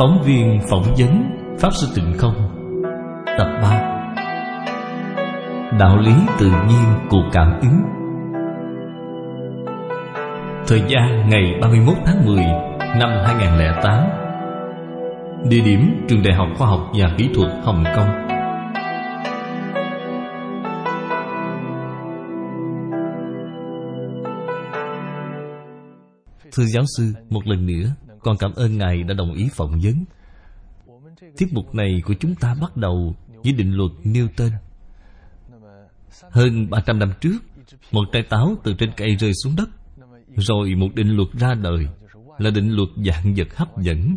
Phóng 0.00 0.22
viên 0.22 0.60
phỏng 0.70 0.94
vấn 0.98 1.22
Pháp 1.58 1.70
Sư 1.80 1.86
Tịnh 1.94 2.18
Không. 2.18 2.34
Tập 3.38 3.48
3 3.62 3.70
Đạo 5.78 5.98
lý 5.98 6.12
tự 6.38 6.46
nhiên 6.46 7.08
của 7.10 7.22
cảm 7.32 7.60
ứng. 7.60 7.82
Thời 10.66 10.82
gian 10.88 11.28
ngày 11.28 11.58
31 11.60 11.94
tháng 12.06 12.26
10 12.26 12.36
năm 12.98 13.10
2008 13.24 14.08
Địa 15.50 15.60
điểm 15.60 16.06
Trường 16.08 16.22
Đại 16.22 16.34
học 16.36 16.48
Khoa 16.58 16.68
học 16.68 16.80
và 16.98 17.14
Kỹ 17.18 17.28
thuật 17.34 17.50
Hồng 17.62 17.84
Kông. 17.96 18.08
Thưa 26.52 26.64
giáo 26.64 26.84
sư, 26.96 27.04
một 27.30 27.46
lần 27.46 27.66
nữa 27.66 28.09
con 28.22 28.36
cảm 28.38 28.52
ơn 28.54 28.78
Ngài 28.78 29.02
đã 29.02 29.14
đồng 29.14 29.34
ý 29.34 29.48
phỏng 29.54 29.80
vấn. 29.82 30.04
Tiết 31.36 31.52
mục 31.52 31.74
này 31.74 32.02
của 32.04 32.14
chúng 32.20 32.34
ta 32.34 32.54
bắt 32.60 32.76
đầu 32.76 33.14
với 33.44 33.52
định 33.52 33.72
luật 33.72 33.90
Newton. 34.04 34.50
Hơn 36.30 36.70
300 36.70 36.98
năm 36.98 37.12
trước, 37.20 37.38
Một 37.92 38.04
trái 38.12 38.22
táo 38.22 38.56
từ 38.64 38.74
trên 38.78 38.90
cây 38.96 39.16
rơi 39.16 39.32
xuống 39.44 39.56
đất, 39.56 39.68
Rồi 40.36 40.74
một 40.74 40.88
định 40.94 41.08
luật 41.08 41.28
ra 41.32 41.54
đời, 41.54 41.86
Là 42.38 42.50
định 42.50 42.70
luật 42.70 42.88
dạng 42.96 43.34
vật 43.34 43.56
hấp 43.56 43.78
dẫn. 43.78 44.16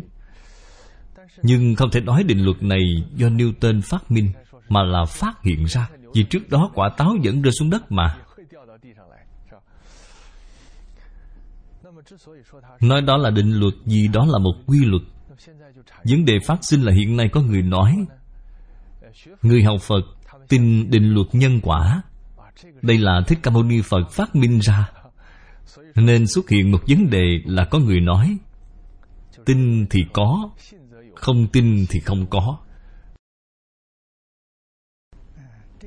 Nhưng 1.42 1.74
không 1.74 1.90
thể 1.90 2.00
nói 2.00 2.24
định 2.24 2.44
luật 2.44 2.62
này 2.62 2.82
do 3.14 3.28
Newton 3.28 3.80
phát 3.80 4.10
minh, 4.10 4.32
Mà 4.68 4.82
là 4.82 5.04
phát 5.04 5.42
hiện 5.42 5.64
ra 5.64 5.88
Vì 6.14 6.22
trước 6.22 6.48
đó 6.50 6.70
quả 6.74 6.88
táo 6.96 7.16
vẫn 7.24 7.42
rơi 7.42 7.52
xuống 7.52 7.70
đất 7.70 7.92
mà. 7.92 8.16
Nói 12.80 13.02
đó 13.02 13.16
là 13.16 13.30
định 13.30 13.52
luật 13.52 13.74
vì 13.84 14.08
đó 14.08 14.26
là 14.26 14.38
một 14.38 14.54
quy 14.66 14.84
luật. 14.84 15.02
Vấn 16.04 16.24
đề 16.24 16.38
phát 16.46 16.64
sinh 16.64 16.82
là 16.82 16.92
hiện 16.92 17.16
nay 17.16 17.28
có 17.32 17.40
người 17.40 17.62
nói, 17.62 17.96
Người 19.42 19.62
học 19.62 19.80
Phật 19.80 20.00
tin 20.48 20.90
định 20.90 21.14
luật 21.14 21.26
nhân 21.32 21.60
quả. 21.62 22.02
Đây 22.82 22.98
là 22.98 23.20
Thích 23.26 23.38
Ca 23.42 23.50
Mâu 23.50 23.62
Ni 23.62 23.80
Phật 23.82 24.10
phát 24.10 24.36
minh 24.36 24.58
ra. 24.58 24.90
Nên 25.94 26.26
xuất 26.26 26.48
hiện 26.48 26.70
một 26.70 26.80
vấn 26.88 27.10
đề 27.10 27.40
là 27.44 27.64
có 27.64 27.78
người 27.78 28.00
nói, 28.00 28.36
Tin 29.44 29.86
thì 29.90 30.04
có, 30.12 30.50
Không 31.14 31.46
tin 31.46 31.86
thì 31.90 32.00
không 32.00 32.26
có. 32.30 32.58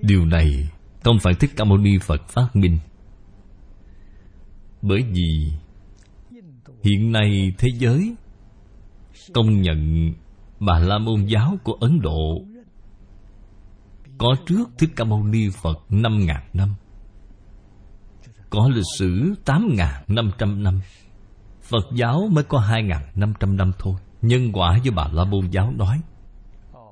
Điều 0.02 0.26
này 0.26 0.70
không 1.04 1.20
phải 1.20 1.34
Thích 1.34 1.52
Ca 1.56 1.64
Mâu 1.64 1.78
Ni 1.78 1.98
Phật 2.02 2.28
phát 2.28 2.56
minh. 2.56 2.78
Bởi 4.82 5.02
vì 5.12 5.52
Hiện 6.84 7.12
nay 7.12 7.54
thế 7.58 7.68
giới 7.80 8.16
Công 9.34 9.62
nhận 9.62 10.12
Bà 10.60 10.80
La 10.80 10.98
Môn 10.98 11.26
giáo 11.26 11.58
của 11.64 11.74
Ấn 11.74 12.00
Độ 12.02 12.42
Có 14.18 14.36
trước 14.46 14.70
Thích 14.78 14.90
Ca 14.96 15.04
Mâu 15.04 15.24
Ni 15.24 15.50
Phật 15.62 15.78
năm 15.90 16.26
ngàn 16.26 16.44
năm, 16.54 16.76
Có 18.50 18.70
lịch 18.74 18.86
sử 18.98 19.34
tám 19.46 19.68
ngàn 19.78 20.04
năm 20.08 20.32
trăm 20.38 20.64
năm. 20.64 20.80
Phật 21.62 21.86
giáo 21.96 22.28
mới 22.32 22.44
có 22.44 22.60
hai 22.60 22.84
ngàn 22.84 23.04
năm 23.16 23.34
trăm 23.40 23.58
năm 23.58 23.72
thôi. 23.80 23.94
Nhân 24.22 24.52
quả 24.54 24.78
do 24.84 24.92
Bà 24.96 25.08
La 25.14 25.24
Môn 25.24 25.50
giáo 25.52 25.72
nói. 25.72 26.02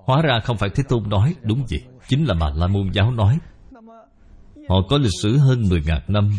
Hóa 0.05 0.21
ra 0.21 0.39
không 0.39 0.57
phải 0.57 0.69
Thế 0.69 0.83
Tôn 0.89 1.09
nói 1.09 1.35
Đúng 1.41 1.65
vậy, 1.69 1.83
Chính 2.07 2.25
là 2.25 2.33
Bà 2.39 2.49
La 2.55 2.67
Môn 2.67 2.89
giáo 2.93 3.11
nói. 3.11 3.39
Họ 4.69 4.75
có 4.89 4.97
lịch 4.97 5.11
sử 5.21 5.37
hơn 5.37 5.69
mười 5.69 5.83
ngàn 5.85 6.01
năm, 6.07 6.31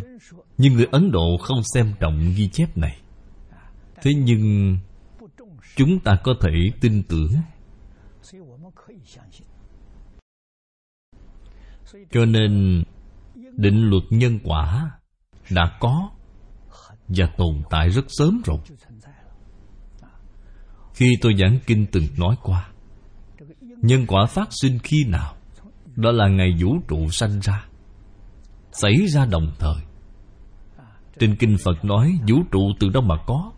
Nhưng 0.58 0.74
người 0.74 0.86
Ấn 0.92 1.10
Độ 1.10 1.36
không 1.42 1.62
xem 1.74 1.92
trọng 2.00 2.20
ghi 2.36 2.48
chép 2.48 2.76
này 2.76 2.96
thế 4.02 4.14
nhưng 4.14 4.78
chúng 5.76 6.00
ta 6.00 6.16
có 6.24 6.34
thể 6.40 6.50
tin 6.80 7.02
tưởng. 7.02 7.32
Cho 12.10 12.24
nên 12.24 12.82
định 13.56 13.90
luật 13.90 14.02
nhân 14.10 14.38
quả 14.44 14.90
đã 15.50 15.76
có 15.80 16.10
và 17.08 17.26
tồn 17.36 17.62
tại 17.70 17.88
rất 17.90 18.04
sớm 18.08 18.42
rồi. 18.44 18.58
Khi 20.94 21.16
tôi 21.20 21.34
giảng 21.38 21.58
kinh 21.66 21.86
từng 21.92 22.04
nói 22.18 22.36
qua, 22.42 22.68
nhân 23.60 24.04
quả 24.08 24.26
phát 24.26 24.48
sinh 24.50 24.78
khi 24.78 25.04
nào, 25.04 25.36
đó 25.96 26.10
là 26.12 26.28
ngày 26.28 26.56
vũ 26.60 26.76
trụ 26.88 27.08
sanh 27.10 27.40
ra, 27.40 27.66
xảy 28.72 29.06
ra 29.06 29.26
đồng 29.26 29.52
thời. 29.58 29.82
Trên 31.18 31.36
kinh 31.36 31.56
phật 31.64 31.84
nói, 31.84 32.18
vũ 32.28 32.36
trụ 32.52 32.60
từ 32.80 32.88
đâu 32.88 33.02
mà 33.02 33.14
có? 33.26 33.52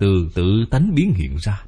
Từ 0.00 0.28
tự 0.34 0.64
tánh 0.70 0.94
biến 0.94 1.14
hiện 1.14 1.36
ra. 1.40 1.62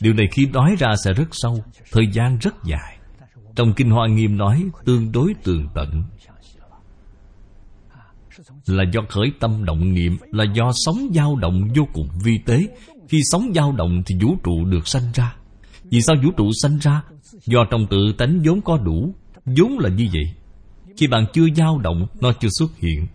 Điều 0.00 0.12
này 0.14 0.26
khi 0.32 0.46
nói 0.46 0.76
ra 0.78 0.88
sẽ 1.04 1.12
rất 1.12 1.28
sâu, 1.32 1.64
thời 1.92 2.06
gian 2.12 2.38
rất 2.38 2.54
dài. 2.64 2.98
Trong 3.56 3.72
kinh 3.76 3.90
hoa 3.90 4.08
nghiêm 4.08 4.36
nói 4.36 4.64
tương 4.84 5.12
đối 5.12 5.34
tường 5.44 5.68
tận. 5.74 6.02
Là 8.66 8.84
do 8.92 9.00
khởi 9.08 9.32
tâm 9.40 9.64
động 9.64 9.94
niệm, 9.94 10.16
là 10.32 10.44
do 10.54 10.70
sống 10.74 11.08
dao 11.14 11.36
động 11.36 11.68
vô 11.76 11.88
cùng 11.92 12.08
vi 12.24 12.38
tế. 12.46 12.66
Khi 13.08 13.20
sống 13.24 13.52
dao 13.54 13.72
động 13.72 14.02
thì 14.06 14.14
vũ 14.22 14.36
trụ 14.44 14.64
được 14.64 14.88
sanh 14.88 15.12
ra. 15.14 15.36
Vì 15.84 16.00
sao 16.00 16.16
vũ 16.24 16.30
trụ 16.36 16.50
sanh 16.62 16.78
ra? 16.78 17.02
Do 17.46 17.64
trong 17.70 17.86
tự 17.90 18.12
tánh 18.18 18.42
vốn 18.44 18.60
có 18.62 18.76
đủ. 18.76 19.14
Vốn 19.44 19.78
là 19.78 19.88
như 19.88 20.08
vậy. 20.12 20.34
Khi 20.96 21.06
bạn 21.06 21.26
chưa 21.32 21.46
dao 21.56 21.78
động, 21.78 22.06
nó 22.20 22.32
chưa 22.32 22.48
xuất 22.58 22.76
hiện. 22.76 23.06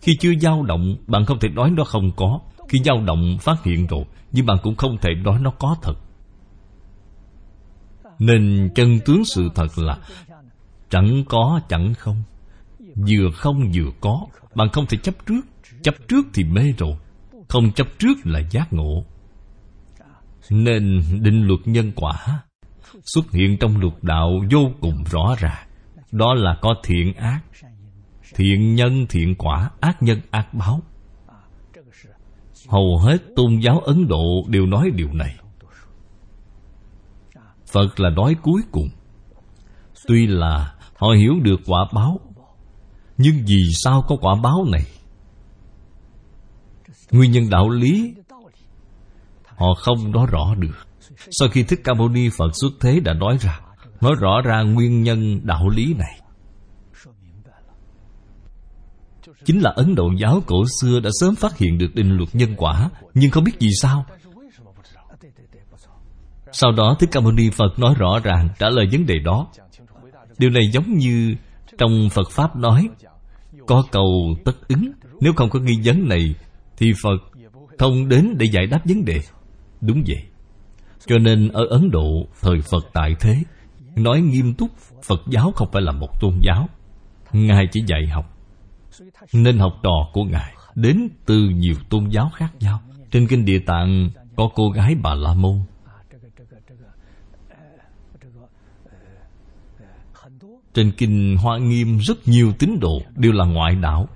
Khi 0.00 0.16
chưa 0.20 0.32
dao 0.40 0.62
động, 0.62 0.96
bạn 1.06 1.24
không 1.24 1.38
thể 1.40 1.48
nói 1.48 1.70
nó 1.70 1.84
không 1.84 2.10
có 2.16 2.40
khi 2.72 2.78
dao 2.84 3.00
động 3.04 3.38
phát 3.40 3.64
hiện 3.64 3.86
rồi, 3.86 4.04
Nhưng 4.32 4.46
bạn 4.46 4.56
cũng 4.62 4.76
không 4.76 4.96
thể 5.00 5.10
nói 5.14 5.38
nó 5.40 5.50
có 5.50 5.76
thật. 5.82 5.94
Nên 8.18 8.70
chân 8.74 8.98
tướng 9.04 9.24
sự 9.24 9.48
thật 9.54 9.78
là, 9.78 9.98
Chẳng 10.90 11.24
có 11.28 11.60
chẳng 11.68 11.94
không. 11.94 12.22
Vừa 12.96 13.30
không 13.34 13.72
vừa 13.74 13.90
có, 14.00 14.26
Bạn 14.54 14.68
không 14.72 14.86
thể 14.86 14.98
chấp 15.02 15.14
trước. 15.26 15.40
Chấp 15.82 15.94
trước 16.08 16.26
thì 16.34 16.44
mê 16.44 16.72
rồi, 16.78 16.96
Không 17.48 17.72
chấp 17.72 17.86
trước 17.98 18.14
là 18.24 18.40
giác 18.50 18.72
ngộ. 18.72 19.04
Nên 20.50 21.02
định 21.20 21.46
luật 21.46 21.60
nhân 21.64 21.92
quả 21.96 22.42
Xuất 23.04 23.32
hiện 23.32 23.56
trong 23.60 23.80
luật 23.80 23.94
đạo 24.02 24.30
vô 24.50 24.70
cùng 24.80 25.04
rõ 25.10 25.34
ràng. 25.38 25.68
Đó 26.12 26.34
là 26.34 26.58
có 26.60 26.74
thiện 26.84 27.14
ác, 27.14 27.40
Thiện 28.34 28.74
nhân, 28.74 29.06
thiện 29.08 29.34
quả, 29.34 29.70
Ác 29.80 30.02
nhân, 30.02 30.20
ác 30.30 30.54
báo 30.54 30.82
hầu 32.68 32.98
hết 32.98 33.18
tôn 33.36 33.58
giáo 33.58 33.78
ấn 33.78 34.08
độ 34.08 34.24
đều 34.48 34.66
nói 34.66 34.90
điều 34.94 35.12
này. 35.12 35.36
Phật 37.72 38.00
là 38.00 38.10
nói 38.10 38.36
cuối 38.42 38.62
cùng. 38.72 38.88
Tuy 40.06 40.26
là 40.26 40.74
họ 40.96 41.08
hiểu 41.08 41.34
được 41.42 41.60
quả 41.66 41.86
báo, 41.94 42.20
nhưng 43.18 43.34
vì 43.46 43.62
sao 43.72 44.02
có 44.08 44.16
quả 44.20 44.34
báo 44.42 44.64
này? 44.72 44.82
Nguyên 47.10 47.30
nhân 47.30 47.50
đạo 47.50 47.68
lý, 47.68 48.14
họ 49.56 49.74
không 49.74 50.12
nói 50.12 50.26
rõ 50.30 50.54
được. 50.58 50.86
Sau 51.30 51.48
khi 51.48 51.62
thích 51.62 51.80
ca 51.84 51.94
mâu 51.94 52.08
ni 52.08 52.28
phật 52.38 52.50
xuất 52.52 52.72
thế 52.80 53.00
đã 53.00 53.14
nói 53.14 53.38
ra, 53.40 53.60
nói 54.00 54.12
rõ 54.20 54.40
ra 54.44 54.62
nguyên 54.62 55.02
nhân 55.02 55.40
đạo 55.46 55.68
lý 55.68 55.94
này. 55.94 56.21
Chính 59.44 59.60
là 59.60 59.72
Ấn 59.76 59.94
Độ 59.94 60.10
giáo 60.18 60.42
cổ 60.46 60.64
xưa 60.80 61.00
đã 61.00 61.10
sớm 61.20 61.34
phát 61.34 61.58
hiện 61.58 61.78
được 61.78 61.94
định 61.94 62.16
luật 62.16 62.28
nhân 62.32 62.54
quả, 62.56 62.90
Nhưng 63.14 63.30
không 63.30 63.44
biết 63.44 63.52
vì 63.60 63.68
sao. 63.80 64.06
Sau 66.52 66.72
đó 66.72 66.96
Thích 67.00 67.08
Ca 67.12 67.20
Mâu 67.20 67.32
Ni 67.32 67.50
Phật 67.50 67.78
nói 67.78 67.94
rõ 67.98 68.18
ràng 68.22 68.48
trả 68.58 68.68
lời 68.68 68.86
vấn 68.92 69.06
đề 69.06 69.14
đó. 69.24 69.46
Điều 70.38 70.50
này 70.50 70.62
giống 70.72 70.98
như 70.98 71.34
trong 71.78 72.08
Phật 72.10 72.30
Pháp 72.30 72.56
nói, 72.56 72.88
Có 73.66 73.84
cầu 73.92 74.34
tất 74.44 74.68
ứng, 74.68 74.92
Nếu 75.20 75.32
không 75.32 75.50
có 75.50 75.60
nghi 75.60 75.80
vấn 75.84 76.08
này, 76.08 76.34
Thì 76.76 76.92
Phật 77.02 77.18
không 77.78 78.08
đến 78.08 78.34
để 78.38 78.46
giải 78.46 78.66
đáp 78.66 78.80
vấn 78.84 79.04
đề. 79.04 79.20
Đúng 79.80 80.02
vậy. 80.06 80.22
Cho 81.06 81.18
nên 81.18 81.48
ở 81.48 81.66
Ấn 81.70 81.90
Độ, 81.90 82.26
Thời 82.40 82.60
Phật 82.60 82.84
tại 82.92 83.14
thế, 83.20 83.36
Nói 83.96 84.20
nghiêm 84.20 84.54
túc 84.54 84.70
Phật 85.04 85.20
giáo 85.30 85.52
không 85.56 85.68
phải 85.72 85.82
là 85.82 85.92
một 85.92 86.20
tôn 86.20 86.32
giáo. 86.42 86.68
Ngài 87.32 87.66
chỉ 87.72 87.82
dạy 87.86 88.06
học 88.08 88.32
nên 89.32 89.58
học 89.58 89.72
trò 89.82 90.10
của 90.12 90.24
Ngài 90.24 90.54
Đến 90.74 91.08
từ 91.26 91.38
nhiều 91.38 91.74
tôn 91.90 92.08
giáo 92.08 92.30
khác 92.34 92.52
nhau. 92.60 92.80
Trên 93.10 93.26
kinh 93.26 93.44
địa 93.44 93.58
tạng 93.66 94.10
Có 94.36 94.48
cô 94.54 94.70
gái 94.70 94.94
Bà 95.02 95.14
La 95.14 95.34
Môn. 95.34 95.60
Trên 100.74 100.92
kinh 100.92 101.36
Hoa 101.36 101.58
Nghiêm 101.58 101.98
Rất 101.98 102.28
nhiều 102.28 102.52
tín 102.58 102.80
đồ 102.80 103.02
Đều 103.16 103.32
là 103.32 103.44
ngoại 103.44 103.74
đạo. 103.74 104.08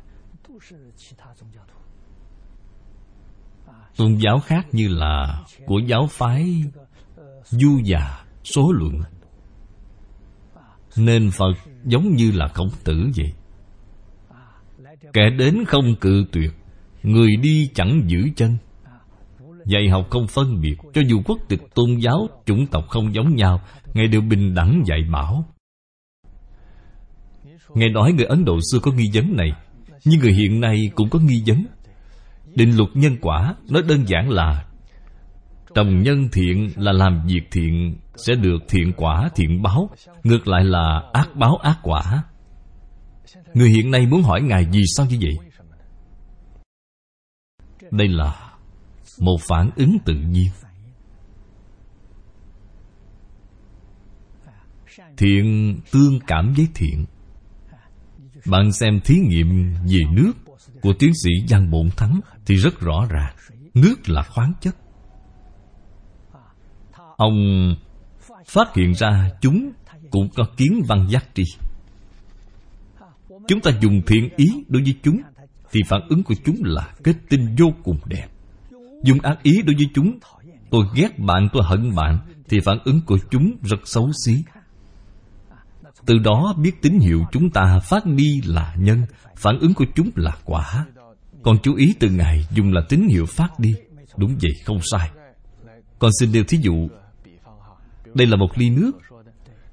Tôn 3.96 4.17
giáo 4.17 4.40
khác 4.40 4.67
như 4.73 4.88
là 4.88 5.44
Của 5.67 5.78
giáo 5.78 6.06
phái 6.11 6.64
Du 7.44 7.81
già 7.84 8.25
Số 8.44 8.73
luận. 8.73 9.00
Nên 10.96 11.31
Phật 11.31 11.55
giống 11.84 12.14
như 12.17 12.31
là 12.31 12.49
khổng 12.49 12.70
tử 12.84 13.11
vậy. 13.17 13.32
Kẻ 15.12 15.30
đến 15.30 15.64
không 15.66 15.94
cự 16.00 16.24
tuyệt, 16.32 16.52
Người 17.02 17.36
đi 17.36 17.70
chẳng 17.74 18.02
giữ 18.06 18.28
chân. 18.36 18.56
Dạy 19.66 19.88
học 19.88 20.06
không 20.10 20.26
phân 20.26 20.60
biệt, 20.60 20.76
Cho 20.94 21.02
dù 21.06 21.22
quốc 21.24 21.38
tịch 21.48 21.60
tôn 21.74 21.96
giáo, 21.96 22.28
Chủng 22.46 22.66
tộc 22.66 22.84
không 22.88 23.14
giống 23.14 23.36
nhau, 23.36 23.60
Ngài 23.94 24.08
đều 24.08 24.20
bình 24.20 24.54
đẳng 24.54 24.82
dạy 24.86 25.00
bảo. 25.12 25.44
Ngài 27.74 27.88
nói 27.88 28.12
người 28.12 28.26
Ấn 28.26 28.44
Độ 28.44 28.58
xưa 28.72 28.78
có 28.82 28.92
nghi 28.92 29.04
vấn 29.14 29.36
này, 29.36 29.52
Nhưng 30.04 30.20
người 30.20 30.32
hiện 30.32 30.60
nay 30.60 30.90
cũng 30.94 31.10
có 31.10 31.18
nghi 31.18 31.42
vấn. 31.46 31.66
Định 32.54 32.76
luật 32.76 32.90
nhân 32.94 33.16
quả 33.20 33.54
Nói 33.70 33.82
đơn 33.88 34.04
giản 34.08 34.30
là 34.30 34.64
Trồng 35.74 36.02
nhân 36.02 36.28
thiện 36.32 36.70
là 36.76 36.92
làm 36.92 37.26
việc 37.26 37.42
thiện, 37.50 37.96
Sẽ 38.16 38.34
được 38.34 38.58
thiện 38.68 38.92
quả, 38.96 39.30
thiện 39.34 39.62
báo, 39.62 39.90
Ngược 40.24 40.48
lại 40.48 40.64
là 40.64 41.02
ác 41.12 41.36
báo 41.36 41.56
ác 41.56 41.78
quả. 41.82 42.22
Người 43.55 43.69
hiện 43.69 43.90
nay 43.90 44.06
muốn 44.06 44.23
hỏi 44.23 44.43
Ngài 44.43 44.64
vì 44.73 44.82
sao 44.96 45.06
như 45.06 45.19
vậy? 45.20 45.37
Đây 47.90 48.08
là 48.08 48.56
Một 49.20 49.37
phản 49.49 49.70
ứng 49.76 49.99
tự 50.05 50.14
nhiên. 50.14 50.50
Thiện 55.17 55.76
tương 55.93 56.20
cảm 56.26 56.52
với 56.56 56.69
thiện. 56.75 57.05
Bạn 58.46 58.73
xem 58.73 59.00
thí 59.05 59.14
nghiệm 59.19 59.75
về 59.75 60.00
nước 60.11 60.32
Của 60.82 60.93
tiến 60.99 61.12
sĩ 61.14 61.31
Giang 61.49 61.70
Bổn 61.70 61.90
Thắng 61.96 62.20
Thì 62.46 62.55
rất 62.55 62.81
rõ 62.81 63.06
ràng, 63.11 63.37
Nước 63.75 64.08
là 64.08 64.23
khoáng 64.23 64.52
chất. 64.61 64.76
Ông 67.17 67.37
phát 68.46 68.75
hiện 68.75 68.94
ra 68.94 69.31
chúng 69.40 69.73
cũng 70.11 70.28
có 70.37 70.44
kiến 70.56 70.82
văn 70.88 71.06
giác 71.11 71.25
tri. 71.34 71.44
Chúng 73.48 73.60
ta 73.60 73.70
dùng 73.81 74.02
thiện 74.06 74.28
ý 74.37 74.64
đối 74.69 74.82
với 74.82 74.94
chúng 75.02 75.20
Thì 75.72 75.81
phản 75.88 76.00
ứng 76.08 76.22
của 76.22 76.34
chúng 76.44 76.56
là 76.62 76.94
kết 77.04 77.16
tinh 77.28 77.56
vô 77.58 77.66
cùng 77.84 77.98
đẹp. 78.06 78.26
Dùng 79.04 79.20
ác 79.20 79.43
ý 79.43 79.62
đối 79.62 79.75
với 79.75 79.87
chúng 79.94 80.19
Tôi 80.70 80.84
ghét 80.94 81.19
bạn, 81.19 81.48
tôi 81.52 81.62
hận 81.66 81.94
bạn 81.94 82.19
Thì 82.48 82.60
phản 82.60 82.78
ứng 82.84 83.00
của 83.06 83.19
chúng 83.31 83.56
rất 83.62 83.81
xấu 83.84 84.10
xí. 84.25 84.43
Từ 86.06 86.19
đó 86.19 86.54
biết 86.62 86.82
tín 86.82 86.98
hiệu 86.98 87.25
chúng 87.32 87.50
ta 87.50 87.78
phát 87.78 88.06
đi 88.06 88.40
là 88.44 88.75
nhân 88.78 89.02
Phản 89.37 89.58
ứng 89.58 89.75
của 89.75 89.84
chúng 89.94 90.10
là 90.14 90.37
quả. 90.44 90.87
Còn 91.42 91.56
chú 91.62 91.75
ý 91.75 91.94
từ 92.00 92.10
ngày 92.10 92.46
dùng 92.54 92.72
là 92.72 92.81
tín 92.88 93.08
hiệu 93.08 93.26
phát 93.26 93.58
đi 93.58 93.75
Đúng 94.16 94.37
vậy, 94.42 94.52
không 94.64 94.81
sai. 94.92 95.10
Còn 95.99 96.10
xin 96.20 96.32
điều 96.32 96.44
thí 96.44 96.58
dụ 96.58 96.88
Đây 98.14 98.26
là 98.26 98.37
một 98.37 98.49
ly 98.56 98.70
nước. 98.70 98.92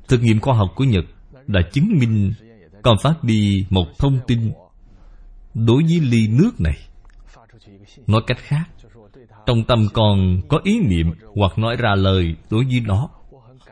Thực 0.08 0.22
nghiệm 0.24 0.40
khoa 0.40 0.56
học 0.56 0.70
của 0.76 0.84
Nhật 0.84 1.06
đã 1.48 1.62
chứng 1.74 1.88
minh 2.00 2.34
còn 2.84 2.98
phát 2.98 3.24
đi 3.24 3.66
một 3.70 3.86
thông 4.00 4.20
tin 4.28 4.52
đối 5.54 5.84
với 5.84 6.00
ly 6.00 6.28
nước 6.28 6.52
này. 6.60 6.78
Nói 8.08 8.22
cách 8.28 8.38
khác, 8.40 8.64
trong 9.46 9.64
tâm 9.64 9.88
còn 9.94 10.42
có 10.48 10.60
ý 10.64 10.80
niệm 10.80 11.12
hoặc 11.36 11.58
nói 11.58 11.76
ra 11.76 11.96
lời 11.96 12.36
đối 12.50 12.66
với 12.66 12.80
nó. 12.80 13.10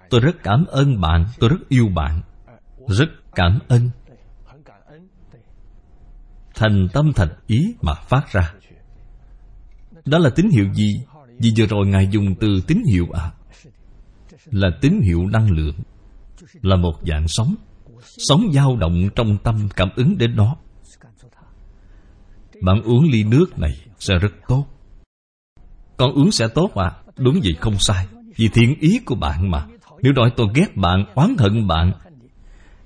Tôi 0.10 0.22
rất 0.22 0.36
cảm 0.44 0.66
ơn 0.66 1.02
bạn, 1.02 1.26
tôi 1.40 1.50
rất 1.50 1.70
yêu 1.70 1.88
bạn. 1.96 2.22
Rất 2.88 3.10
cảm 3.36 3.60
ơn. 3.68 3.90
Thành 6.56 6.88
tâm 6.94 7.12
thành 7.16 7.30
ý 7.48 7.76
mà 7.82 7.94
phát 7.94 8.32
ra. 8.32 8.54
Đó 10.06 10.18
là 10.18 10.30
tín 10.36 10.50
hiệu 10.50 10.74
gì? 10.74 11.02
Vì 11.40 11.54
vừa 11.58 11.66
rồi 11.66 11.88
ngài 11.88 12.08
dùng 12.12 12.36
từ 12.40 12.48
tín 12.68 12.78
hiệu 12.92 13.08
à 13.14 13.32
là 14.46 14.70
tín 14.82 15.02
hiệu 15.04 15.28
năng 15.28 15.52
lượng, 15.52 15.76
là 16.62 16.76
một 16.76 16.94
dạng 17.08 17.28
sống 17.28 17.56
sống 18.04 18.52
dao 18.54 18.76
động 18.76 19.10
trong 19.16 19.38
tâm 19.44 19.70
cảm 19.76 19.90
ứng 19.96 20.18
đến 20.18 20.36
nó. 20.36 20.56
Bạn 22.62 22.82
uống 22.84 23.10
ly 23.10 23.24
nước 23.24 23.60
này 23.60 23.72
sẽ 24.00 24.20
rất 24.20 24.34
tốt. 24.48 24.66
Con 25.98 26.14
uống 26.14 26.32
sẽ 26.32 26.48
tốt 26.48 26.72
à 26.76 26.92
đúng 27.18 27.40
vậy 27.44 27.54
không 27.60 27.76
sai. 27.80 28.08
Vì 28.36 28.48
thiện 28.48 28.76
ý 28.80 29.00
của 29.06 29.16
bạn 29.16 29.52
mà. 29.52 29.68
Nếu 30.02 30.14
nói 30.14 30.32
tôi 30.38 30.48
ghét 30.56 30.76
bạn, 30.76 31.06
oán 31.16 31.36
hận 31.40 31.68
bạn, 31.68 31.92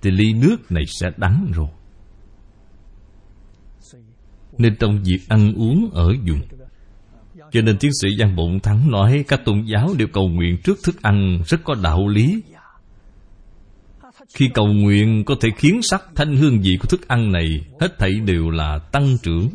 thì 0.01 0.11
ly 0.11 0.33
nước 0.33 0.71
này 0.71 0.83
sẽ 0.87 1.11
đắng 1.17 1.51
rồi. 1.53 1.67
Nên 4.57 4.75
trong 4.79 5.03
việc 5.03 5.19
ăn 5.27 5.53
uống 5.53 5.89
ở 5.93 6.13
dùng. 6.23 6.41
Cho 7.51 7.61
nên 7.61 7.77
tiến 7.79 7.91
sĩ 8.01 8.07
Giang 8.19 8.35
Bụng 8.35 8.59
Thắng 8.59 8.91
nói 8.91 9.25
các 9.27 9.41
tôn 9.45 9.65
giáo 9.65 9.89
đều 9.97 10.07
cầu 10.13 10.27
nguyện 10.27 10.57
trước 10.63 10.79
thức 10.83 11.01
ăn 11.01 11.41
rất 11.47 11.61
có 11.63 11.75
đạo 11.83 12.07
lý 12.07 12.41
khi 14.35 14.49
cầu 14.53 14.67
nguyện 14.67 15.23
có 15.25 15.35
thể 15.41 15.49
khiến 15.57 15.81
sắc 15.81 16.03
thanh 16.15 16.35
hương 16.35 16.61
vị 16.61 16.77
của 16.81 16.87
thức 16.87 17.07
ăn 17.07 17.31
này 17.31 17.45
Hết 17.79 17.99
thảy 17.99 18.11
đều 18.25 18.49
là 18.49 18.79
tăng 18.91 19.17
trưởng. 19.23 19.49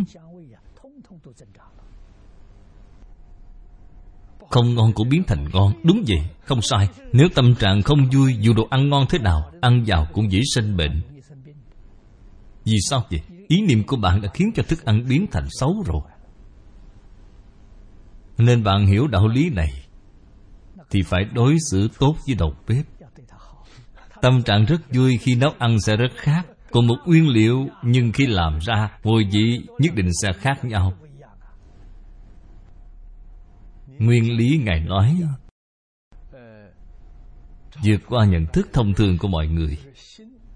Không 4.50 4.75
ngon 4.75 4.93
cũng 4.93 5.09
biến 5.09 5.23
thành 5.27 5.44
ngon. 5.53 5.73
Đúng 5.82 6.05
vậy, 6.09 6.19
không 6.44 6.62
sai. 6.62 6.88
Nếu 7.12 7.29
tâm 7.35 7.55
trạng 7.55 7.82
không 7.82 7.99
vui 8.12 8.37
dù 8.41 8.53
đồ 8.53 8.67
ăn 8.71 8.88
ngon 8.91 9.06
thế 9.09 9.19
nào 9.19 9.50
Ăn 9.61 9.85
vào 9.87 10.06
cũng 10.12 10.32
dễ 10.32 10.41
sinh 10.55 10.77
bệnh. 10.77 11.03
Vì 12.65 12.77
sao 12.91 13.05
vậy? 13.11 13.21
Ý 13.49 13.56
niệm 13.69 13.85
của 13.87 13.97
bạn 13.97 14.21
đã 14.21 14.29
khiến 14.35 14.50
cho 14.55 14.62
thức 14.62 14.85
ăn 14.85 15.05
biến 15.09 15.27
thành 15.31 15.47
xấu 15.50 15.82
rồi. 15.87 16.03
Nên 18.38 18.62
bạn 18.62 18.87
hiểu 18.87 19.06
đạo 19.06 19.29
lý 19.29 19.50
này 19.50 19.71
Thì 20.91 21.03
phải 21.03 21.25
đối 21.35 21.56
xử 21.71 21.88
tốt 21.99 22.17
với 22.27 22.35
đầu 22.38 22.55
bếp. 22.69 23.00
Tâm 24.22 24.43
trạng 24.43 24.64
rất 24.64 24.81
vui 24.94 25.19
khi 25.19 25.34
nấu 25.34 25.50
ăn 25.58 25.81
sẽ 25.81 25.96
rất 25.96 26.12
khác 26.17 26.46
Còn 26.70 26.87
một 26.87 26.96
nguyên 27.06 27.28
liệu, 27.28 27.67
nhưng 27.82 28.12
khi 28.12 28.26
làm 28.26 28.58
ra 28.58 28.90
Mùi 29.05 29.25
vị, 29.32 29.61
nhất 29.78 29.94
định 29.94 30.08
sẽ 30.22 30.32
khác 30.32 30.64
nhau. 30.64 30.93
Nguyên 33.99 34.37
lý 34.37 34.61
Ngài 34.64 34.81
nói, 34.81 35.17
vượt 37.84 38.00
qua 38.08 38.25
nhận 38.25 38.46
thức 38.46 38.69
thông 38.72 38.94
thường 38.94 39.19
của 39.19 39.28
mọi 39.28 39.46
người. 39.46 39.78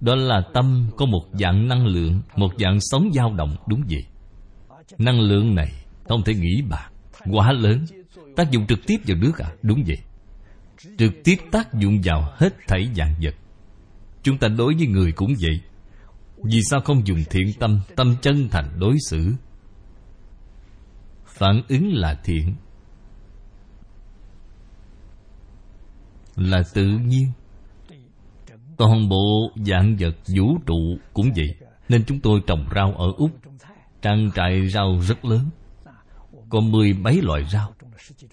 Đó 0.00 0.14
là 0.14 0.43
tâm 0.55 0.90
có 0.96 1.06
một 1.06 1.25
dạng 1.32 1.69
năng 1.69 1.87
lượng, 1.87 2.20
một 2.37 2.52
dạng 2.58 2.81
sống 2.81 3.11
dao 3.12 3.34
động, 3.34 3.56
đúng 3.66 3.82
vậy? 3.90 4.05
Năng 4.99 5.20
lượng 5.20 5.55
này, 5.55 5.72
không 6.08 6.22
thể 6.25 6.34
nghĩ 6.34 6.62
bạc 6.70 6.90
quá 7.31 7.52
lớn. 7.52 7.84
Tác 8.37 8.50
dụng 8.50 8.66
trực 8.66 8.78
tiếp 8.87 8.96
vào 9.06 9.16
nước 9.16 9.38
à 9.38 9.50
đúng 9.62 9.84
vậy? 9.87 9.99
Trực 10.99 11.12
tiếp 11.25 11.37
tác 11.52 11.75
dụng 11.75 12.00
vào 12.05 12.32
hết 12.37 12.55
thảy 12.69 12.88
dạng 12.97 13.14
vật 13.23 13.35
chúng 14.25 14.38
ta 14.38 14.49
đối 14.49 14.75
với 14.75 14.87
người 14.87 15.12
cũng 15.12 15.35
vậy. 15.40 15.61
Vì 16.45 16.61
sao 16.71 16.81
không 16.81 17.07
dùng 17.07 17.25
thiện 17.31 17.52
tâm 17.61 17.81
tâm 17.97 18.16
chân 18.23 18.49
thành 18.50 18.71
đối 18.78 18.97
xử? 19.09 19.33
Phản 21.26 21.62
ứng 21.69 21.93
là 21.93 22.21
thiện. 22.25 22.54
Là 26.37 26.62
tự 26.75 26.87
nhiên. 26.87 27.33
Toàn 28.76 29.09
bộ 29.09 29.52
dạng 29.57 29.97
vật 29.97 30.16
vũ 30.37 30.59
trụ 30.66 30.99
cũng 31.12 31.31
vậy. 31.37 31.54
Nên 31.88 32.04
chúng 32.04 32.21
tôi 32.21 32.40
trồng 32.47 32.66
rau 32.75 32.95
ở 32.95 33.12
úc. 33.16 33.31
Trang 34.02 34.31
trại 34.35 34.69
rau 34.69 35.00
rất 35.00 35.25
lớn. 35.25 35.50
Có 36.49 36.61
mười 36.61 36.93
mấy 36.93 37.23
loại 37.23 37.45
rau. 37.52 37.73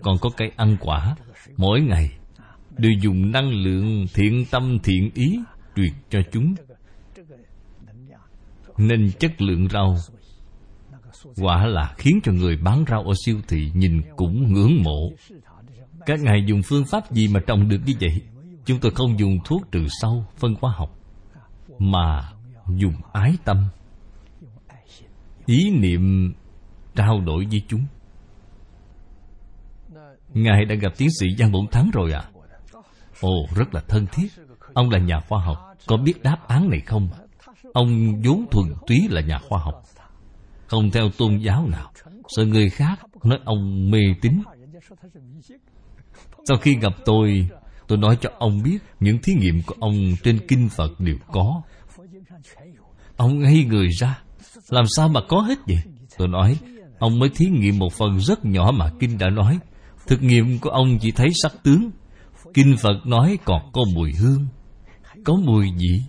Còn 0.01 0.17
có 0.21 0.29
cây 0.38 0.51
ăn 0.55 0.77
quả. 0.79 1.15
Mỗi 1.57 1.81
ngày 1.81 2.12
đều 2.77 2.91
dùng 3.01 3.31
năng 3.31 3.50
lượng 3.50 4.05
thiện 4.13 4.45
tâm 4.51 4.79
thiện 4.83 5.10
ý 5.13 5.39
truyền 5.75 5.93
cho 6.09 6.19
chúng. 6.31 6.55
Nên 8.77 9.11
chất 9.19 9.41
lượng 9.41 9.67
rau 9.69 9.95
quả 11.37 11.65
là 11.65 11.93
khiến 11.97 12.19
cho 12.23 12.31
người 12.31 12.57
bán 12.57 12.85
rau 12.87 13.03
ở 13.03 13.13
siêu 13.25 13.41
thị 13.47 13.71
nhìn 13.73 14.01
cũng 14.15 14.53
ngưỡng 14.53 14.83
mộ. 14.83 15.11
Các 16.05 16.19
ngài 16.19 16.43
dùng 16.47 16.61
phương 16.65 16.85
pháp 16.85 17.11
gì 17.11 17.27
mà 17.27 17.39
trồng 17.47 17.69
được 17.69 17.79
như 17.85 17.93
vậy? 18.01 18.21
Chúng 18.65 18.79
tôi 18.79 18.91
không 18.95 19.19
dùng 19.19 19.37
thuốc 19.45 19.61
trừ 19.71 19.85
sâu, 20.01 20.25
phân 20.37 20.55
hóa 20.61 20.73
học, 20.77 20.99
mà 21.79 22.31
dùng 22.67 22.93
ái 23.13 23.37
tâm. 23.45 23.65
Ý 25.45 25.69
niệm 25.69 26.33
trao 26.95 27.21
đổi 27.21 27.45
với 27.45 27.61
chúng. 27.67 27.85
Ngài 30.33 30.65
đã 30.65 30.75
gặp 30.75 30.93
tiến 30.97 31.09
sĩ 31.19 31.27
giang 31.37 31.51
bổn 31.51 31.67
thắng 31.71 31.89
rồi 31.93 32.11
à 32.11 32.31
ồ, 33.21 33.47
rất 33.55 33.73
là 33.73 33.81
thân 33.87 34.05
thiết 34.11 34.27
ông 34.73 34.89
là 34.89 34.99
nhà 34.99 35.19
khoa 35.19 35.43
học, 35.43 35.57
có 35.87 35.97
biết 35.97 36.23
đáp 36.23 36.47
án 36.47 36.69
này 36.69 36.79
không? 36.79 37.09
Ông 37.73 38.21
vốn 38.23 38.45
thuần 38.51 38.73
túy 38.87 39.07
là 39.09 39.21
nhà 39.21 39.39
khoa 39.49 39.59
học. 39.59 39.83
Không 40.67 40.91
theo 40.91 41.09
tôn 41.17 41.37
giáo 41.37 41.67
nào. 41.67 41.91
Sợ 42.27 42.45
người 42.45 42.69
khác 42.69 42.99
nói 43.23 43.39
ông 43.45 43.91
mê 43.91 43.99
tín. 44.21 44.41
Sau 46.45 46.57
khi 46.57 46.75
gặp 46.75 46.93
tôi 47.05 47.49
tôi 47.87 47.97
nói 47.97 48.17
cho 48.21 48.29
ông 48.39 48.63
biết 48.63 48.77
những 48.99 49.17
thí 49.23 49.33
nghiệm 49.33 49.61
của 49.65 49.75
ông 49.79 50.15
trên 50.23 50.47
kinh 50.47 50.69
phật 50.69 50.99
đều 50.99 51.15
có. 51.31 51.61
Ông 53.17 53.39
ngây 53.39 53.63
người 53.63 53.87
ra. 53.99 54.21
Làm 54.69 54.85
sao 54.95 55.07
mà 55.07 55.21
có 55.27 55.41
hết 55.41 55.59
vậy? 55.67 55.77
Tôi 56.17 56.27
nói, 56.27 56.57
ông 56.99 57.19
mới 57.19 57.29
thí 57.35 57.45
nghiệm 57.45 57.79
một 57.79 57.93
phần 57.93 58.19
rất 58.19 58.45
nhỏ 58.45 58.71
mà 58.75 58.91
kinh 58.99 59.17
đã 59.17 59.29
nói. 59.29 59.59
Thực 60.07 60.23
nghiệm 60.23 60.59
của 60.59 60.69
ông 60.69 60.97
chỉ 61.01 61.11
thấy 61.11 61.29
sắc 61.43 61.63
tướng. 61.63 61.91
Kinh 62.53 62.77
phật 62.77 63.05
nói 63.05 63.37
còn 63.45 63.71
có 63.73 63.81
mùi 63.95 64.13
hương 64.13 64.47
có 65.25 65.35
mùi 65.35 65.71
vị 65.77 66.01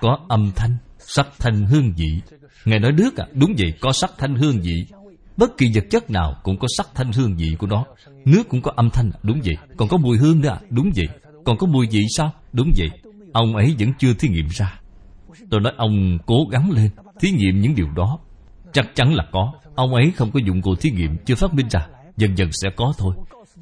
có 0.00 0.18
âm 0.28 0.52
thanh, 0.56 0.76
sắc 0.98 1.26
thanh 1.38 1.66
hương 1.66 1.92
vị 1.96 2.20
ngài 2.64 2.78
nói, 2.78 2.92
đức 2.92 3.16
à 3.16 3.26
đúng 3.32 3.54
vậy, 3.58 3.72
có 3.80 3.92
sắc 3.92 4.10
thanh 4.18 4.34
hương 4.34 4.60
vị 4.60 4.86
Bất 5.36 5.56
kỳ 5.58 5.70
vật 5.74 5.84
chất 5.90 6.10
nào 6.10 6.36
cũng 6.42 6.58
có 6.58 6.66
sắc 6.76 6.88
thanh 6.94 7.12
hương 7.12 7.36
vị 7.36 7.56
của 7.58 7.66
nó. 7.66 7.84
Nước 8.24 8.42
cũng 8.48 8.62
có 8.62 8.72
âm 8.76 8.90
thanh 8.90 9.10
à, 9.14 9.18
Đúng 9.22 9.40
vậy. 9.44 9.56
Còn 9.76 9.88
có 9.88 9.96
mùi 9.96 10.18
hương 10.18 10.40
nữa 10.40 10.48
à? 10.48 10.60
Đúng 10.70 10.90
vậy. 10.96 11.06
Còn 11.44 11.58
có 11.58 11.66
mùi 11.66 11.86
vị 11.90 12.00
sao? 12.16 12.32
Đúng 12.52 12.72
vậy. 12.76 12.88
Ông 13.32 13.56
ấy 13.56 13.74
vẫn 13.78 13.92
chưa 13.98 14.14
thí 14.14 14.28
nghiệm 14.28 14.48
ra. 14.48 14.80
Tôi 15.50 15.60
nói, 15.60 15.72
ông 15.76 16.18
cố 16.26 16.36
gắng 16.50 16.70
lên, 16.70 16.90
Thí 17.20 17.30
nghiệm 17.30 17.60
những 17.60 17.74
điều 17.74 17.90
đó. 17.96 18.18
Chắc 18.72 18.94
chắn 18.94 19.14
là 19.14 19.24
có. 19.32 19.52
Ông 19.74 19.94
ấy 19.94 20.12
không 20.16 20.30
có 20.30 20.40
dụng 20.46 20.62
cụ 20.62 20.74
thí 20.74 20.90
nghiệm, 20.90 21.16
Chưa 21.26 21.34
phát 21.34 21.54
minh 21.54 21.68
ra. 21.70 21.86
Dần 22.16 22.38
dần 22.38 22.48
sẽ 22.52 22.70
có 22.76 22.92
thôi. 22.98 23.14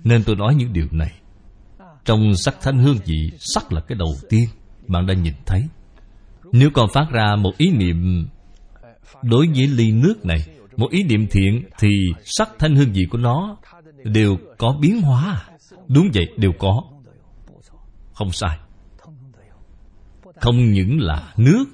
Nên 0.04 0.24
tôi 0.24 0.36
nói 0.36 0.54
những 0.54 0.72
điều 0.72 0.86
này. 0.90 1.12
Trong 2.04 2.36
sắc 2.36 2.56
thanh 2.62 2.78
hương 2.78 2.98
vị 3.04 3.30
Sắc 3.38 3.72
là 3.72 3.80
cái 3.80 3.98
đầu 3.98 4.14
tiên. 4.28 4.48
Bạn 4.88 5.06
đã 5.06 5.14
nhìn 5.14 5.34
thấy. 5.46 5.64
Nếu 6.52 6.70
còn 6.70 6.88
phát 6.92 7.06
ra 7.10 7.36
một 7.36 7.52
ý 7.58 7.70
niệm 7.70 8.28
Đối 9.22 9.48
với 9.48 9.66
ly 9.66 9.92
nước 9.92 10.24
này, 10.24 10.46
Một 10.76 10.90
ý 10.90 11.02
niệm 11.02 11.26
thiện, 11.30 11.64
Thì 11.78 11.88
sắc 12.24 12.48
thanh 12.58 12.76
hương 12.76 12.92
vị 12.92 13.06
của 13.10 13.18
nó 13.18 13.56
Đều 14.04 14.36
có 14.58 14.76
biến 14.80 15.00
hóa. 15.02 15.44
Đúng 15.88 16.08
vậy, 16.14 16.26
đều 16.36 16.52
có. 16.58 16.82
Không 18.12 18.32
sai. 18.32 18.58
Không 20.40 20.72
những 20.72 21.00
là 21.00 21.32
nước, 21.36 21.64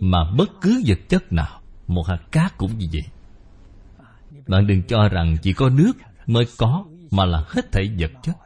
Mà 0.00 0.18
bất 0.38 0.50
cứ 0.60 0.82
vật 0.86 0.98
chất 1.08 1.32
nào, 1.32 1.60
Một 1.86 2.06
hạt 2.06 2.20
cát 2.32 2.58
cũng 2.58 2.78
như 2.78 2.86
vậy. 2.92 3.02
Bạn 4.48 4.66
đừng 4.66 4.82
cho 4.82 5.08
rằng 5.08 5.36
chỉ 5.42 5.52
có 5.52 5.68
nước 5.68 5.92
mới 6.26 6.44
có, 6.58 6.84
Mà 7.10 7.24
là 7.24 7.44
hết 7.48 7.72
thảy 7.72 7.90
vật 7.98 8.10
chất. 8.22 8.36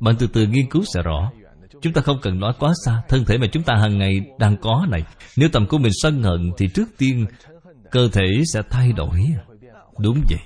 Bạn 0.00 0.14
từ 0.18 0.26
từ 0.26 0.46
nghiên 0.46 0.70
cứu 0.70 0.82
sẽ 0.94 1.02
rõ. 1.02 1.30
Chúng 1.82 1.92
ta 1.92 2.02
không 2.02 2.18
cần 2.22 2.40
nói 2.40 2.52
quá 2.58 2.72
xa, 2.84 3.02
Thân 3.08 3.24
thể 3.24 3.38
mà 3.38 3.46
chúng 3.52 3.62
ta 3.62 3.74
hàng 3.74 3.98
ngày 3.98 4.20
đang 4.38 4.56
có 4.56 4.86
này. 4.90 5.02
Nếu 5.36 5.48
tầm 5.52 5.66
của 5.66 5.78
mình 5.78 5.92
sân 6.02 6.22
hận 6.22 6.50
Thì 6.58 6.68
trước 6.74 6.88
tiên 6.98 7.26
cơ 7.90 8.08
thể 8.12 8.42
sẽ 8.52 8.62
thay 8.70 8.92
đổi. 8.92 9.20
Đúng 9.98 10.20
vậy. 10.30 10.38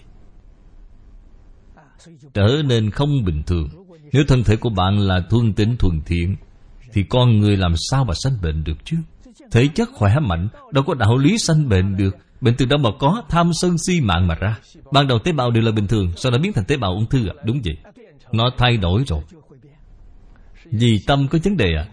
Trở 2.35 2.63
nên 2.65 2.91
không 2.91 3.25
bình 3.25 3.43
thường. 3.47 3.69
Nếu 4.13 4.25
thân 4.29 4.45
thể 4.45 4.57
của 4.57 4.71
bạn 4.71 4.99
là 4.99 5.21
thuần 5.31 5.53
tính 5.53 5.77
thuần 5.77 6.01
thiện, 6.07 6.37
Thì 6.93 7.03
con 7.03 7.39
người 7.39 7.57
làm 7.57 7.75
sao 7.91 8.05
mà 8.05 8.15
sanh 8.15 8.33
bệnh 8.43 8.65
được 8.65 8.77
chứ? 8.85 8.97
Thể 9.51 9.69
chất 9.75 9.89
khỏe 9.95 10.19
mạnh, 10.21 10.49
Đâu 10.73 10.85
có 10.85 10.95
đạo 10.95 11.19
lý 11.19 11.39
sanh 11.39 11.69
bệnh 11.69 11.97
được. 11.97 12.17
Bệnh 12.41 12.55
từ 12.59 12.67
đâu 12.67 12.79
mà 12.79 12.91
có? 12.99 13.23
Tham 13.29 13.51
sân 13.61 13.79
si 13.79 14.01
mạng 14.01 14.27
mà 14.27 14.35
ra. 14.35 14.59
Ban 14.93 15.09
đầu 15.09 15.19
tế 15.19 15.33
bào 15.33 15.51
đều 15.51 15.63
là 15.63 15.73
bình 15.73 15.87
thường, 15.87 16.13
Sau 16.17 16.33
đó 16.33 16.39
biến 16.39 16.53
thành 16.53 16.65
tế 16.65 16.77
bào 16.77 16.93
ung 16.93 17.07
thư 17.07 17.29
à? 17.29 17.35
Đúng 17.45 17.61
vậy. 17.65 17.77
Nó 18.33 18.51
thay 18.59 18.77
đổi 18.77 19.05
rồi. 19.07 19.21
Vì 20.73 21.01
tâm 21.07 21.29
có 21.31 21.39
vấn 21.45 21.57
đề 21.57 21.75
à? 21.77 21.87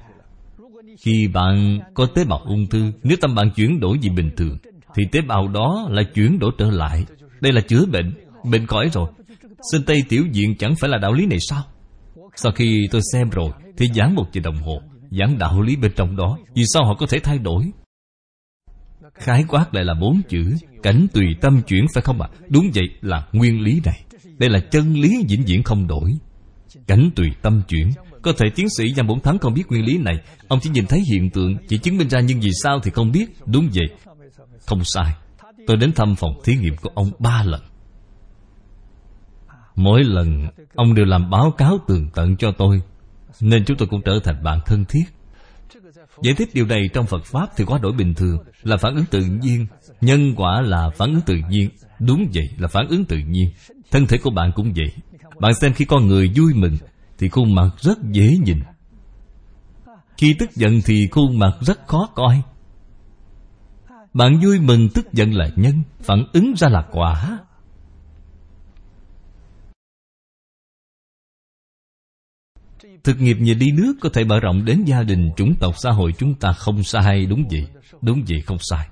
Khi 1.00 1.28
bạn 1.28 1.80
có 1.94 2.06
tế 2.06 2.26
bào 2.26 2.40
ung 2.46 2.68
thư, 2.68 2.92
Nếu 3.04 3.18
tâm 3.22 3.36
bạn 3.36 3.52
chuyển 3.56 3.80
đổi 3.80 4.00
gì 4.00 4.10
bình 4.10 4.32
thường, 4.38 4.58
Thì 4.96 5.04
tế 5.12 5.22
bào 5.22 5.48
đó 5.48 5.88
lại 5.92 6.06
chuyển 6.14 6.40
đổi 6.40 6.52
trở 6.58 6.66
lại. 6.66 7.06
Đây 7.42 7.54
là 7.54 7.62
chữa 7.62 7.86
bệnh 7.86 8.14
Bệnh 8.52 8.68
khỏi 8.68 8.90
rồi. 8.94 9.10
Sinh 9.72 9.82
Tây 9.86 10.04
Tiểu 10.10 10.26
Diện 10.32 10.56
chẳng 10.56 10.76
phải 10.76 10.90
là 10.90 10.98
đạo 10.98 11.14
lý 11.14 11.26
này 11.26 11.40
sao? 11.40 11.64
Sau 12.36 12.52
khi 12.52 12.88
tôi 12.92 13.02
xem 13.14 13.30
rồi, 13.30 13.52
Thì 13.78 13.88
giảng 13.96 14.16
một 14.16 14.26
giờ 14.34 14.42
đồng 14.44 14.58
hồ, 14.58 14.82
Giảng 15.12 15.38
đạo 15.38 15.62
lý 15.62 15.76
bên 15.76 15.92
trong 15.96 16.16
đó. 16.16 16.38
Vì 16.56 16.64
sao 16.74 16.86
họ 16.86 16.96
có 17.00 17.06
thể 17.10 17.20
thay 17.20 17.40
đổi? 17.40 17.72
Khái 19.14 19.44
quát 19.48 19.74
lại 19.74 19.86
là 19.86 19.94
bốn 19.94 20.22
chữ, 20.30 20.56
Cảnh 20.84 21.08
tùy 21.14 21.26
tâm 21.42 21.62
chuyển 21.68 21.86
phải 21.94 22.02
không 22.02 22.22
ạ? 22.22 22.30
À? 22.32 22.38
Đúng 22.50 22.72
vậy 22.74 22.90
là 23.02 23.28
nguyên 23.32 23.62
lý 23.62 23.82
này. 23.86 24.04
Đây 24.38 24.50
là 24.50 24.60
chân 24.60 24.94
lý 24.94 25.26
vĩnh 25.30 25.44
viễn 25.48 25.64
không 25.64 25.88
đổi. 25.88 26.14
Cảnh 26.88 27.10
tùy 27.16 27.28
tâm 27.42 27.62
chuyển 27.68 27.90
có 28.28 28.34
thể 28.34 28.50
tiến 28.56 28.70
sĩ 28.70 28.94
Giang 28.94 29.08
Bổn 29.08 29.20
Thắng 29.20 29.40
không 29.40 29.54
biết 29.54 29.64
nguyên 29.70 29.86
lý 29.86 29.98
này. 29.98 30.16
Ông 30.48 30.60
chỉ 30.60 30.70
nhìn 30.70 30.86
thấy 30.86 31.04
hiện 31.12 31.30
tượng, 31.30 31.58
Chỉ 31.68 31.78
chứng 31.78 31.98
minh 31.98 32.10
ra 32.10 32.20
nhưng 32.20 32.40
vì 32.40 32.50
sao 32.64 32.80
thì 32.84 32.92
không 32.92 33.12
biết. 33.12 33.26
Đúng 33.46 33.70
vậy. 33.74 33.86
Không 34.66 34.84
sai. 34.84 35.14
Tôi 35.68 35.78
đến 35.78 35.92
thăm 35.94 36.16
phòng 36.16 36.32
thí 36.44 36.56
nghiệm 36.56 36.76
của 36.76 36.90
ông 36.96 37.12
ba 37.20 37.44
lần. 37.44 37.62
Mỗi 39.76 40.04
lần 40.04 40.48
ông 40.76 40.96
đều 40.96 41.06
làm 41.06 41.30
báo 41.30 41.52
cáo 41.52 41.78
tường 41.88 42.10
tận 42.16 42.38
cho 42.38 42.52
tôi, 42.58 42.82
Nên 43.42 43.66
chúng 43.66 43.78
tôi 43.78 43.88
cũng 43.88 44.02
trở 44.06 44.20
thành 44.24 44.44
bạn 44.44 44.60
thân 44.66 44.86
thiết. 44.86 45.04
Giải 46.24 46.34
thích 46.34 46.50
điều 46.54 46.66
này 46.66 46.90
trong 46.94 47.06
Phật 47.06 47.26
Pháp 47.26 47.48
thì 47.58 47.66
quá 47.66 47.80
đổi 47.82 47.92
bình 47.92 48.14
thường, 48.14 48.38
Là 48.64 48.78
phản 48.78 48.96
ứng 48.96 49.06
tự 49.12 49.20
nhiên. 49.20 49.66
Nhân 50.02 50.36
quả 50.36 50.62
là 50.62 50.90
phản 50.90 51.14
ứng 51.14 51.22
tự 51.22 51.36
nhiên. 51.50 51.70
Đúng 52.00 52.28
vậy, 52.34 52.50
là 52.58 52.68
phản 52.68 52.88
ứng 52.88 53.06
tự 53.06 53.18
nhiên. 53.18 53.52
Thân 53.92 54.08
thể 54.08 54.18
của 54.18 54.30
bạn 54.30 54.52
cũng 54.56 54.74
vậy. 54.76 54.92
Bạn 55.40 55.54
xem 55.54 55.74
khi 55.74 55.86
con 55.86 56.08
người 56.08 56.32
vui 56.36 56.54
mừng 56.54 56.78
thì 57.18 57.30
khuôn 57.30 57.56
mặt 57.56 57.70
rất 57.80 57.98
dễ 58.12 58.38
nhìn 58.46 58.60
Khi 60.18 60.36
tức 60.40 60.56
giận 60.56 60.80
thì 60.86 61.08
khuôn 61.12 61.40
mặt 61.40 61.58
rất 61.62 61.88
khó 61.88 62.10
coi 62.16 62.42
Bạn 64.14 64.40
vui 64.44 64.60
mừng 64.60 64.90
tức 64.90 65.14
giận 65.14 65.34
là 65.34 65.50
nhân 65.56 65.84
Phản 66.00 66.24
ứng 66.34 66.54
ra 66.58 66.68
là 66.70 66.88
quả 66.92 67.40
Thực 73.08 73.22
nghiệp 73.22 73.38
như 73.40 73.54
đi 73.54 73.72
nước 73.72 73.94
có 74.02 74.10
thể 74.14 74.24
mở 74.24 74.40
rộng 74.40 74.66
đến 74.66 74.84
gia 74.86 75.04
đình, 75.04 75.32
chủng 75.38 75.56
tộc, 75.60 75.74
xã 75.78 75.92
hội 75.92 76.14
chúng 76.18 76.36
ta 76.36 76.54
không 76.54 76.84
sai, 76.84 77.26
đúng 77.26 77.44
vậy. 77.52 77.68
Đúng 78.02 78.24
vậy 78.28 78.42
không 78.42 78.58
sai. 78.60 78.88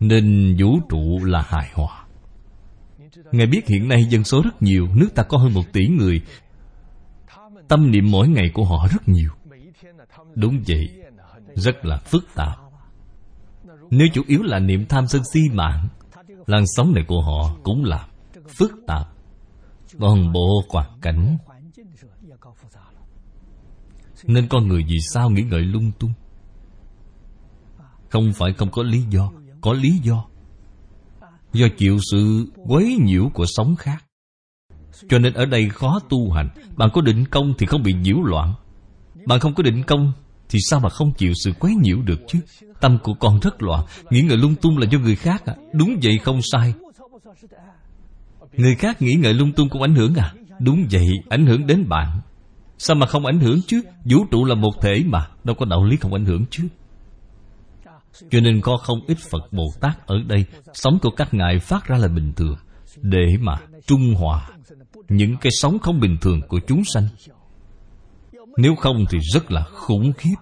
Nên 0.00 0.56
vũ 0.58 0.78
trụ 0.88 1.24
là 1.24 1.42
hài 1.48 1.70
hòa. 1.74 1.99
Ngài 3.32 3.46
biết 3.46 3.66
hiện 3.66 3.88
nay 3.88 4.04
dân 4.04 4.24
số 4.24 4.42
rất 4.42 4.62
nhiều, 4.62 4.88
nước 4.94 5.08
ta 5.14 5.22
có 5.22 5.38
hơn 5.38 5.54
một 5.54 5.72
tỷ 5.72 5.86
người. 5.88 6.20
Tâm 7.68 7.90
niệm 7.90 8.10
mỗi 8.10 8.28
ngày 8.28 8.50
của 8.54 8.64
họ 8.64 8.88
rất 8.90 9.08
nhiều. 9.08 9.30
Đúng 10.34 10.62
vậy, 10.66 10.88
rất 11.54 11.84
là 11.84 11.96
phức 11.96 12.24
tạp. 12.34 12.58
Nếu 13.90 14.08
chủ 14.14 14.22
yếu 14.26 14.42
là 14.42 14.58
niệm 14.58 14.86
tham 14.88 15.06
sân 15.06 15.22
si 15.32 15.40
mạng, 15.52 15.88
làn 16.46 16.64
sóng 16.66 16.92
này 16.94 17.04
của 17.08 17.20
họ 17.20 17.56
cũng 17.62 17.84
là 17.84 18.06
phức 18.48 18.72
tạp. 18.86 19.08
Toàn 19.98 20.32
bộ 20.32 20.64
hoàn 20.68 21.00
cảnh 21.00 21.36
nên 24.26 24.48
con 24.48 24.68
người 24.68 24.84
vì 24.88 24.96
sao 25.12 25.30
nghĩ 25.30 25.42
ngợi 25.42 25.62
lung 25.62 25.92
tung 25.98 26.12
Không 28.08 28.32
phải 28.34 28.52
không 28.52 28.70
có 28.70 28.82
lý 28.82 29.02
do 29.10 29.32
Có 29.60 29.72
lý 29.72 29.98
do 30.02 30.24
Do 31.52 31.66
chịu 31.78 31.98
sự 32.10 32.46
quấy 32.66 32.98
nhiễu 33.00 33.28
của 33.34 33.44
sống 33.48 33.76
khác. 33.76 34.04
Cho 35.08 35.18
nên 35.18 35.32
ở 35.32 35.46
đây 35.46 35.68
khó 35.68 36.00
tu 36.08 36.30
hành. 36.30 36.48
Bạn 36.76 36.90
có 36.92 37.00
định 37.00 37.24
công 37.30 37.54
thì 37.58 37.66
không 37.66 37.82
bị 37.82 37.92
nhiễu 37.92 38.22
loạn. 38.22 38.54
Bạn 39.26 39.40
không 39.40 39.54
có 39.54 39.62
định 39.62 39.82
công 39.82 40.12
Thì 40.48 40.58
sao 40.70 40.80
mà 40.80 40.88
không 40.88 41.12
chịu 41.12 41.32
sự 41.44 41.52
quấy 41.60 41.74
nhiễu 41.82 42.02
được 42.02 42.20
chứ? 42.28 42.38
Tâm 42.80 42.98
của 43.02 43.14
con 43.14 43.40
rất 43.40 43.62
loạn. 43.62 43.84
Nghĩ 44.10 44.22
ngợi 44.22 44.36
lung 44.36 44.54
tung 44.54 44.78
là 44.78 44.86
do 44.90 44.98
người 44.98 45.16
khác 45.16 45.46
à? 45.46 45.54
Đúng 45.72 45.98
vậy 46.02 46.18
không 46.18 46.40
sai. 46.52 46.74
Người 48.52 48.74
khác 48.74 49.02
nghĩ 49.02 49.14
ngợi 49.14 49.34
lung 49.34 49.52
tung 49.52 49.68
cũng 49.68 49.82
ảnh 49.82 49.94
hưởng 49.94 50.14
à? 50.14 50.34
Đúng 50.60 50.86
vậy, 50.90 51.06
ảnh 51.28 51.46
hưởng 51.46 51.66
đến 51.66 51.88
bạn. 51.88 52.20
Sao 52.78 52.96
mà 52.96 53.06
không 53.06 53.26
ảnh 53.26 53.40
hưởng 53.40 53.60
chứ? 53.66 53.82
Vũ 54.04 54.24
trụ 54.30 54.44
là 54.44 54.54
một 54.54 54.72
thể 54.82 55.04
mà. 55.06 55.28
Đâu 55.44 55.56
có 55.58 55.66
đạo 55.66 55.84
lý 55.84 55.96
không 55.96 56.12
ảnh 56.12 56.24
hưởng 56.24 56.44
chứ? 56.50 56.68
Cho 58.30 58.40
nên 58.40 58.60
có 58.60 58.76
không 58.76 58.98
ít 59.06 59.18
Phật 59.30 59.52
Bồ 59.52 59.64
Tát 59.80 60.06
ở 60.06 60.16
đây, 60.26 60.44
Sống 60.74 60.98
của 61.02 61.10
các 61.10 61.34
ngài 61.34 61.58
phát 61.58 61.86
ra 61.86 61.96
là 61.96 62.08
bình 62.08 62.32
thường, 62.36 62.56
Để 62.96 63.36
mà 63.40 63.54
trung 63.86 64.14
hòa 64.14 64.48
Những 65.08 65.36
cái 65.40 65.50
sống 65.60 65.78
không 65.78 66.00
bình 66.00 66.16
thường 66.20 66.40
của 66.48 66.60
chúng 66.66 66.84
sanh. 66.84 67.08
Nếu 68.56 68.74
không 68.74 69.04
thì 69.10 69.18
rất 69.34 69.52
là 69.52 69.62
khủng 69.62 70.12
khiếp. 70.12 70.34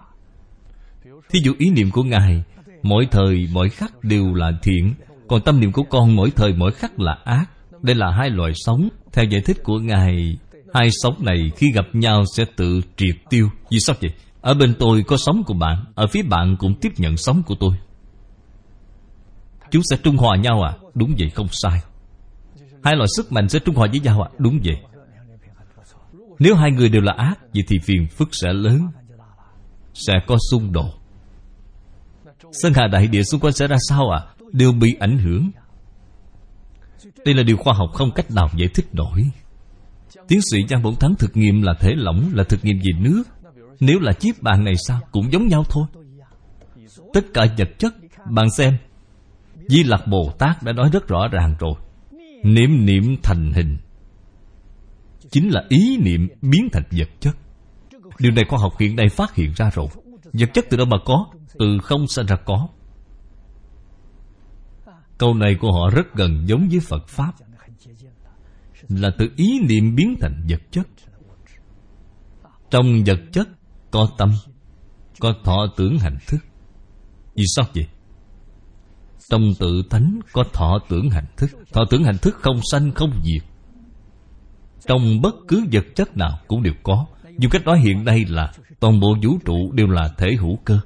Thí 1.29 1.39
dụ 1.43 1.53
ý 1.57 1.69
niệm 1.69 1.91
của 1.91 2.03
Ngài, 2.03 2.43
Mỗi 2.83 3.07
thời, 3.11 3.47
mỗi 3.53 3.69
khắc 3.69 4.03
đều 4.03 4.33
là 4.33 4.51
thiện, 4.63 4.93
Còn 5.27 5.41
tâm 5.41 5.59
niệm 5.59 5.71
của 5.71 5.83
con 5.83 6.15
mỗi 6.15 6.31
thời, 6.31 6.53
mỗi 6.53 6.71
khắc 6.71 6.99
là 6.99 7.17
ác. 7.25 7.45
Đây 7.81 7.95
là 7.95 8.11
hai 8.11 8.29
loại 8.29 8.51
sống. 8.55 8.89
Theo 9.13 9.25
giải 9.25 9.41
thích 9.41 9.57
của 9.63 9.79
Ngài, 9.79 10.37
Hai 10.73 10.89
sóng 10.91 11.15
này 11.19 11.51
khi 11.55 11.67
gặp 11.75 11.85
nhau 11.93 12.23
sẽ 12.35 12.45
tự 12.55 12.81
triệt 12.97 13.15
tiêu. 13.29 13.49
Vì 13.71 13.79
sao 13.79 13.95
vậy? 14.01 14.11
Ở 14.41 14.53
bên 14.53 14.75
tôi 14.79 15.03
có 15.07 15.17
sóng 15.17 15.43
của 15.43 15.53
bạn, 15.53 15.85
Ở 15.95 16.07
phía 16.07 16.23
bạn 16.23 16.55
cũng 16.59 16.75
tiếp 16.81 16.91
nhận 16.97 17.17
sóng 17.17 17.43
của 17.43 17.55
tôi. 17.59 17.75
Chúng 19.71 19.81
sẽ 19.89 19.97
trung 20.03 20.17
hòa 20.17 20.37
nhau 20.37 20.61
à? 20.61 20.73
Đúng 20.93 21.15
vậy, 21.19 21.29
không 21.29 21.47
sai. 21.51 21.81
Hai 22.83 22.95
loại 22.95 23.07
sức 23.17 23.31
mạnh 23.31 23.49
sẽ 23.49 23.59
trung 23.59 23.75
hòa 23.75 23.87
với 23.91 23.99
nhau 23.99 24.21
à? 24.21 24.29
Đúng 24.37 24.59
vậy. 24.63 24.77
Nếu 26.39 26.55
hai 26.55 26.71
người 26.71 26.89
đều 26.89 27.01
là 27.01 27.13
ác, 27.13 27.39
Vậy 27.53 27.63
thì 27.67 27.79
phiền 27.83 28.07
phức 28.07 28.29
sẽ 28.31 28.53
lớn. 28.53 28.87
Sẽ 29.93 30.13
có 30.27 30.37
xung 30.51 30.71
đột. 30.71 30.89
Sân 32.51 32.73
hạ 32.73 32.87
đại 32.87 33.07
địa 33.07 33.23
xung 33.23 33.39
quanh 33.39 33.53
sẽ 33.53 33.67
ra 33.67 33.77
sao 33.89 34.09
à? 34.09 34.19
Đều 34.51 34.71
bị 34.71 34.95
ảnh 34.99 35.17
hưởng. 35.17 35.49
Đây 37.25 37.35
là 37.35 37.43
điều 37.43 37.57
khoa 37.57 37.73
học 37.73 37.89
không 37.93 38.11
cách 38.11 38.31
nào 38.31 38.49
giải 38.57 38.69
thích 38.73 38.85
nổi. 38.93 39.29
Tiến 40.27 40.39
sĩ 40.51 40.57
Giang 40.69 40.83
Bổng 40.83 40.95
Thắng 40.95 41.15
thực 41.15 41.37
nghiệm 41.37 41.61
là 41.61 41.73
thể 41.79 41.93
lỏng, 41.95 42.31
Là 42.33 42.43
thực 42.43 42.65
nghiệm 42.65 42.77
về 42.77 42.99
nước. 42.99 43.23
Nếu 43.79 43.99
là 43.99 44.13
chiếc 44.13 44.41
bàn 44.41 44.63
này 44.63 44.73
sao? 44.87 44.99
Cũng 45.11 45.31
giống 45.31 45.47
nhau 45.47 45.63
thôi. 45.69 45.85
Tất 47.13 47.25
cả 47.33 47.45
vật 47.57 47.69
chất, 47.79 47.93
Bạn 48.25 48.49
xem. 48.49 48.77
Di 49.67 49.83
Lặc 49.83 50.07
Bồ 50.07 50.31
Tát 50.39 50.63
đã 50.63 50.73
nói 50.73 50.89
rất 50.93 51.07
rõ 51.07 51.27
ràng 51.31 51.55
rồi. 51.59 51.73
Niệm 52.43 52.85
niệm 52.85 53.15
thành 53.23 53.51
hình 53.53 53.77
Chính 55.31 55.49
là 55.49 55.63
ý 55.69 55.97
niệm 55.97 56.27
biến 56.41 56.69
thành 56.71 56.83
vật 56.91 57.09
chất. 57.19 57.37
Điều 58.19 58.31
này 58.31 58.45
khoa 58.49 58.59
học 58.59 58.73
hiện 58.79 58.95
nay 58.95 59.09
phát 59.09 59.35
hiện 59.35 59.53
ra 59.55 59.69
rồi. 59.73 59.87
Vật 60.33 60.49
chất 60.53 60.65
từ 60.69 60.77
đâu 60.77 60.85
mà 60.85 60.97
có? 61.05 61.25
Từ 61.59 61.77
không 61.83 62.07
sinh 62.07 62.25
ra 62.25 62.35
có. 62.45 62.67
Câu 65.17 65.33
này 65.33 65.55
của 65.59 65.71
họ 65.71 65.89
rất 65.89 66.15
gần 66.15 66.45
giống 66.47 66.67
với 66.69 66.79
Phật 66.79 67.07
Pháp. 67.07 67.31
Là 68.89 69.09
từ 69.17 69.29
ý 69.35 69.59
niệm 69.69 69.95
biến 69.95 70.15
thành 70.21 70.45
vật 70.49 70.61
chất. 70.71 70.87
Trong 72.69 73.03
vật 73.05 73.19
chất 73.31 73.47
có 73.91 74.09
tâm, 74.17 74.33
Có 75.19 75.33
thọ 75.43 75.67
tưởng 75.77 75.99
hành 75.99 76.17
thức. 76.27 76.37
Vì 77.35 77.43
sao 77.55 77.65
vậy? 77.75 77.87
Trong 79.29 79.53
tự 79.59 79.83
tánh 79.89 80.19
có 80.33 80.43
thọ 80.53 80.79
tưởng 80.89 81.09
hành 81.09 81.27
thức. 81.37 81.49
Thọ 81.73 81.81
tưởng 81.89 82.03
hành 82.03 82.17
thức 82.17 82.35
không 82.35 82.59
sanh, 82.71 82.91
không 82.91 83.21
diệt. 83.23 83.43
Trong 84.87 85.21
bất 85.21 85.35
cứ 85.47 85.65
vật 85.71 85.85
chất 85.95 86.17
nào 86.17 86.39
cũng 86.47 86.63
đều 86.63 86.73
có. 86.83 87.05
Dù 87.37 87.49
cách 87.51 87.65
nói 87.65 87.79
hiện 87.79 88.05
nay 88.05 88.25
là 88.27 88.53
Toàn 88.79 88.99
bộ 88.99 89.17
vũ 89.23 89.37
trụ 89.45 89.71
đều 89.71 89.87
là 89.87 90.09
thể 90.17 90.35
hữu 90.39 90.55
cơ. 90.65 90.79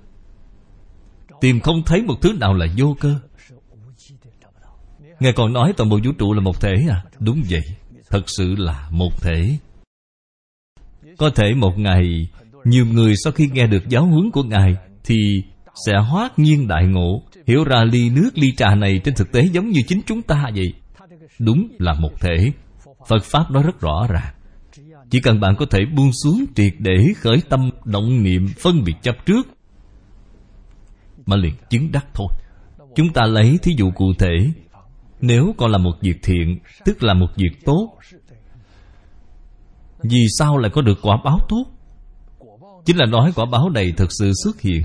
Tìm 1.42 1.60
không 1.60 1.84
thấy 1.86 2.02
một 2.02 2.16
thứ 2.22 2.34
nào 2.34 2.54
là 2.54 2.66
vô 2.78 2.96
cơ. 3.00 3.16
Ngài 5.20 5.34
còn 5.34 5.54
nói 5.54 5.74
toàn 5.78 5.90
bộ 5.90 6.00
vũ 6.04 6.12
trụ 6.20 6.34
là 6.34 6.42
một 6.42 6.62
thể 6.62 6.74
à? 6.90 7.04
Đúng 7.20 7.44
vậy. 7.50 7.62
Thật 8.10 8.24
sự 8.28 8.56
là 8.56 8.88
một 8.92 9.22
thể. 9.22 9.58
Có 11.18 11.30
thể 11.36 11.54
một 11.54 11.78
ngày 11.78 12.28
nhiều 12.66 12.86
người 12.86 13.14
sau 13.24 13.34
khi 13.34 13.48
nghe 13.54 13.68
được 13.68 13.90
giáo 13.90 14.06
huấn 14.06 14.32
của 14.32 14.44
Ngài 14.44 14.76
Thì 15.04 15.44
sẽ 15.86 15.94
hoát 15.98 16.40
nhiên 16.40 16.68
đại 16.68 16.86
ngộ, 16.88 17.24
Hiểu 17.48 17.64
ra 17.64 17.84
ly 17.84 18.10
nước 18.10 18.30
ly 18.36 18.52
trà 18.58 18.76
này 18.76 19.02
Trên 19.04 19.16
thực 19.16 19.32
tế 19.32 19.42
giống 19.52 19.70
như 19.70 19.82
chính 19.88 20.02
chúng 20.06 20.22
ta 20.22 20.44
vậy. 20.56 20.74
Đúng 21.40 21.68
là 21.80 21.94
một 21.94 22.12
thể. 22.20 22.52
Phật 23.08 23.24
Pháp 23.24 23.52
nói 23.52 23.64
rất 23.64 23.82
rõ 23.82 24.08
ràng. 24.10 24.34
Chỉ 25.10 25.20
cần 25.20 25.40
bạn 25.40 25.56
có 25.56 25.66
thể 25.72 25.80
buông 25.96 26.12
xuống 26.24 26.46
triệt 26.56 26.74
để 26.80 27.14
khởi 27.18 27.42
tâm, 27.50 27.70
động 27.86 28.24
niệm, 28.24 28.48
phân 28.60 28.84
biệt 28.84 28.94
chấp 29.02 29.16
trước, 29.26 29.48
Mà 31.26 31.36
liền 31.36 31.54
chứng 31.70 31.92
đắc 31.92 32.06
thôi. 32.14 32.28
Chúng 32.96 33.14
ta 33.14 33.22
lấy 33.26 33.58
thí 33.64 33.72
dụ 33.78 33.92
cụ 33.92 34.14
thể. 34.20 34.38
Nếu 35.22 35.56
còn 35.58 35.72
là 35.72 35.78
một 35.78 35.94
việc 36.02 36.20
thiện, 36.24 36.60
Tức 36.86 37.04
là 37.04 37.14
một 37.14 37.28
việc 37.36 37.66
tốt, 37.66 37.98
Vì 40.04 40.26
sao 40.38 40.58
lại 40.58 40.72
có 40.74 40.82
được 40.82 41.00
quả 41.02 41.18
báo 41.24 41.40
tốt? 41.50 41.66
Chính 42.86 42.98
là 42.98 43.06
nói 43.06 43.32
quả 43.36 43.46
báo 43.52 43.70
này 43.70 43.94
thật 43.98 44.12
sự 44.20 44.32
xuất 44.44 44.62
hiện. 44.62 44.82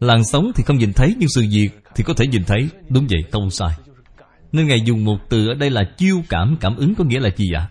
Làn 0.00 0.24
sóng 0.24 0.52
thì 0.54 0.62
không 0.62 0.78
nhìn 0.78 0.92
thấy, 0.92 1.16
Nhưng 1.18 1.28
sự 1.34 1.46
việc 1.50 1.68
thì 1.94 2.04
có 2.04 2.14
thể 2.14 2.26
nhìn 2.26 2.44
thấy. 2.44 2.68
Đúng 2.88 3.06
vậy, 3.10 3.24
không 3.32 3.50
sai. 3.50 3.70
Nên 4.52 4.66
Ngài 4.66 4.80
dùng 4.84 5.04
một 5.04 5.16
từ 5.28 5.48
ở 5.48 5.54
đây 5.54 5.70
là 5.70 5.82
chiêu 5.96 6.22
cảm 6.28 6.56
Cảm 6.60 6.76
ứng 6.76 6.94
có 6.94 7.04
nghĩa 7.04 7.20
là 7.20 7.30
gì 7.36 7.46
ạ? 7.52 7.68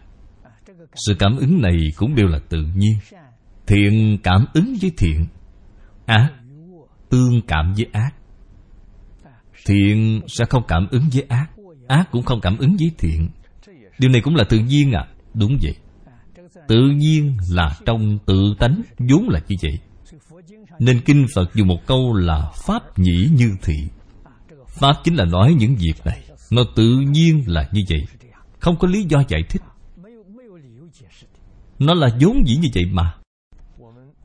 Sự 0.96 1.16
cảm 1.20 1.38
ứng 1.38 1.62
này 1.62 1.78
cũng 1.96 2.16
đều 2.16 2.28
là 2.28 2.40
tự 2.50 2.66
nhiên. 2.76 2.94
Thiện 3.68 4.18
cảm 4.24 4.46
ứng 4.54 4.76
với 4.82 4.92
thiện, 4.98 5.26
Ác 6.06 6.32
tương 7.12 7.42
cảm 7.48 7.74
với 7.74 7.86
ác. 7.92 8.12
Thiện 9.66 10.22
sẽ 10.28 10.46
không 10.46 10.64
cảm 10.68 10.88
ứng 10.92 11.04
với 11.14 11.26
ác 11.30 11.48
Ác 11.88 12.12
cũng 12.12 12.24
không 12.24 12.42
cảm 12.42 12.58
ứng 12.58 12.76
với 12.80 12.92
thiện. 12.98 13.30
Điều 14.00 14.12
này 14.12 14.22
cũng 14.22 14.36
là 14.36 14.44
tự 14.44 14.60
nhiên 14.60 14.92
à 14.92 15.08
Đúng 15.34 15.58
vậy. 15.62 15.76
Tự 16.68 16.90
nhiên 16.96 17.38
là 17.52 17.78
trong 17.86 18.20
tự 18.26 18.54
tánh, 18.60 18.82
vốn 19.00 19.30
là 19.30 19.40
như 19.48 19.56
vậy. 19.64 19.80
Nên 20.80 21.02
Kinh 21.02 21.26
Phật 21.36 21.56
dùng 21.56 21.68
một 21.68 21.86
câu 21.86 22.14
là 22.14 22.52
Pháp 22.66 23.00
nhĩ 23.00 23.30
như 23.36 23.52
thị. 23.62 23.76
Pháp 24.68 24.94
chính 25.04 25.16
là 25.16 25.26
nói 25.26 25.54
những 25.54 25.76
việc 25.76 26.06
này. 26.06 26.24
Nó 26.52 26.62
tự 26.76 27.00
nhiên 27.00 27.44
là 27.48 27.70
như 27.72 27.82
vậy. 27.90 28.02
Không 28.60 28.76
có 28.80 28.88
lý 28.88 29.04
do 29.04 29.24
giải 29.28 29.44
thích. 29.50 29.62
Nó 31.80 31.94
là 31.94 32.10
vốn 32.20 32.48
dĩ 32.48 32.56
như 32.56 32.70
vậy 32.74 32.84
mà. 32.92 33.14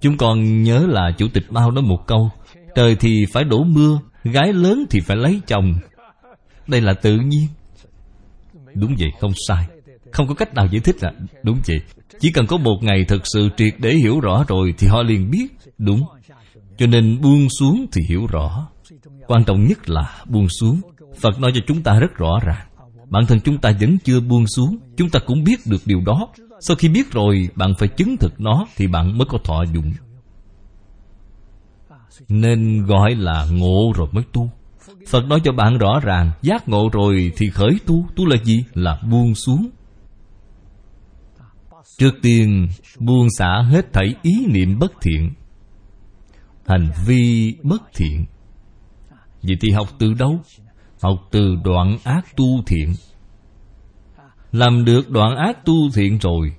Chúng 0.01 0.17
còn 0.17 0.63
nhớ 0.63 0.87
là 0.89 1.11
Chủ 1.19 1.29
tịch 1.29 1.45
Mao 1.51 1.71
nói 1.71 1.83
một 1.83 2.07
câu, 2.07 2.31
Trời 2.75 2.97
thì 3.01 3.27
phải 3.33 3.45
đổ 3.45 3.65
mưa, 3.65 4.01
Gái 4.25 4.53
lớn 4.53 4.85
thì 4.91 5.01
phải 5.01 5.17
lấy 5.17 5.41
chồng. 5.47 5.75
Đây 6.67 6.81
là 6.81 6.93
tự 6.93 7.17
nhiên. 7.17 7.49
Đúng 8.75 8.95
vậy, 8.99 9.11
không 9.21 9.33
sai. 9.49 9.67
Không 10.17 10.27
có 10.27 10.35
cách 10.35 10.55
nào 10.55 10.67
giải 10.67 10.81
thích 10.81 10.97
là 11.01 11.13
Đúng 11.43 11.59
vậy. 11.67 11.81
Chỉ 12.21 12.31
cần 12.33 12.47
có 12.47 12.57
một 12.57 12.79
ngày 12.83 13.05
thật 13.09 13.23
sự 13.25 13.49
triệt 13.57 13.75
để 13.79 13.95
hiểu 13.95 14.21
rõ 14.21 14.45
rồi 14.49 14.75
Thì 14.79 14.87
họ 14.87 15.03
liền 15.03 15.31
biết 15.31 15.47
Đúng. 15.79 16.05
Cho 16.79 16.87
nên 16.87 17.21
buông 17.21 17.49
xuống 17.59 17.87
thì 17.93 18.03
hiểu 18.09 18.27
rõ. 18.27 18.69
Quan 19.27 19.45
trọng 19.45 19.67
nhất 19.67 19.89
là 19.89 20.15
buông 20.27 20.49
xuống. 20.49 20.81
Phật 21.21 21.41
nói 21.41 21.53
cho 21.55 21.61
chúng 21.67 21.83
ta 21.83 21.99
rất 22.01 22.15
rõ 22.15 22.41
ràng, 22.47 22.67
Bản 23.09 23.27
thân 23.27 23.41
chúng 23.41 23.59
ta 23.59 23.73
vẫn 23.81 23.99
chưa 24.05 24.21
buông 24.21 24.47
xuống. 24.47 24.77
Chúng 24.97 25.11
ta 25.11 25.21
cũng 25.27 25.45
biết 25.45 25.61
được 25.67 25.83
điều 25.85 26.01
đó. 26.07 26.29
Sau 26.61 26.77
khi 26.77 26.89
biết 26.89 27.13
rồi, 27.13 27.49
Bạn 27.55 27.73
phải 27.79 27.89
chứng 27.89 28.17
thực 28.17 28.41
nó 28.41 28.67
Thì 28.77 28.87
bạn 28.87 29.19
mới 29.19 29.27
có 29.31 29.39
thọ 29.45 29.65
dụng. 29.75 29.93
Nên 32.29 32.87
gọi 32.87 33.15
là 33.15 33.47
ngộ 33.51 33.93
rồi 33.97 34.09
mới 34.13 34.25
tu. 34.33 34.51
Phật 35.09 35.25
nói 35.27 35.41
cho 35.45 35.53
bạn 35.53 35.79
rõ 35.79 36.01
ràng, 36.03 36.31
Giác 36.43 36.69
ngộ 36.69 36.89
rồi 36.93 37.33
thì 37.37 37.51
khởi 37.51 37.79
tu. 37.87 38.07
Tu 38.17 38.27
là 38.27 38.37
gì? 38.45 38.65
Là 38.75 39.01
buông 39.11 39.35
xuống. 39.35 39.69
Trước 41.99 42.15
tiên, 42.23 42.69
buông 42.99 43.27
xả 43.39 43.63
hết 43.71 43.93
thảy 43.93 44.15
ý 44.23 44.47
niệm 44.47 44.79
bất 44.79 44.93
thiện. 45.01 45.33
Hành 46.67 46.91
vi 47.07 47.55
bất 47.63 47.83
thiện. 47.95 48.25
Vậy 49.43 49.57
thì 49.61 49.71
học 49.71 49.89
từ 49.99 50.15
đâu? 50.15 50.41
Học 51.03 51.19
từ 51.31 51.57
đoạn 51.65 51.97
ác 52.05 52.37
tu 52.37 52.63
thiện. 52.67 52.95
Làm 54.53 54.85
được 54.85 55.11
đoạn 55.11 55.37
ác 55.37 55.65
tu 55.65 55.75
thiện 55.95 56.19
rồi. 56.19 56.53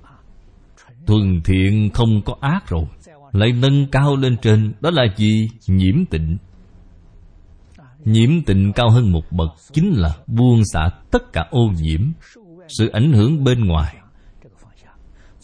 Thuần 1.06 1.40
thiện 1.44 1.90
không 1.94 2.22
có 2.24 2.34
ác 2.40 2.68
rồi. 2.68 2.84
Lại 3.32 3.52
nâng 3.52 3.86
cao 3.86 4.16
lên 4.16 4.36
trên, 4.42 4.72
Đó 4.80 4.90
là 4.90 5.04
gì? 5.16 5.48
Nhiễm 5.66 6.06
tịnh. 6.06 6.36
Nhiễm 8.04 8.42
tịnh 8.42 8.72
cao 8.72 8.90
hơn 8.90 9.12
một 9.12 9.32
bậc 9.32 9.50
Chính 9.72 9.92
là 9.92 10.16
buông 10.26 10.62
xả 10.64 10.90
tất 11.10 11.32
cả 11.32 11.46
ô 11.50 11.70
nhiễm, 11.80 12.00
Sự 12.68 12.88
ảnh 12.88 13.12
hưởng 13.12 13.44
bên 13.44 13.64
ngoài. 13.64 13.96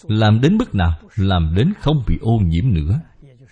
Làm 0.09 0.41
đến 0.41 0.57
mức 0.57 0.75
nào? 0.75 0.93
Làm 1.17 1.55
đến 1.57 1.73
không 1.81 2.03
bị 2.07 2.19
ô 2.21 2.41
nhiễm 2.45 2.75
nữa. 2.75 3.01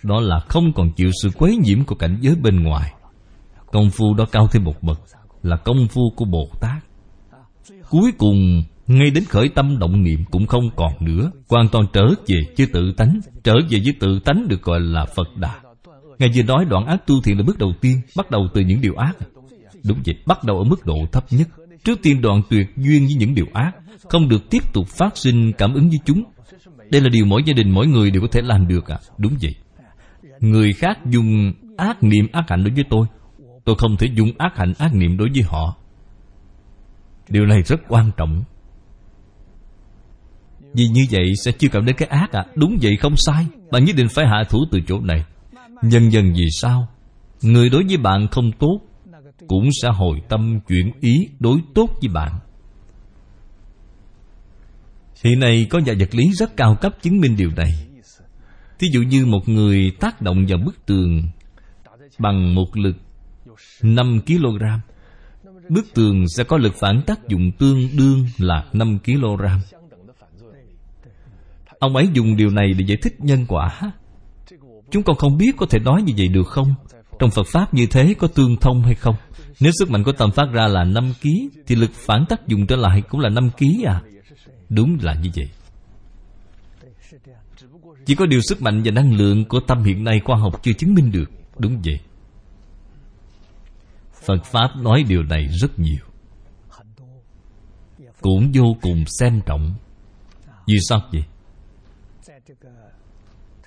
Đó 0.03 0.19
là 0.19 0.39
không 0.39 0.73
còn 0.73 0.91
chịu 0.91 1.11
sự 1.21 1.29
quấy 1.37 1.57
nhiễm 1.57 1.83
của 1.83 1.95
cảnh 1.95 2.17
giới 2.21 2.35
bên 2.35 2.63
ngoài. 2.63 2.93
Công 3.71 3.89
phu 3.89 4.13
đó 4.13 4.25
cao 4.31 4.47
thêm 4.47 4.63
một 4.63 4.83
bậc 4.83 4.99
Là 5.43 5.57
công 5.57 5.87
phu 5.87 6.01
của 6.15 6.25
Bồ 6.25 6.49
Tát. 6.61 6.83
Cuối 7.89 8.11
cùng 8.17 8.63
Ngay 8.87 9.09
đến 9.09 9.23
khởi 9.29 9.49
tâm 9.49 9.79
động 9.79 10.03
niệm 10.03 10.19
cũng 10.31 10.47
không 10.47 10.69
còn 10.75 10.91
nữa. 10.99 11.31
Hoàn 11.49 11.69
toàn 11.69 11.85
trở 11.93 12.07
về 12.27 12.41
với 12.57 12.67
tự 12.73 12.93
tánh 12.97 13.19
Trở 13.43 13.53
về 13.69 13.79
với 13.83 13.93
tự 13.99 14.19
tánh 14.19 14.47
được 14.47 14.61
gọi 14.61 14.79
là 14.79 15.05
Phật 15.05 15.37
Đà. 15.37 15.59
Ngài 16.19 16.29
vừa 16.35 16.43
nói 16.43 16.65
đoạn 16.65 16.85
ác 16.85 17.07
tu 17.07 17.21
thiện 17.23 17.37
là 17.37 17.43
bước 17.47 17.57
đầu 17.57 17.73
tiên 17.81 18.01
Bắt 18.17 18.31
đầu 18.31 18.47
từ 18.53 18.61
những 18.61 18.81
điều 18.81 18.95
ác. 18.95 19.13
Đúng 19.83 19.97
vậy, 20.05 20.15
bắt 20.25 20.43
đầu 20.43 20.57
ở 20.57 20.63
mức 20.63 20.85
độ 20.85 20.95
thấp 21.11 21.25
nhất. 21.31 21.47
Trước 21.83 21.99
tiên 22.03 22.21
đoạn 22.21 22.41
tuyệt 22.49 22.67
duyên 22.77 23.05
với 23.05 23.15
những 23.15 23.35
điều 23.35 23.45
ác 23.53 23.71
Không 24.09 24.29
được 24.29 24.49
tiếp 24.49 24.73
tục 24.73 24.87
phát 24.87 25.17
sinh 25.17 25.51
cảm 25.57 25.73
ứng 25.73 25.89
với 25.89 25.99
chúng. 26.05 26.23
Đây 26.91 27.01
là 27.01 27.09
điều 27.09 27.25
mỗi 27.25 27.43
gia 27.45 27.53
đình, 27.53 27.69
mỗi 27.69 27.87
người 27.87 28.11
đều 28.11 28.21
có 28.21 28.27
thể 28.31 28.41
làm 28.41 28.67
được 28.67 28.91
à 28.91 28.99
Đúng 29.17 29.33
vậy. 29.41 29.55
Người 30.39 30.73
khác 30.73 30.99
dùng 31.05 31.53
ác 31.77 32.03
niệm 32.03 32.27
ác 32.31 32.43
hạnh 32.49 32.63
đối 32.63 32.73
với 32.73 32.83
tôi. 32.89 33.07
Tôi 33.65 33.75
không 33.75 33.97
thể 33.97 34.07
dùng 34.15 34.31
ác 34.37 34.57
hạnh 34.57 34.73
ác 34.77 34.93
niệm 34.93 35.17
đối 35.17 35.29
với 35.33 35.41
họ. 35.43 35.75
Điều 37.29 37.45
này 37.45 37.61
rất 37.61 37.79
quan 37.87 38.11
trọng. 38.17 38.43
Vì 40.73 40.87
như 40.87 41.05
vậy 41.11 41.33
sẽ 41.43 41.51
chưa 41.51 41.67
cảm 41.71 41.85
đến 41.85 41.95
cái 41.95 42.07
ác 42.07 42.31
à 42.31 42.45
Đúng 42.55 42.77
vậy 42.81 42.97
không 42.97 43.13
sai. 43.17 43.47
Bạn 43.71 43.85
nhất 43.85 43.95
định 43.95 44.07
phải 44.09 44.25
hạ 44.27 44.43
thủ 44.49 44.65
từ 44.71 44.79
chỗ 44.87 44.99
này. 44.99 45.25
Dần 45.81 46.11
dần 46.11 46.33
vì 46.33 46.45
sao? 46.61 46.87
Người 47.41 47.69
đối 47.69 47.83
với 47.83 47.97
bạn 47.97 48.27
không 48.31 48.51
tốt 48.51 48.79
Cũng 49.47 49.69
sẽ 49.81 49.89
hồi 49.89 50.21
tâm 50.29 50.59
chuyển 50.67 50.91
ý 51.01 51.27
đối 51.39 51.59
tốt 51.75 51.89
với 52.01 52.09
bạn. 52.13 52.31
Hiện 55.23 55.39
nay 55.39 55.67
có 55.69 55.79
nhà 55.79 55.93
vật 55.99 56.15
lý 56.15 56.31
rất 56.39 56.57
cao 56.57 56.77
cấp 56.81 56.95
chứng 57.01 57.19
minh 57.19 57.35
điều 57.37 57.49
này. 57.55 57.71
Thí 58.79 58.87
dụ 58.91 59.01
như 59.01 59.25
một 59.25 59.49
người 59.49 59.91
tác 59.99 60.21
động 60.21 60.45
vào 60.47 60.59
bức 60.65 60.85
tường 60.85 61.23
Bằng 62.19 62.55
một 62.55 62.77
lực 62.77 62.95
5 63.81 64.19
kg 64.27 64.63
Bức 65.69 65.93
tường 65.93 66.25
sẽ 66.37 66.43
có 66.43 66.57
lực 66.57 66.75
phản 66.75 67.01
tác 67.05 67.27
dụng 67.27 67.51
tương 67.51 67.87
đương 67.97 68.27
là 68.37 68.65
5 68.73 68.99
kg 69.05 69.43
Ông 71.79 71.95
ấy 71.95 72.09
dùng 72.13 72.37
điều 72.37 72.49
này 72.49 72.73
để 72.77 72.85
giải 72.87 72.97
thích 73.01 73.13
nhân 73.19 73.45
quả. 73.47 73.91
Chúng 74.91 75.03
con 75.03 75.15
không 75.17 75.37
biết 75.37 75.51
có 75.57 75.65
thể 75.65 75.79
nói 75.79 76.01
như 76.01 76.13
vậy 76.17 76.27
được 76.27 76.47
không? 76.47 76.73
Trong 77.19 77.29
Phật 77.31 77.47
Pháp 77.47 77.73
như 77.73 77.85
thế 77.85 78.13
có 78.13 78.27
tương 78.27 78.57
thông 78.57 78.81
hay 78.81 78.95
không? 78.95 79.15
Nếu 79.59 79.71
sức 79.79 79.89
mạnh 79.89 80.03
của 80.03 80.11
tâm 80.11 80.31
phát 80.31 80.45
ra 80.51 80.67
là 80.67 80.83
5 80.83 81.13
kg 81.21 81.29
Thì 81.67 81.75
lực 81.75 81.91
phản 81.93 82.25
tác 82.29 82.47
dụng 82.47 82.67
trở 82.67 82.75
lại 82.75 83.01
cũng 83.09 83.19
là 83.19 83.29
5 83.29 83.49
kg 83.59 83.85
à? 83.85 84.01
Đúng 84.75 84.97
là 85.01 85.13
như 85.13 85.29
vậy. 85.35 85.49
Chỉ 88.05 88.15
có 88.15 88.25
điều 88.25 88.41
sức 88.41 88.61
mạnh 88.61 88.81
và 88.85 88.91
năng 88.91 89.13
lượng 89.13 89.45
của 89.45 89.59
tâm 89.67 89.83
hiện 89.83 90.03
nay 90.03 90.21
khoa 90.25 90.37
học 90.37 90.63
chưa 90.63 90.73
chứng 90.73 90.93
minh 90.93 91.11
được. 91.11 91.31
Đúng 91.57 91.81
vậy. 91.85 91.99
Phật 94.25 94.45
Pháp 94.45 94.69
nói 94.75 95.03
điều 95.07 95.23
này 95.23 95.47
rất 95.47 95.79
nhiều. 95.79 96.05
Cũng 98.21 98.51
vô 98.53 98.63
cùng 98.81 99.03
xem 99.19 99.41
trọng. 99.45 99.73
Vì 100.67 100.75
sao 100.89 101.01
vậy? 101.11 101.23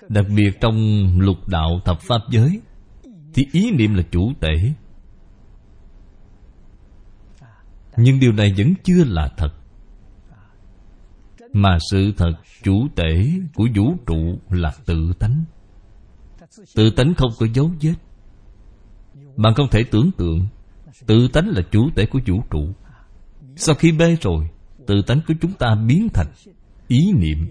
Đặc 0.08 0.24
biệt 0.36 0.50
trong 0.60 0.76
lục 1.20 1.48
đạo 1.48 1.80
thập 1.84 2.00
Pháp 2.00 2.20
giới 2.30 2.60
Thì 3.34 3.46
ý 3.52 3.70
niệm 3.70 3.94
là 3.94 4.02
chủ 4.10 4.32
tể 4.40 4.72
Nhưng 7.96 8.20
điều 8.20 8.32
này 8.32 8.54
vẫn 8.58 8.74
chưa 8.84 9.04
là 9.04 9.28
thật 9.36 9.50
mà 11.56 11.78
sự 11.90 12.12
thật 12.16 12.32
chủ 12.62 12.88
tể 12.96 13.30
của 13.54 13.68
vũ 13.74 13.94
trụ 14.06 14.38
là 14.50 14.72
tự 14.86 15.12
tánh. 15.18 15.44
Tự 16.74 16.90
tánh 16.90 17.14
không 17.14 17.30
có 17.38 17.46
dấu 17.54 17.70
vết. 17.80 17.94
Bạn 19.36 19.54
không 19.54 19.68
thể 19.70 19.84
tưởng 19.90 20.10
tượng, 20.18 20.46
Tự 21.06 21.28
tánh 21.28 21.48
là 21.48 21.62
chủ 21.70 21.90
tể 21.94 22.06
của 22.06 22.20
vũ 22.26 22.42
trụ. 22.50 22.68
Sau 23.56 23.74
khi 23.74 23.92
bê 23.92 24.16
rồi, 24.20 24.48
Tự 24.86 25.02
tánh 25.06 25.20
của 25.28 25.34
chúng 25.40 25.52
ta 25.52 25.74
biến 25.86 26.08
thành 26.14 26.26
ý 26.88 27.12
niệm. 27.12 27.48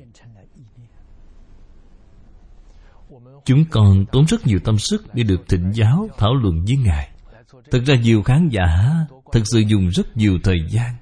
Chúng 3.46 3.66
còn 3.72 4.06
tốn 4.12 4.26
rất 4.26 4.48
nhiều 4.48 4.60
tâm 4.64 4.78
sức 4.78 5.14
Để 5.14 5.24
được 5.24 5.50
thịnh 5.50 5.72
giáo, 5.74 6.08
thảo 6.18 6.36
luận 6.36 6.66
với 6.68 6.78
Ngài. 6.78 7.10
Thực 7.72 7.86
ra 7.86 7.96
nhiều 7.96 8.24
khán 8.24 8.50
giả 8.50 8.96
Thực 9.32 9.44
sự 9.46 9.60
dùng 9.60 9.90
rất 9.90 10.18
nhiều 10.18 10.40
thời 10.44 10.60
gian 10.70 10.96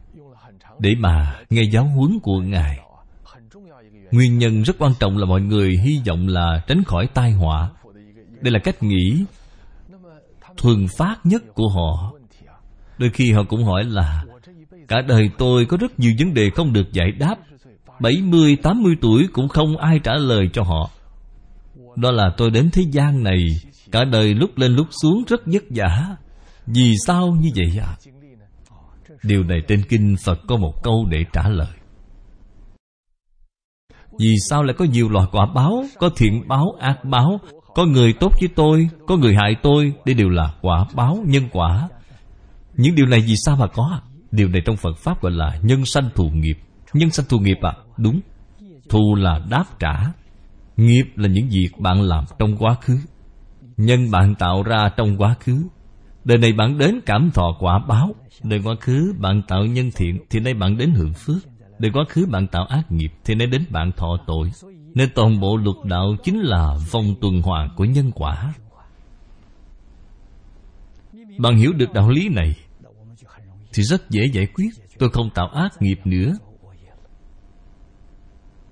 Để 0.79 0.89
mà 0.99 1.41
nghe 1.49 1.63
giáo 1.63 1.85
huấn 1.85 2.19
của 2.23 2.39
Ngài. 2.39 2.79
Nguyên 4.13 4.38
nhân 4.38 4.62
rất 4.63 4.76
quan 4.80 4.93
trọng 4.99 5.17
là 5.17 5.26
mọi 5.26 5.41
người 5.41 5.71
hy 5.84 6.02
vọng 6.08 6.28
là 6.28 6.63
tránh 6.67 6.84
khỏi 6.84 7.08
tai 7.13 7.32
họa. 7.32 7.69
Đây 8.41 8.52
là 8.52 8.60
cách 8.63 8.84
nghĩ 8.84 9.26
thuần 10.58 10.88
phát 10.97 11.15
nhất 11.23 11.43
của 11.54 11.69
họ. 11.69 12.13
Đôi 12.97 13.10
khi 13.10 13.32
họ 13.32 13.43
cũng 13.43 13.63
hỏi 13.63 13.84
là 13.84 14.26
Cả 14.88 15.02
đời 15.08 15.30
tôi 15.38 15.65
có 15.65 15.78
rất 15.78 15.99
nhiều 15.99 16.12
vấn 16.19 16.34
đề 16.34 16.49
không 16.56 16.73
được 16.73 16.91
giải 16.91 17.12
đáp. 17.12 17.36
70, 17.99 18.56
80 18.63 18.95
tuổi 19.02 19.28
cũng 19.34 19.47
không 19.47 19.78
ai 19.78 19.99
trả 20.04 20.13
lời 20.13 20.49
cho 20.54 20.63
họ. 20.63 20.89
Đó 21.95 22.12
là 22.12 22.30
tôi 22.38 22.52
đến 22.52 22.69
thế 22.73 22.84
gian 22.91 23.23
này 23.23 23.39
Cả 23.91 24.04
đời 24.04 24.34
lúc 24.34 24.58
lên 24.58 24.76
lúc 24.76 24.88
xuống 25.02 25.23
rất 25.28 25.41
vất 25.45 25.63
vả. 25.69 26.15
Vì 26.65 26.93
sao 27.08 27.36
như 27.41 27.49
vậy 27.56 27.82
ạ? 27.82 27.88
À? 27.88 27.95
Điều 29.23 29.43
này 29.43 29.62
trên 29.67 29.82
kinh 29.89 30.15
Phật 30.26 30.39
có 30.47 30.58
một 30.58 30.84
câu 30.84 31.06
để 31.10 31.26
trả 31.34 31.49
lời. 31.49 31.67
Vì 34.19 34.36
sao 34.49 34.63
lại 34.63 34.76
có 34.78 34.86
nhiều 34.86 35.10
loại 35.10 35.28
quả 35.32 35.45
báo 35.56 35.84
Có 35.99 36.10
thiện 36.15 36.47
báo, 36.47 36.65
ác 36.80 37.06
báo? 37.06 37.39
Có 37.76 37.86
người 37.86 38.13
tốt 38.13 38.34
với 38.39 38.49
tôi 38.56 38.89
Có 39.08 39.17
người 39.17 39.36
hại 39.36 39.56
tôi 39.63 39.93
Đây 40.06 40.15
đều 40.15 40.30
là 40.30 40.54
quả 40.62 40.86
báo, 40.95 41.17
nhân 41.26 41.43
quả. 41.52 41.89
Những 42.78 42.95
điều 42.95 43.06
này 43.06 43.19
vì 43.19 43.34
sao 43.45 43.56
mà 43.56 43.67
có? 43.67 43.99
Điều 44.32 44.47
này 44.47 44.62
trong 44.65 44.78
Phật 44.78 44.97
Pháp 44.97 45.21
gọi 45.21 45.32
là 45.32 45.58
nhân 45.62 45.86
sanh 45.86 46.10
thù 46.15 46.30
nghiệp. 46.34 46.58
Nhân 46.93 47.10
sanh 47.10 47.26
thù 47.30 47.39
nghiệp 47.39 47.58
à? 47.62 47.73
Đúng. 47.97 48.19
Thù 48.89 49.15
là 49.15 49.39
đáp 49.49 49.65
trả. 49.80 50.04
Nghiệp 50.78 51.04
là 51.15 51.28
những 51.28 51.49
việc 51.49 51.69
bạn 51.80 52.02
làm 52.02 52.26
trong 52.39 52.58
quá 52.58 52.76
khứ. 52.82 52.97
Nhân 53.78 54.12
bạn 54.12 54.36
tạo 54.36 54.63
ra 54.63 54.89
trong 54.97 55.17
quá 55.17 55.36
khứ. 55.39 55.67
Đời 56.23 56.38
này 56.38 56.54
bạn 56.54 56.78
đến 56.78 56.99
cảm 57.06 57.32
thọ 57.34 57.56
quả 57.60 57.80
báo. 57.88 58.15
Đời 58.43 58.62
quá 58.63 58.76
khứ 58.82 59.13
bạn 59.19 59.41
tạo 59.47 59.65
nhân 59.65 59.91
thiện 59.95 60.19
Thì 60.30 60.39
nay 60.39 60.54
bạn 60.54 60.78
đến 60.78 60.91
hưởng 60.91 61.13
phước. 61.13 61.43
Đời 61.84 61.91
quá 61.91 62.04
khứ 62.10 62.26
bạn 62.26 62.48
tạo 62.48 62.65
ác 62.65 62.91
nghiệp 62.91 63.12
Thì 63.24 63.36
nay 63.36 63.48
đến 63.48 63.65
bạn 63.69 63.91
thọ 63.91 64.17
tội. 64.28 64.52
Nên 64.93 65.10
toàn 65.15 65.39
bộ 65.39 65.58
luật 65.58 65.76
đạo 65.84 66.15
chính 66.24 66.39
là 66.39 66.78
vòng 66.91 67.15
tuần 67.22 67.41
hoàn 67.41 67.69
của 67.76 67.86
nhân 67.86 68.12
quả. 68.15 68.54
Bạn 71.38 71.58
hiểu 71.58 71.74
được 71.74 71.93
đạo 71.93 72.10
lý 72.10 72.30
này 72.30 72.56
Thì 73.74 73.84
rất 73.84 74.10
dễ 74.10 74.26
giải 74.34 74.48
quyết. 74.54 74.69
Tôi 75.00 75.10
không 75.10 75.30
tạo 75.30 75.48
ác 75.48 75.82
nghiệp 75.82 76.00
nữa. 76.06 76.34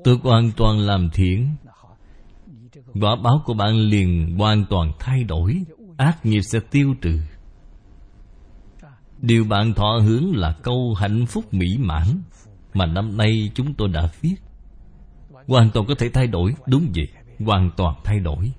Tôi 0.04 0.18
hoàn 0.24 0.52
toàn 0.58 0.80
làm 0.80 1.10
thiện. 1.14 1.56
Quả 3.02 3.16
báo 3.24 3.42
của 3.46 3.54
bạn 3.54 3.76
liền 3.76 4.38
hoàn 4.38 4.66
toàn 4.70 4.92
thay 5.00 5.24
đổi. 5.24 5.64
Ác 5.98 6.26
nghiệp 6.26 6.42
sẽ 6.42 6.60
tiêu 6.72 6.96
trừ. 7.02 7.20
Điều 9.22 9.46
bạn 9.46 9.74
thọ 9.74 10.00
hướng 10.04 10.36
là 10.36 10.56
câu 10.64 10.94
hạnh 10.94 11.26
phúc 11.26 11.54
mỹ 11.54 11.68
mãn. 11.80 12.22
Mà 12.74 12.86
năm 12.86 13.18
nay 13.18 13.52
chúng 13.56 13.74
tôi 13.74 13.88
đã 13.88 14.10
viết. 14.22 14.36
Hoàn 15.48 15.70
toàn 15.74 15.86
có 15.88 15.96
thể 15.98 16.10
thay 16.10 16.28
đổi, 16.28 16.56
Đúng 16.68 16.92
vậy, 16.96 17.08
Hoàn 17.40 17.72
toàn 17.78 17.96
thay 18.04 18.20
đổi. 18.20 18.52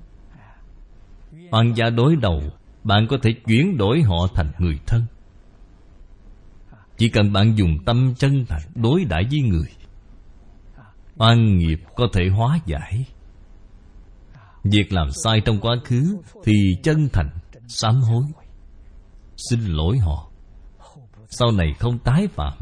Hoàng 1.51 1.77
gia 1.77 1.91
đối 1.91 2.17
đầu, 2.17 2.43
Bạn 2.85 3.07
có 3.11 3.17
thể 3.23 3.31
chuyển 3.47 3.77
đổi 3.77 4.03
họ 4.03 4.27
thành 4.35 4.53
người 4.59 4.79
thân. 4.87 5.03
Chỉ 6.97 7.09
cần 7.09 7.33
bạn 7.33 7.59
dùng 7.59 7.79
tâm 7.87 8.15
chân 8.15 8.45
thành 8.49 8.63
Đối 8.75 9.05
đãi 9.05 9.25
với 9.31 9.41
người. 9.41 9.69
Oan 11.17 11.59
nghiệp 11.59 11.81
có 11.97 12.07
thể 12.13 12.29
hóa 12.29 12.59
giải. 12.67 13.07
Việc 14.65 14.93
làm 14.93 15.09
sai 15.25 15.41
trong 15.45 15.61
quá 15.61 15.77
khứ 15.85 16.19
Thì 16.45 16.53
chân 16.83 17.09
thành, 17.13 17.31
Sám 17.69 17.95
hối. 18.01 18.25
Xin 19.37 19.61
lỗi 19.61 19.99
họ. 19.99 20.31
Sau 21.29 21.53
này 21.53 21.75
không 21.79 21.99
tái 21.99 22.27
phạm. 22.27 22.53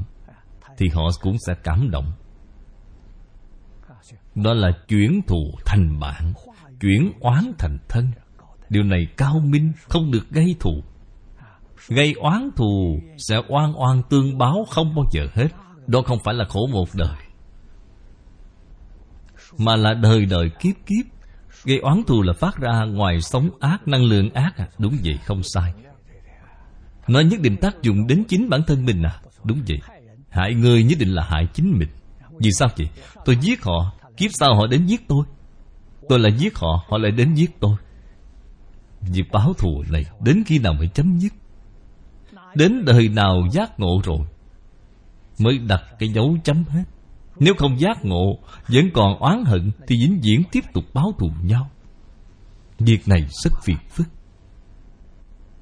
Thì 0.80 0.88
họ 0.88 1.02
cũng 1.20 1.36
sẽ 1.46 1.54
cảm 1.64 1.90
động. 1.90 2.12
Đó 4.34 4.54
là 4.54 4.70
chuyển 4.88 5.20
thù 5.26 5.50
thành 5.66 6.00
bạn, 6.00 6.32
Chuyển 6.80 7.12
oán 7.20 7.52
thành 7.58 7.78
thân. 7.88 8.10
Điều 8.68 8.82
này 8.82 9.06
cao 9.16 9.40
minh, 9.44 9.72
Không 9.88 10.10
được 10.10 10.30
gây 10.30 10.56
thù. 10.60 10.82
Gây 11.88 12.12
oán 12.12 12.50
thù 12.56 13.00
Sẽ 13.18 13.36
oan 13.48 13.80
oan 13.80 14.02
tương 14.10 14.38
báo 14.38 14.66
không 14.70 14.94
bao 14.94 15.04
giờ 15.12 15.26
hết. 15.34 15.48
Đó 15.86 16.02
không 16.06 16.18
phải 16.24 16.34
là 16.34 16.44
khổ 16.44 16.66
một 16.72 16.88
đời, 16.94 17.16
Mà 19.58 19.76
là 19.76 19.94
đời 19.94 20.26
đời 20.26 20.50
kiếp 20.60 20.74
kiếp. 20.86 21.06
Gây 21.64 21.78
oán 21.78 22.02
thù 22.06 22.22
là 22.22 22.32
phát 22.32 22.56
ra 22.56 22.84
ngoài 22.84 23.20
sống 23.20 23.50
ác, 23.60 23.88
Năng 23.88 24.04
lượng 24.04 24.30
ác 24.34 24.56
à. 24.56 24.68
Đúng 24.78 24.96
vậy, 25.04 25.18
không 25.24 25.42
sai. 25.42 25.74
Nó 27.08 27.20
nhất 27.20 27.40
định 27.40 27.56
tác 27.56 27.82
dụng 27.82 28.06
đến 28.06 28.24
chính 28.28 28.48
bản 28.48 28.60
thân 28.66 28.84
mình 28.84 29.02
à. 29.02 29.20
Đúng 29.44 29.62
vậy. 29.68 29.99
Hại 30.30 30.54
người 30.54 30.84
nhất 30.84 30.98
định 30.98 31.14
là 31.14 31.24
hại 31.28 31.46
chính 31.54 31.78
mình. 31.78 31.88
Vì 32.38 32.50
sao 32.58 32.68
vậy 32.76 32.88
Tôi 33.24 33.36
giết 33.40 33.62
họ, 33.62 33.92
Kiếp 34.16 34.30
sau 34.34 34.54
họ 34.54 34.66
đến 34.66 34.86
giết 34.86 35.08
tôi. 35.08 35.24
Tôi 36.08 36.18
lại 36.18 36.32
giết 36.38 36.58
họ 36.58 36.84
Họ 36.88 36.98
lại 36.98 37.10
đến 37.10 37.34
giết 37.34 37.60
tôi. 37.60 37.76
Việc 39.00 39.24
báo 39.32 39.52
thù 39.58 39.84
này 39.90 40.04
Đến 40.20 40.42
khi 40.46 40.58
nào 40.58 40.72
mới 40.72 40.88
chấm 40.88 41.18
dứt? 41.18 41.32
Đến 42.54 42.84
đời 42.84 43.08
nào 43.08 43.42
giác 43.52 43.80
ngộ 43.80 44.00
rồi 44.04 44.18
Mới 45.38 45.58
đặt 45.58 45.82
cái 45.98 46.08
dấu 46.08 46.36
chấm 46.44 46.64
hết? 46.64 46.84
Nếu 47.38 47.54
không 47.58 47.80
giác 47.80 48.04
ngộ, 48.04 48.38
Vẫn 48.68 48.90
còn 48.94 49.18
oán 49.18 49.44
hận 49.44 49.70
Thì 49.86 49.96
vĩnh 49.96 50.20
viễn 50.22 50.42
tiếp 50.52 50.64
tục 50.74 50.84
báo 50.94 51.12
thù 51.18 51.30
nhau. 51.42 51.70
Việc 52.78 53.08
này 53.08 53.26
rất 53.44 53.52
phiền 53.62 53.76
phức. 53.90 54.06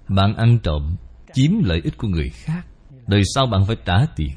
Bạn 0.09 0.37
ăn 0.37 0.59
trộm, 0.63 0.97
Chiếm 1.33 1.51
lợi 1.65 1.81
ích 1.85 1.97
của 1.97 2.09
người 2.09 2.31
khác. 2.31 2.67
Đời 3.07 3.23
sau 3.35 3.47
bạn 3.47 3.67
phải 3.67 3.77
trả 3.85 4.07
tiền. 4.17 4.31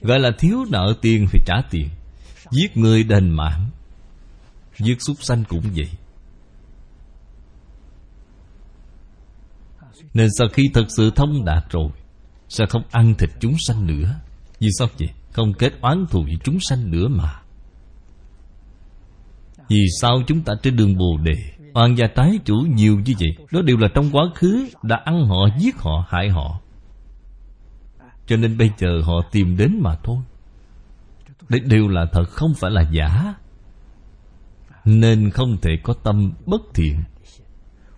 Gọi 0.00 0.18
là 0.18 0.30
thiếu 0.38 0.64
nợ 0.70 0.94
tiền 1.02 1.26
phải 1.26 1.40
trả 1.46 1.54
tiền. 1.70 1.88
Giết 2.50 2.76
người 2.76 3.02
đền 3.02 3.30
mạng. 3.30 3.70
Giết 4.78 5.02
súc 5.02 5.16
sanh 5.22 5.44
cũng 5.48 5.64
vậy. 5.74 5.88
Nên 10.14 10.28
sau 10.38 10.48
khi 10.52 10.70
thật 10.74 10.84
sự 10.96 11.10
thông 11.16 11.44
đạt 11.44 11.64
rồi 11.70 11.90
Sẽ 12.48 12.64
không 12.68 12.82
ăn 12.90 13.14
thịt 13.14 13.30
chúng 13.40 13.54
sanh 13.66 13.86
nữa. 13.86 14.20
Vì 14.60 14.68
sao 14.78 14.88
vậy? 14.98 15.08
Không 15.32 15.52
kết 15.58 15.72
oán 15.80 16.06
thù 16.10 16.22
với 16.22 16.38
chúng 16.44 16.58
sanh 16.60 16.90
nữa 16.90 17.08
mà. 17.08 17.42
Vì 19.68 19.86
sao 20.00 20.22
chúng 20.26 20.42
ta 20.42 20.52
trên 20.62 20.76
đường 20.76 20.96
Bồ 20.96 21.18
Đề 21.22 21.34
Oan 21.74 21.94
gia 21.94 22.06
trái 22.06 22.38
chủ 22.44 22.54
nhiều 22.54 23.00
như 23.04 23.12
vậy? 23.20 23.46
Đó 23.52 23.62
đều 23.62 23.76
là 23.76 23.88
trong 23.94 24.10
quá 24.12 24.24
khứ 24.34 24.68
Đã 24.82 24.96
ăn 25.04 25.26
họ, 25.26 25.48
giết 25.58 25.76
họ, 25.76 26.04
hại 26.08 26.28
họ. 26.28 26.60
Cho 28.28 28.36
nên 28.36 28.58
bây 28.58 28.70
giờ 28.78 29.00
họ 29.04 29.14
tìm 29.32 29.56
đến 29.56 29.78
mà 29.82 29.96
thôi. 30.04 30.18
Đây 31.48 31.60
đều 31.60 31.88
là 31.88 32.06
thật, 32.12 32.24
không 32.24 32.54
phải 32.54 32.70
là 32.70 32.82
giả. 32.92 33.34
Nên 34.84 35.30
không 35.30 35.56
thể 35.62 35.70
có 35.82 35.94
tâm 36.02 36.32
bất 36.46 36.60
thiện. 36.74 37.02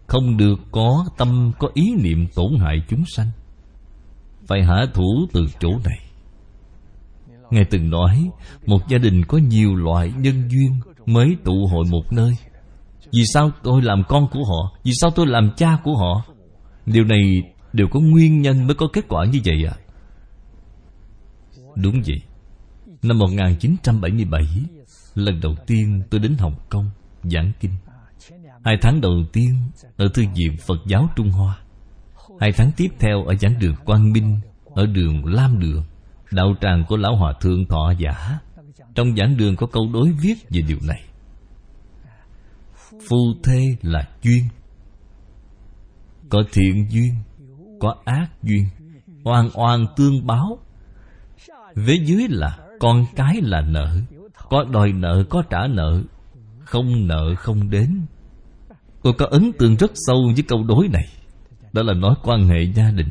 Không 0.06 0.36
được 0.36 0.60
có 0.70 1.04
tâm, 1.18 1.52
có 1.58 1.68
ý 1.74 1.94
niệm 2.02 2.26
tổn 2.34 2.58
hại 2.58 2.82
chúng 2.88 3.04
sanh. 3.16 3.30
Phải 4.46 4.64
hạ 4.64 4.86
thủ 4.94 5.26
từ 5.32 5.46
chỗ 5.60 5.70
này. 5.84 5.98
Ngài 7.50 7.64
từng 7.64 7.90
nói, 7.90 8.30
Một 8.66 8.88
gia 8.88 8.98
đình 8.98 9.24
có 9.24 9.38
nhiều 9.38 9.74
loại 9.74 10.12
nhân 10.16 10.48
duyên 10.50 10.80
Mới 11.06 11.36
tụ 11.44 11.66
hội 11.66 11.84
một 11.90 12.12
nơi. 12.12 12.36
Vì 13.12 13.24
sao 13.34 13.50
tôi 13.62 13.82
làm 13.82 14.02
con 14.08 14.28
của 14.30 14.44
họ? 14.44 14.78
Vì 14.84 14.92
sao 15.00 15.10
tôi 15.10 15.26
làm 15.26 15.50
cha 15.56 15.78
của 15.84 15.96
họ? 15.96 16.24
Điều 16.86 17.04
này 17.04 17.42
đều 17.72 17.88
có 17.90 18.00
nguyên 18.00 18.42
nhân 18.42 18.66
mới 18.66 18.74
có 18.74 18.86
kết 18.92 19.04
quả 19.08 19.24
như 19.24 19.38
vậy 19.44 19.64
à 19.66 19.74
Đúng 21.76 22.02
vậy. 22.06 22.22
Năm 23.02 23.18
1977 23.18 24.42
Lần 25.14 25.40
đầu 25.40 25.54
tiên 25.66 26.02
tôi 26.10 26.20
đến 26.20 26.36
Hồng 26.38 26.56
Kông 26.68 26.90
Giảng 27.22 27.52
kinh. 27.60 27.72
Hai 28.64 28.76
tháng 28.82 29.00
đầu 29.00 29.24
tiên 29.32 29.54
Ở 29.96 30.08
Thư 30.14 30.22
viện 30.34 30.56
Phật 30.66 30.78
giáo 30.86 31.08
Trung 31.16 31.30
Hoa. 31.30 31.58
Hai 32.40 32.52
tháng 32.52 32.70
tiếp 32.76 32.88
theo 32.98 33.24
ở 33.24 33.34
giảng 33.34 33.58
đường 33.58 33.74
Quang 33.84 34.12
Minh, 34.12 34.40
Ở 34.74 34.86
đường 34.86 35.24
Lam 35.24 35.58
Đường, 35.58 35.84
Đạo 36.30 36.54
tràng 36.60 36.84
của 36.88 36.96
Lão 36.96 37.16
Hòa 37.16 37.32
Thượng 37.40 37.66
Thọ 37.66 37.92
Giả. 37.98 38.38
Trong 38.94 39.16
giảng 39.16 39.36
đường 39.36 39.56
có 39.56 39.66
câu 39.66 39.88
đối 39.92 40.12
viết 40.12 40.34
về 40.50 40.62
điều 40.68 40.78
này. 40.82 41.02
Phu 43.08 43.16
thê 43.44 43.76
là 43.82 44.08
duyên. 44.22 44.44
Có 46.28 46.42
thiện 46.52 46.86
duyên, 46.90 47.14
Có 47.80 47.94
ác 48.04 48.28
duyên. 48.42 48.64
Oan 49.24 49.50
oan 49.54 49.86
tương 49.96 50.26
báo 50.26 50.58
Vế 51.74 51.94
dưới 51.94 52.28
là 52.28 52.58
con 52.80 53.06
cái 53.16 53.40
là 53.42 53.60
nợ. 53.60 53.96
Có 54.48 54.64
đòi 54.64 54.92
nợ 54.92 55.24
có 55.30 55.42
trả 55.50 55.66
nợ. 55.66 56.02
Không 56.64 57.06
nợ 57.06 57.34
không 57.34 57.70
đến. 57.70 58.06
Tôi 59.02 59.12
có 59.12 59.26
ấn 59.30 59.52
tượng 59.58 59.76
rất 59.76 59.90
sâu 59.94 60.32
với 60.34 60.44
câu 60.48 60.64
đối 60.64 60.88
này. 60.88 61.08
Đó 61.72 61.82
là 61.82 61.94
nói 61.94 62.14
quan 62.22 62.48
hệ 62.48 62.62
gia 62.74 62.90
đình. 62.90 63.08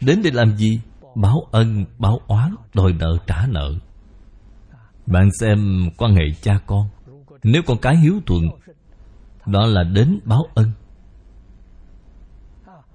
Đến 0.00 0.20
để 0.24 0.30
làm 0.30 0.56
gì? 0.56 0.80
Báo 1.14 1.46
ân, 1.50 1.84
báo 1.98 2.20
oán, 2.26 2.54
đòi 2.74 2.92
nợ, 2.92 3.16
trả 3.26 3.46
nợ. 3.46 3.74
Bạn 5.06 5.28
xem 5.40 5.90
quan 5.96 6.14
hệ 6.14 6.24
cha 6.42 6.58
con. 6.66 6.88
Nếu 7.42 7.62
con 7.66 7.78
cái 7.78 7.96
hiếu 7.96 8.20
thuận 8.26 8.48
Đó 9.46 9.66
là 9.66 9.82
đến 9.82 10.18
báo 10.24 10.46
ân. 10.54 10.72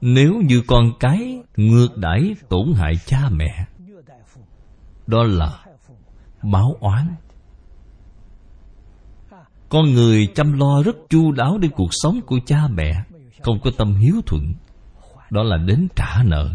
Nếu 0.02 0.34
như 0.46 0.62
con 0.68 0.92
cái 1.00 1.42
ngược 1.58 1.98
đãi 1.98 2.36
tổn 2.50 2.74
hại 2.76 2.94
cha 3.06 3.30
mẹ 3.32 3.66
đó 5.14 5.24
là 5.24 5.60
báo 6.44 6.76
oán. 6.80 7.16
Con 9.70 9.94
người 9.94 10.28
chăm 10.36 10.54
lo 10.54 10.84
rất 10.84 10.96
chu 11.10 11.32
đáo 11.32 11.58
đến 11.58 11.72
cuộc 11.76 11.90
sống 11.92 12.22
của 12.26 12.40
cha 12.46 12.68
mẹ, 12.68 13.04
Không 13.42 13.60
có 13.64 13.72
tâm 13.78 13.96
hiếu 13.96 14.16
thuận. 14.26 14.54
Đó 15.30 15.44
là 15.44 15.58
đến 15.58 15.88
trả 15.96 16.24
nợ. 16.24 16.50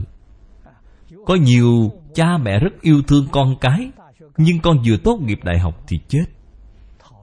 Có 1.27 1.35
nhiều 1.35 1.93
cha 2.15 2.39
mẹ 2.39 2.59
rất 2.59 2.71
yêu 2.81 3.03
thương 3.09 3.27
con 3.33 3.55
cái, 3.61 3.91
Nhưng 4.37 4.61
con 4.61 4.77
vừa 4.87 4.97
tốt 4.97 5.19
nghiệp 5.23 5.39
đại 5.45 5.59
học 5.59 5.83
thì 5.87 6.01
chết. 6.09 6.25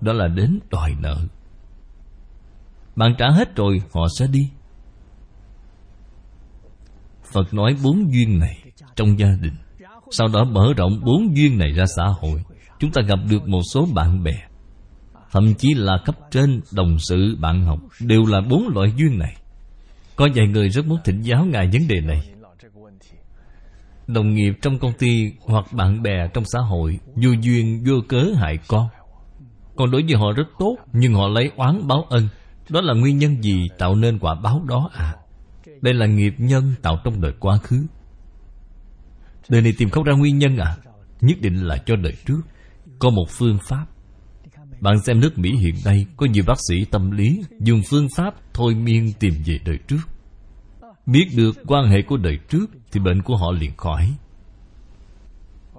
Đó 0.01 0.13
là 0.13 0.27
đến 0.27 0.59
đòi 0.69 0.95
nợ. 0.99 1.17
Bạn 2.95 3.15
trả 3.17 3.25
hết 3.29 3.55
rồi, 3.55 3.81
họ 3.93 4.07
sẽ 4.19 4.27
đi. 4.27 4.51
Phật 7.33 7.53
nói 7.53 7.75
bốn 7.83 8.13
duyên 8.13 8.39
này 8.39 8.63
trong 8.95 9.19
gia 9.19 9.29
đình. 9.41 9.53
Sau 10.11 10.27
đó 10.27 10.43
mở 10.43 10.73
rộng 10.77 11.01
bốn 11.05 11.37
duyên 11.37 11.57
này 11.57 11.71
ra 11.71 11.85
xã 11.95 12.03
hội 12.21 12.43
Chúng 12.79 12.91
ta 12.91 13.01
gặp 13.01 13.19
được 13.29 13.47
một 13.47 13.61
số 13.73 13.87
bạn 13.93 14.23
bè. 14.23 14.33
Thậm 15.31 15.53
chí 15.53 15.73
là 15.73 15.97
cấp 16.05 16.15
trên, 16.31 16.61
đồng 16.71 16.99
sự, 16.99 17.37
bạn 17.39 17.65
học 17.65 17.79
Đều 17.99 18.25
là 18.25 18.41
bốn 18.49 18.67
loại 18.67 18.93
duyên 18.97 19.19
này. 19.19 19.35
Có 20.15 20.27
vài 20.35 20.47
người 20.47 20.69
rất 20.69 20.85
muốn 20.85 20.99
thỉnh 21.05 21.21
giáo 21.21 21.45
Ngài 21.45 21.69
vấn 21.73 21.87
đề 21.87 22.01
này. 22.01 22.21
Đồng 24.07 24.33
nghiệp 24.33 24.53
trong 24.61 24.79
công 24.79 24.93
ty 24.93 25.31
hoặc 25.39 25.65
bạn 25.71 26.03
bè 26.03 26.27
trong 26.33 26.43
xã 26.45 26.59
hội 26.59 26.99
Vô 27.15 27.29
duyên 27.41 27.83
vô 27.87 27.93
cớ 28.07 28.23
hại 28.35 28.57
con. 28.67 28.87
Còn 29.75 29.91
đối 29.91 30.03
với 30.03 30.15
họ 30.15 30.31
rất 30.31 30.47
tốt 30.59 30.75
Nhưng 30.93 31.13
họ 31.13 31.27
lấy 31.27 31.51
oán 31.55 31.87
báo 31.87 32.05
ân. 32.09 32.27
Đó 32.69 32.81
là 32.81 32.93
nguyên 32.93 33.17
nhân 33.17 33.43
gì 33.43 33.67
tạo 33.77 33.95
nên 33.95 34.19
quả 34.19 34.35
báo 34.35 34.61
đó 34.67 34.89
à? 34.93 35.15
Đây 35.81 35.93
là 35.93 36.05
nghiệp 36.05 36.33
nhân 36.37 36.73
tạo 36.81 36.99
trong 37.03 37.21
đời 37.21 37.31
quá 37.39 37.57
khứ. 37.57 37.85
Đời 39.49 39.61
này 39.61 39.73
tìm 39.77 39.89
không 39.89 40.03
ra 40.03 40.13
nguyên 40.13 40.37
nhân 40.37 40.57
à? 40.57 40.77
Nhất 41.21 41.37
định 41.41 41.55
là 41.55 41.77
cho 41.85 41.95
đời 41.95 42.13
trước. 42.25 42.41
Có 42.99 43.09
một 43.09 43.25
phương 43.29 43.57
pháp. 43.69 43.85
Bạn 44.79 44.99
xem 45.05 45.19
nước 45.19 45.37
Mỹ 45.37 45.51
hiện 45.55 45.75
nay 45.85 46.05
Có 46.17 46.25
nhiều 46.25 46.43
bác 46.47 46.57
sĩ 46.69 46.85
tâm 46.91 47.11
lý 47.11 47.41
Dùng 47.59 47.81
phương 47.89 48.07
pháp 48.15 48.33
thôi 48.53 48.75
miên 48.75 49.13
tìm 49.19 49.33
về 49.45 49.59
đời 49.65 49.77
trước. 49.87 50.01
Biết 51.05 51.25
được 51.35 51.57
quan 51.67 51.89
hệ 51.89 52.01
của 52.01 52.17
đời 52.17 52.39
trước 52.49 52.65
Thì 52.91 52.99
bệnh 52.99 53.21
của 53.21 53.35
họ 53.35 53.51
liền 53.51 53.71
khỏi. 53.77 54.13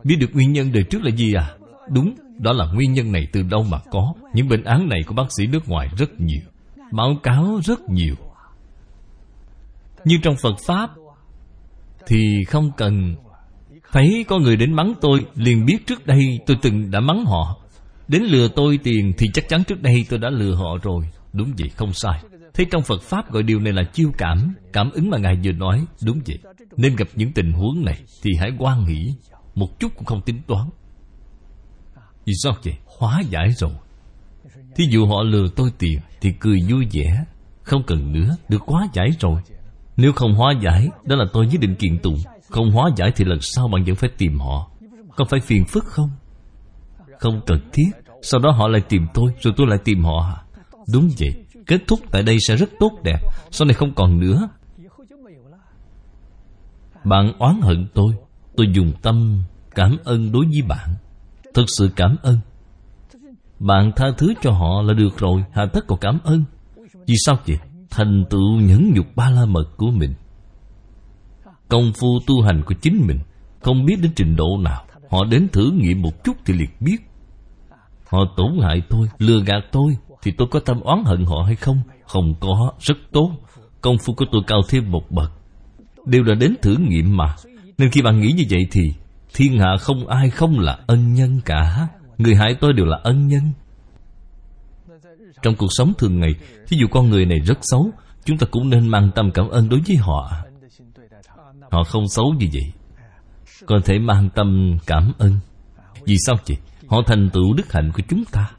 Biết 0.05 0.17
được 0.21 0.31
nguyên 0.33 0.53
nhân 0.53 0.73
đời 0.73 0.85
trước 0.91 1.03
là 1.03 1.11
gì 1.11 1.35
à? 1.35 1.55
Đúng, 1.91 2.15
đó 2.39 2.53
là 2.53 2.67
nguyên 2.75 2.93
nhân 2.93 3.13
này 3.13 3.27
từ 3.33 3.43
đâu 3.43 3.63
mà 3.63 3.79
có. 3.91 4.15
Những 4.35 4.49
bệnh 4.49 4.65
án 4.65 4.89
này 4.89 5.01
của 5.07 5.15
bác 5.15 5.33
sĩ 5.37 5.47
nước 5.47 5.69
ngoài 5.69 5.89
rất 5.99 6.21
nhiều. 6.21 6.41
Báo 6.93 7.17
cáo 7.23 7.61
rất 7.65 7.81
nhiều. 7.89 8.15
Nhưng 10.05 10.21
trong 10.23 10.35
Phật 10.43 10.55
Pháp 10.67 10.91
Thì 12.07 12.45
không 12.49 12.71
cần 12.77 13.17
Thấy 13.97 14.25
có 14.29 14.39
người 14.39 14.57
đến 14.57 14.73
mắng 14.73 14.93
tôi, 15.01 15.27
Liền 15.35 15.67
biết 15.67 15.87
trước 15.87 16.07
đây 16.07 16.39
tôi 16.47 16.57
từng 16.63 16.91
đã 16.91 17.01
mắng 17.01 17.25
họ. 17.25 17.57
Đến 18.09 18.23
lừa 18.23 18.49
tôi 18.49 18.79
tiền 18.83 19.13
Thì 19.19 19.27
chắc 19.35 19.49
chắn 19.49 19.65
trước 19.65 19.83
đây 19.83 20.07
tôi 20.11 20.19
đã 20.19 20.31
lừa 20.31 20.55
họ 20.55 20.79
rồi. 20.83 21.05
Đúng 21.33 21.53
vậy, 21.59 21.69
không 21.69 21.93
sai. 21.93 22.23
Thế 22.55 22.65
trong 22.71 22.83
Phật 22.83 23.03
Pháp 23.03 23.33
gọi 23.33 23.43
điều 23.43 23.61
này 23.61 23.73
là 23.73 23.83
chiêu 23.93 24.11
cảm 24.19 24.55
Cảm 24.73 24.91
ứng 24.91 25.11
mà 25.11 25.19
Ngài 25.19 25.39
vừa 25.45 25.53
nói. 25.53 25.85
Đúng 26.07 26.21
vậy. 26.27 26.39
Nên 26.77 26.97
gặp 26.97 27.09
những 27.15 27.33
tình 27.33 27.53
huống 27.53 27.85
này 27.85 27.99
Thì 28.23 28.31
hãy 28.41 28.51
quan 28.59 28.85
nghĩ 28.85 29.15
Một 29.55 29.81
chút 29.81 29.93
cũng 29.97 30.05
không 30.05 30.21
tính 30.27 30.41
toán. 30.47 30.69
Vì 32.25 32.33
sao 32.43 32.53
vậy? 32.65 32.75
Hóa 32.99 33.23
giải 33.31 33.53
rồi. 33.57 33.73
Thí 34.77 34.85
dụ 34.91 35.07
họ 35.07 35.23
lừa 35.23 35.49
tôi 35.57 35.71
tiền 35.79 36.01
Thì 36.21 36.31
cười 36.41 36.59
vui 36.71 36.87
vẻ. 36.93 37.25
Không 37.63 37.83
cần 37.87 38.13
nữa, 38.13 38.37
Được 38.49 38.63
hóa 38.63 38.89
giải 38.93 39.09
rồi. 39.21 39.41
Nếu 39.97 40.13
không 40.13 40.35
hóa 40.35 40.53
giải, 40.63 40.89
Đó 41.05 41.17
là 41.17 41.25
tôi 41.33 41.47
với 41.47 41.57
định 41.57 41.75
kiện 41.75 41.99
tụng. 41.99 42.19
Không 42.51 42.71
hóa 42.71 42.91
giải 42.97 43.13
thì 43.17 43.25
lần 43.25 43.39
sau 43.41 43.69
bạn 43.69 43.85
vẫn 43.85 43.95
phải 43.95 44.11
tìm 44.19 44.39
họ. 44.39 44.71
Có 45.17 45.25
phải 45.25 45.41
phiền 45.41 45.65
phức 45.65 45.85
không? 45.85 46.11
Không 47.19 47.41
cần 47.47 47.61
thiết. 47.73 47.91
Sau 48.23 48.41
đó 48.41 48.51
họ 48.51 48.69
lại 48.69 48.83
tìm 48.89 49.07
tôi, 49.15 49.33
Rồi 49.41 49.55
tôi 49.57 49.67
lại 49.67 49.79
tìm 49.85 50.05
họ 50.05 50.39
Đúng 50.93 51.09
vậy. 51.19 51.45
Kết 51.67 51.81
thúc 51.87 52.01
tại 52.11 52.23
đây 52.23 52.37
sẽ 52.41 52.57
rất 52.57 52.71
tốt 52.81 52.93
đẹp. 53.03 53.19
Sau 53.51 53.67
này 53.67 53.75
không 53.75 53.95
còn 53.95 54.21
nữa. 54.21 54.49
Bạn 57.05 57.33
oán 57.39 57.61
hận 57.63 57.87
tôi. 57.95 58.15
Tôi 58.57 58.67
dùng 58.75 58.93
tâm 59.03 59.43
cảm 59.75 59.97
ơn 60.05 60.33
đối 60.33 60.45
với 60.45 60.63
bạn. 60.69 60.95
Thực 61.55 61.65
sự 61.79 61.91
cảm 61.97 62.17
ơn. 62.23 62.39
Bạn 63.59 63.93
tha 63.97 64.07
thứ 64.19 64.35
cho 64.43 64.51
họ 64.51 64.83
là 64.83 64.95
được 64.95 65.19
rồi. 65.19 65.45
Hà 65.53 65.67
tất 65.67 65.85
còn 65.87 65.99
cảm 66.01 66.19
ơn. 66.25 66.45
Vì 67.07 67.15
sao 67.25 67.37
vậy? 67.47 67.59
Thành 67.91 68.25
tựu 68.31 68.61
nhẫn 68.61 68.93
nhục 68.95 69.07
ba 69.17 69.31
la 69.31 69.45
mật 69.47 69.65
của 69.77 69.91
mình. 69.91 70.15
Công 71.69 71.93
phu 72.01 72.09
tu 72.27 72.43
hành 72.43 72.63
của 72.67 72.75
chính 72.83 73.07
mình 73.07 73.19
Không 73.61 73.85
biết 73.85 73.97
đến 74.03 74.13
trình 74.17 74.37
độ 74.37 74.59
nào. 74.61 74.85
Họ 75.11 75.25
đến 75.25 75.49
thử 75.53 75.71
nghiệm 75.71 76.03
một 76.03 76.25
chút 76.25 76.37
thì 76.45 76.55
liền 76.55 76.71
biết. 76.81 76.97
Họ 78.09 78.19
tổn 78.37 78.59
hại 78.63 78.83
tôi, 78.89 79.09
lừa 79.19 79.41
gạt 79.47 79.61
tôi 79.73 79.97
thì 80.23 80.33
tôi 80.39 80.49
có 80.51 80.61
tâm 80.61 80.81
oán 80.81 81.05
hận 81.05 81.25
họ 81.25 81.43
hay 81.47 81.57
không? 81.57 81.81
Không 82.07 82.35
có, 82.41 82.73
rất 82.81 82.97
tốt. 83.13 83.31
Công 83.81 83.99
phu 83.99 84.15
của 84.15 84.25
tôi 84.33 84.43
cao 84.47 84.61
thêm 84.69 84.91
một 84.91 85.11
bậc. 85.11 85.33
Đều 86.07 86.23
là 86.23 86.35
đến 86.35 86.55
thử 86.63 86.77
nghiệm 86.77 87.17
mà. 87.17 87.37
Nên 87.79 87.91
khi 87.91 88.03
bạn 88.03 88.21
nghĩ 88.21 88.33
như 88.33 88.45
vậy 88.51 88.67
thì 88.71 88.93
Thiên 89.35 89.59
hạ 89.59 89.77
không 89.81 90.09
ai 90.09 90.31
không 90.31 90.59
là 90.59 90.79
ân 90.87 91.15
nhân 91.15 91.41
cả. 91.45 91.89
Người 92.19 92.35
hại 92.35 92.55
tôi 92.61 92.73
đều 92.73 92.87
là 92.87 93.01
ân 93.03 93.27
nhân. 93.27 93.43
Trong 95.43 95.57
cuộc 95.57 95.69
sống 95.71 95.93
thường 95.99 96.21
ngày 96.21 96.35
Ví 96.69 96.79
dụ 96.79 96.87
con 96.91 97.11
người 97.11 97.27
này 97.27 97.39
rất 97.39 97.59
xấu 97.63 97.91
Chúng 98.25 98.39
ta 98.39 98.47
cũng 98.51 98.71
nên 98.71 98.89
mang 98.89 99.11
tâm 99.15 99.31
cảm 99.35 99.49
ơn 99.49 99.69
đối 99.69 99.81
với 99.87 99.97
họ. 99.97 100.31
Họ 101.71 101.85
không 101.85 102.09
xấu 102.09 102.35
như 102.39 102.47
vậy. 102.53 102.73
Còn 103.67 103.83
thể 103.83 103.99
mang 103.99 104.31
tâm 104.35 104.79
cảm 104.87 105.13
ơn. 105.19 105.39
Vì 106.07 106.17
sao 106.27 106.37
vậy? 106.49 106.57
Họ 106.87 107.03
thành 107.07 107.31
tựu 107.31 107.55
đức 107.55 107.73
hạnh 107.73 107.93
của 107.95 108.03
chúng 108.09 108.25
ta. 108.25 108.51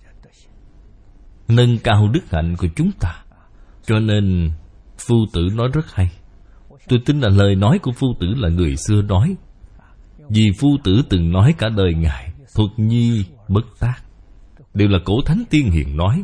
Nâng 1.48 1.78
cao 1.78 2.10
đức 2.14 2.32
hạnh 2.32 2.56
của 2.58 2.68
chúng 2.76 2.92
ta. 3.00 3.16
Cho 3.86 4.00
nên, 4.00 4.52
phu 5.00 5.16
tử 5.34 5.42
nói 5.56 5.70
rất 5.74 5.96
hay. 5.96 6.12
Tôi 6.88 7.00
tin 7.06 7.20
là 7.20 7.30
lời 7.30 7.56
nói 7.56 7.80
của 7.80 7.92
phu 7.92 8.08
tử 8.20 8.28
là 8.36 8.50
người 8.50 8.76
xưa 8.76 9.02
nói. 9.02 9.36
Vì 10.30 10.52
phu 10.60 10.78
tử 10.84 11.02
từng 11.10 11.32
nói 11.32 11.54
cả 11.58 11.70
đời 11.70 11.94
ngài, 11.94 12.32
thuật 12.56 12.70
nhi 12.78 13.26
bất 13.48 13.66
tác. 13.80 13.96
Đều 14.74 14.88
là 14.88 15.00
cổ 15.06 15.14
thánh 15.26 15.44
tiên 15.50 15.72
hiền 15.72 15.98
nói. 15.98 16.24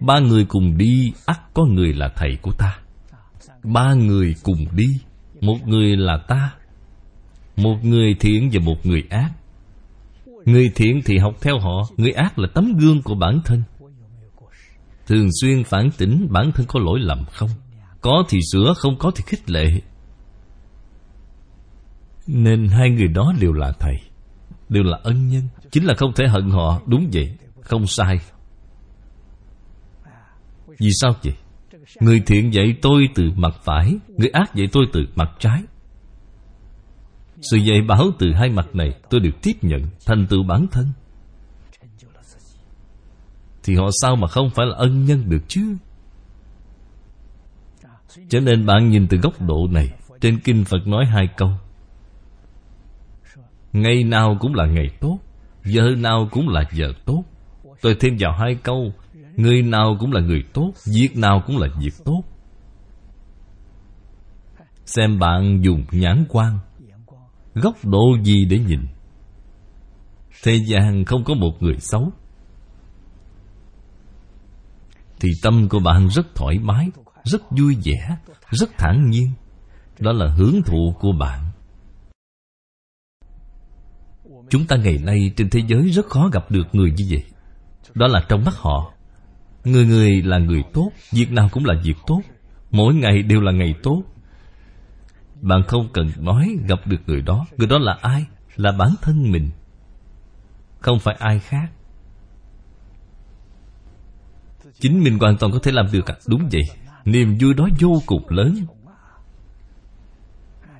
Ba 0.00 0.18
người 0.18 0.44
cùng 0.44 0.76
đi, 0.78 1.12
ắt 1.26 1.40
có 1.54 1.64
người 1.64 1.92
là 1.92 2.08
thầy 2.16 2.38
của 2.42 2.52
ta. 2.52 2.78
Ba 3.64 3.94
người 3.94 4.34
cùng 4.42 4.66
đi 4.76 5.00
một 5.40 5.56
người 5.66 5.96
là 5.96 6.18
ta, 6.28 6.54
một 7.56 7.76
người 7.82 8.14
thiện 8.20 8.50
và 8.52 8.60
một 8.64 8.86
người 8.86 9.04
ác. 9.10 9.30
Người 10.44 10.72
thiện 10.74 11.00
thì 11.04 11.18
học 11.18 11.34
theo 11.40 11.58
họ, 11.58 11.88
người 11.96 12.12
ác 12.12 12.38
là 12.38 12.48
tấm 12.54 12.72
gương 12.78 13.02
của 13.02 13.14
bản 13.14 13.40
thân. 13.44 13.62
Thường 15.06 15.28
xuyên 15.40 15.64
phản 15.64 15.90
tỉnh, 15.98 16.26
bản 16.30 16.52
thân 16.54 16.66
có 16.66 16.80
lỗi 16.80 16.98
lầm 17.00 17.24
không? 17.32 17.50
Có 18.00 18.24
thì 18.28 18.38
sửa, 18.52 18.74
không 18.76 18.98
có 18.98 19.10
thì 19.16 19.24
khích 19.26 19.50
lệ. 19.50 19.66
Nên 22.26 22.68
hai 22.68 22.90
người 22.90 23.08
đó 23.08 23.32
đều 23.40 23.52
là 23.52 23.72
thầy, 23.80 23.96
Đều 24.68 24.82
là 24.82 24.98
ân 25.02 25.28
nhân. 25.28 25.48
Chính 25.70 25.84
là 25.84 25.94
không 25.94 26.12
thể 26.16 26.26
hận 26.26 26.50
họ, 26.50 26.80
Đúng 26.86 27.10
vậy, 27.12 27.36
Không 27.60 27.86
sai. 27.86 28.16
Vì 30.78 30.90
sao 31.00 31.12
vậy? 31.24 31.34
Người 32.00 32.22
thiện 32.26 32.54
dạy 32.54 32.74
tôi 32.82 33.08
từ 33.14 33.30
mặt 33.36 33.54
phải, 33.64 33.96
Người 34.08 34.28
ác 34.28 34.54
dạy 34.54 34.68
tôi 34.72 34.86
từ 34.92 35.00
mặt 35.14 35.30
trái. 35.38 35.62
Sự 37.40 37.56
dạy 37.56 37.82
bảo 37.88 38.10
từ 38.18 38.32
hai 38.34 38.48
mặt 38.48 38.68
này 38.74 38.94
Tôi 39.10 39.20
được 39.20 39.42
tiếp 39.42 39.52
nhận, 39.62 39.82
Thành 40.06 40.26
tựu 40.26 40.42
bản 40.42 40.66
thân. 40.70 40.86
Thì 43.62 43.74
họ 43.74 43.88
sao 44.02 44.16
mà 44.16 44.28
không 44.28 44.50
phải 44.50 44.66
là 44.66 44.76
ân 44.76 45.04
nhân 45.04 45.30
được 45.30 45.42
chứ? 45.48 45.76
Cho 48.28 48.40
nên 48.40 48.66
bạn 48.66 48.90
nhìn 48.90 49.06
từ 49.08 49.16
góc 49.16 49.42
độ 49.42 49.66
này, 49.70 49.92
Trên 50.20 50.38
Kinh 50.44 50.64
Phật 50.64 50.86
nói 50.86 51.06
hai 51.06 51.28
câu. 51.36 51.50
Ngày 53.72 54.04
nào 54.04 54.36
cũng 54.40 54.54
là 54.54 54.66
ngày 54.66 54.90
tốt, 55.00 55.18
Giờ 55.64 55.82
nào 55.96 56.28
cũng 56.30 56.48
là 56.48 56.64
giờ 56.72 56.92
tốt. 57.04 57.24
Tôi 57.82 57.96
thêm 58.00 58.16
vào 58.20 58.32
hai 58.32 58.54
câu 58.54 58.92
Người 59.36 59.62
nào 59.62 59.96
cũng 60.00 60.12
là 60.12 60.20
người 60.20 60.42
tốt, 60.52 60.72
Việc 60.86 61.16
nào 61.16 61.42
cũng 61.46 61.58
là 61.58 61.68
việc 61.80 61.94
tốt. 62.04 62.22
Xem 64.86 65.18
bạn 65.18 65.60
dùng 65.62 65.84
nhãn 65.90 66.24
quan 66.28 66.58
Góc 67.54 67.84
độ 67.84 68.16
gì 68.22 68.44
để 68.44 68.58
nhìn? 68.58 68.80
Thế 70.42 70.58
gian 70.66 71.04
không 71.04 71.24
có 71.24 71.34
một 71.34 71.52
người 71.60 71.76
xấu. 71.78 72.12
Thì 75.20 75.30
tâm 75.42 75.68
của 75.68 75.78
bạn 75.78 76.08
rất 76.08 76.34
thoải 76.34 76.58
mái, 76.58 76.88
Rất 77.24 77.42
vui 77.50 77.76
vẻ, 77.84 78.16
Rất 78.50 78.70
thản 78.78 79.10
nhiên. 79.10 79.32
Đó 79.98 80.12
là 80.12 80.26
hưởng 80.26 80.62
thụ 80.66 80.94
của 81.00 81.12
bạn. 81.12 81.50
Chúng 84.50 84.66
ta 84.66 84.76
ngày 84.76 84.98
nay 84.98 85.32
trên 85.36 85.50
thế 85.50 85.60
giới 85.68 85.90
rất 85.90 86.06
khó 86.06 86.28
gặp 86.32 86.50
được 86.50 86.66
người 86.72 86.90
như 86.96 87.04
vậy. 87.10 87.24
Đó 87.94 88.06
là 88.06 88.24
trong 88.28 88.44
mắt 88.44 88.54
họ. 88.56 88.92
Người 89.64 89.86
người 89.86 90.22
là 90.22 90.38
người 90.38 90.62
tốt, 90.72 90.90
Việc 91.12 91.32
nào 91.32 91.48
cũng 91.52 91.64
là 91.64 91.74
việc 91.84 91.96
tốt. 92.06 92.20
Mỗi 92.70 92.94
ngày 92.94 93.22
đều 93.22 93.40
là 93.40 93.52
ngày 93.52 93.74
tốt. 93.82 94.02
Bạn 95.42 95.62
không 95.68 95.88
cần 95.92 96.06
nói 96.18 96.56
gặp 96.68 96.86
được 96.86 97.00
người 97.06 97.22
đó. 97.22 97.46
Người 97.56 97.68
đó 97.68 97.78
là 97.78 97.98
ai? 98.02 98.26
Là 98.56 98.72
bản 98.72 98.90
thân 99.02 99.32
mình. 99.32 99.50
Không 100.80 100.98
phải 100.98 101.16
ai 101.18 101.38
khác. 101.38 101.70
Chính 104.80 105.00
mình 105.00 105.18
hoàn 105.18 105.36
toàn 105.36 105.52
có 105.52 105.58
thể 105.62 105.72
làm 105.72 105.86
được 105.92 106.06
à? 106.06 106.14
Đúng 106.26 106.48
vậy. 106.52 106.62
Niềm 107.04 107.38
vui 107.40 107.54
đó 107.54 107.68
vô 107.80 108.02
cùng 108.06 108.22
lớn. 108.28 108.54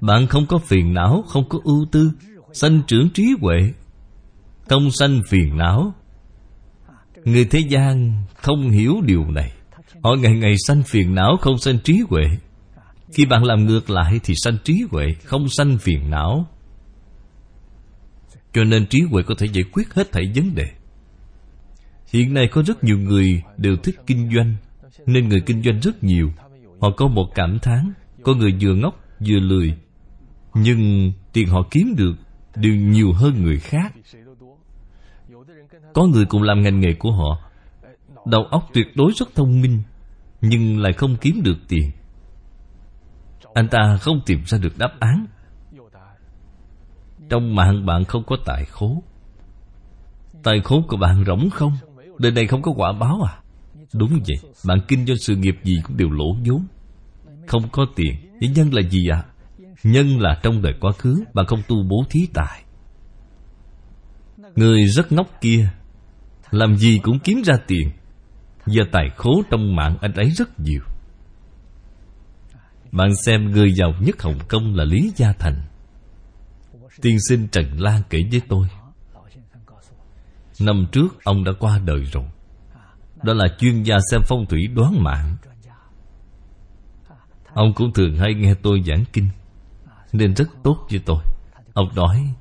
Bạn 0.01 0.27
không 0.27 0.47
có 0.47 0.59
phiền 0.59 0.95
não, 0.95 1.25
Không 1.29 1.49
có 1.49 1.59
ưu 1.65 1.87
tư. 1.93 2.13
Sanh 2.53 2.83
trưởng 2.87 3.11
trí 3.11 3.35
huệ. 3.41 3.73
Không 4.69 4.91
sanh 4.91 5.21
phiền 5.29 5.57
não. 5.57 5.95
Người 7.25 7.45
thế 7.45 7.59
gian 7.59 8.13
không 8.35 8.71
hiểu 8.71 9.01
điều 9.05 9.25
này. 9.31 9.53
Họ 10.03 10.15
ngày 10.15 10.33
ngày 10.33 10.55
sanh 10.67 10.83
phiền 10.83 11.15
não, 11.15 11.37
không 11.41 11.59
sanh 11.59 11.79
trí 11.85 12.01
huệ. 12.09 12.25
Khi 13.13 13.27
bạn 13.27 13.45
làm 13.45 13.67
ngược 13.67 13.91
lại 13.91 14.21
thì 14.25 14.35
sanh 14.37 14.57
trí 14.65 14.85
huệ, 14.91 15.07
Không 15.25 15.49
sanh 15.49 15.79
phiền 15.79 16.11
não. 16.11 16.47
Cho 18.53 18.65
nên 18.65 18.87
trí 18.87 19.01
huệ 19.01 19.23
có 19.23 19.35
thể 19.39 19.47
giải 19.53 19.65
quyết 19.73 19.95
hết 19.95 20.13
thảy 20.13 20.33
vấn 20.35 20.55
đề. 20.55 20.67
Hiện 22.13 22.35
nay 22.35 22.49
có 22.53 22.63
rất 22.67 22.85
nhiều 22.85 22.99
người 22.99 23.43
đều 23.57 23.77
thích 23.77 23.97
kinh 24.07 24.31
doanh, 24.35 24.57
Nên 25.07 25.29
người 25.29 25.41
kinh 25.41 25.63
doanh 25.63 25.81
rất 25.81 26.05
nhiều. 26.05 26.33
Họ 26.81 26.91
có 26.97 27.09
một 27.09 27.27
cảm 27.35 27.59
thán, 27.59 27.93
Có 28.23 28.35
người 28.35 28.55
vừa 28.61 28.75
ngốc, 28.75 29.05
vừa 29.29 29.41
lười. 29.41 29.75
Nhưng 30.55 31.13
tiền 31.33 31.49
họ 31.49 31.63
kiếm 31.71 31.95
được 31.97 32.15
Đều 32.57 32.75
nhiều 32.75 33.13
hơn 33.13 33.43
người 33.43 33.59
khác. 33.59 33.93
Có 35.95 36.07
người 36.07 36.25
cùng 36.25 36.43
làm 36.43 36.63
ngành 36.63 36.81
nghề 36.81 36.95
của 36.99 37.13
họ. 37.13 37.51
Đầu 38.27 38.45
óc 38.45 38.69
tuyệt 38.75 38.87
đối 38.95 39.13
rất 39.17 39.29
thông 39.35 39.61
minh, 39.61 39.83
Nhưng 40.41 40.79
lại 40.79 40.93
không 40.93 41.17
kiếm 41.21 41.41
được 41.45 41.57
tiền. 41.69 41.91
Anh 43.55 43.69
ta 43.69 43.97
không 44.01 44.21
tìm 44.27 44.43
ra 44.47 44.59
được 44.59 44.79
đáp 44.79 44.93
án. 45.01 45.27
Trong 47.29 47.55
mạng 47.55 47.87
bạn 47.87 48.05
không 48.05 48.23
có 48.27 48.37
tài 48.47 48.65
khố. 48.65 49.03
Tài 50.43 50.61
khố 50.61 50.83
của 50.89 50.97
bạn 50.97 51.25
rỗng 51.27 51.51
không? 51.51 51.73
Đời 52.19 52.33
này 52.33 52.47
không 52.47 52.63
có 52.63 52.73
quả 52.77 52.93
báo 52.93 53.21
à? 53.23 53.41
Đúng 53.95 54.11
vậy, 54.11 54.51
Bạn 54.67 54.79
kinh 54.89 55.07
doanh 55.07 55.19
sự 55.19 55.37
nghiệp 55.37 55.55
gì 55.65 55.81
cũng 55.85 55.97
đều 55.97 56.11
lỗ 56.11 56.37
vốn. 56.47 56.67
Không 57.47 57.69
có 57.73 57.87
tiền 57.97 58.15
Những 58.41 58.53
nhân 58.53 58.75
là 58.75 58.83
gì 58.83 59.09
ạ? 59.09 59.25
À? 59.25 59.29
Nhân 59.83 60.21
là 60.21 60.41
trong 60.43 60.63
đời 60.63 60.75
quá 60.81 60.93
khứ, 60.93 61.25
Bạn 61.35 61.47
không 61.47 61.63
tu 61.69 61.77
bố 61.83 62.05
thí 62.11 62.21
tài. 62.35 62.63
Người 64.57 64.85
rất 64.87 65.13
ngốc 65.13 65.27
kia 65.41 65.71
làm 66.51 66.77
gì 66.77 66.99
cũng 67.03 67.19
kiếm 67.19 67.43
ra 67.45 67.55
tiền. 67.67 67.91
Và 68.67 68.85
tài 68.93 69.11
khố 69.17 69.43
trong 69.51 69.77
mạng 69.77 69.97
anh 70.01 70.13
ấy 70.13 70.31
rất 70.31 70.61
nhiều. 70.61 70.81
Bạn 72.93 73.17
xem 73.17 73.51
người 73.51 73.73
giàu 73.73 73.95
nhất 74.01 74.23
Hồng 74.23 74.39
Kông 74.49 74.75
là 74.75 74.85
Lý 74.85 75.13
Gia 75.17 75.33
Thành. 75.33 75.63
Tiên 77.03 77.17
sinh 77.29 77.49
Trần 77.53 77.81
Lan 77.81 78.03
kể 78.11 78.19
với 78.31 78.41
tôi, 78.49 78.69
Năm 80.61 80.87
trước 80.93 81.25
ông 81.25 81.45
đã 81.45 81.53
qua 81.59 81.79
đời 81.85 82.05
rồi. 82.05 82.25
Đó 83.23 83.33
là 83.33 83.47
chuyên 83.59 83.83
gia 83.83 83.97
xem 84.11 84.21
phong 84.29 84.47
thủy 84.47 84.67
đoán 84.67 85.03
mạng. 85.03 85.37
Ông 87.55 87.73
cũng 87.75 87.93
thường 87.93 88.17
hay 88.17 88.35
nghe 88.35 88.55
tôi 88.63 88.83
giảng 88.87 89.05
kinh, 89.13 89.29
Nên 90.13 90.35
rất 90.35 90.49
tốt 90.63 90.87
với 90.91 91.01
tôi. 91.07 91.23
Ông 91.73 91.95
nói, 91.95 92.35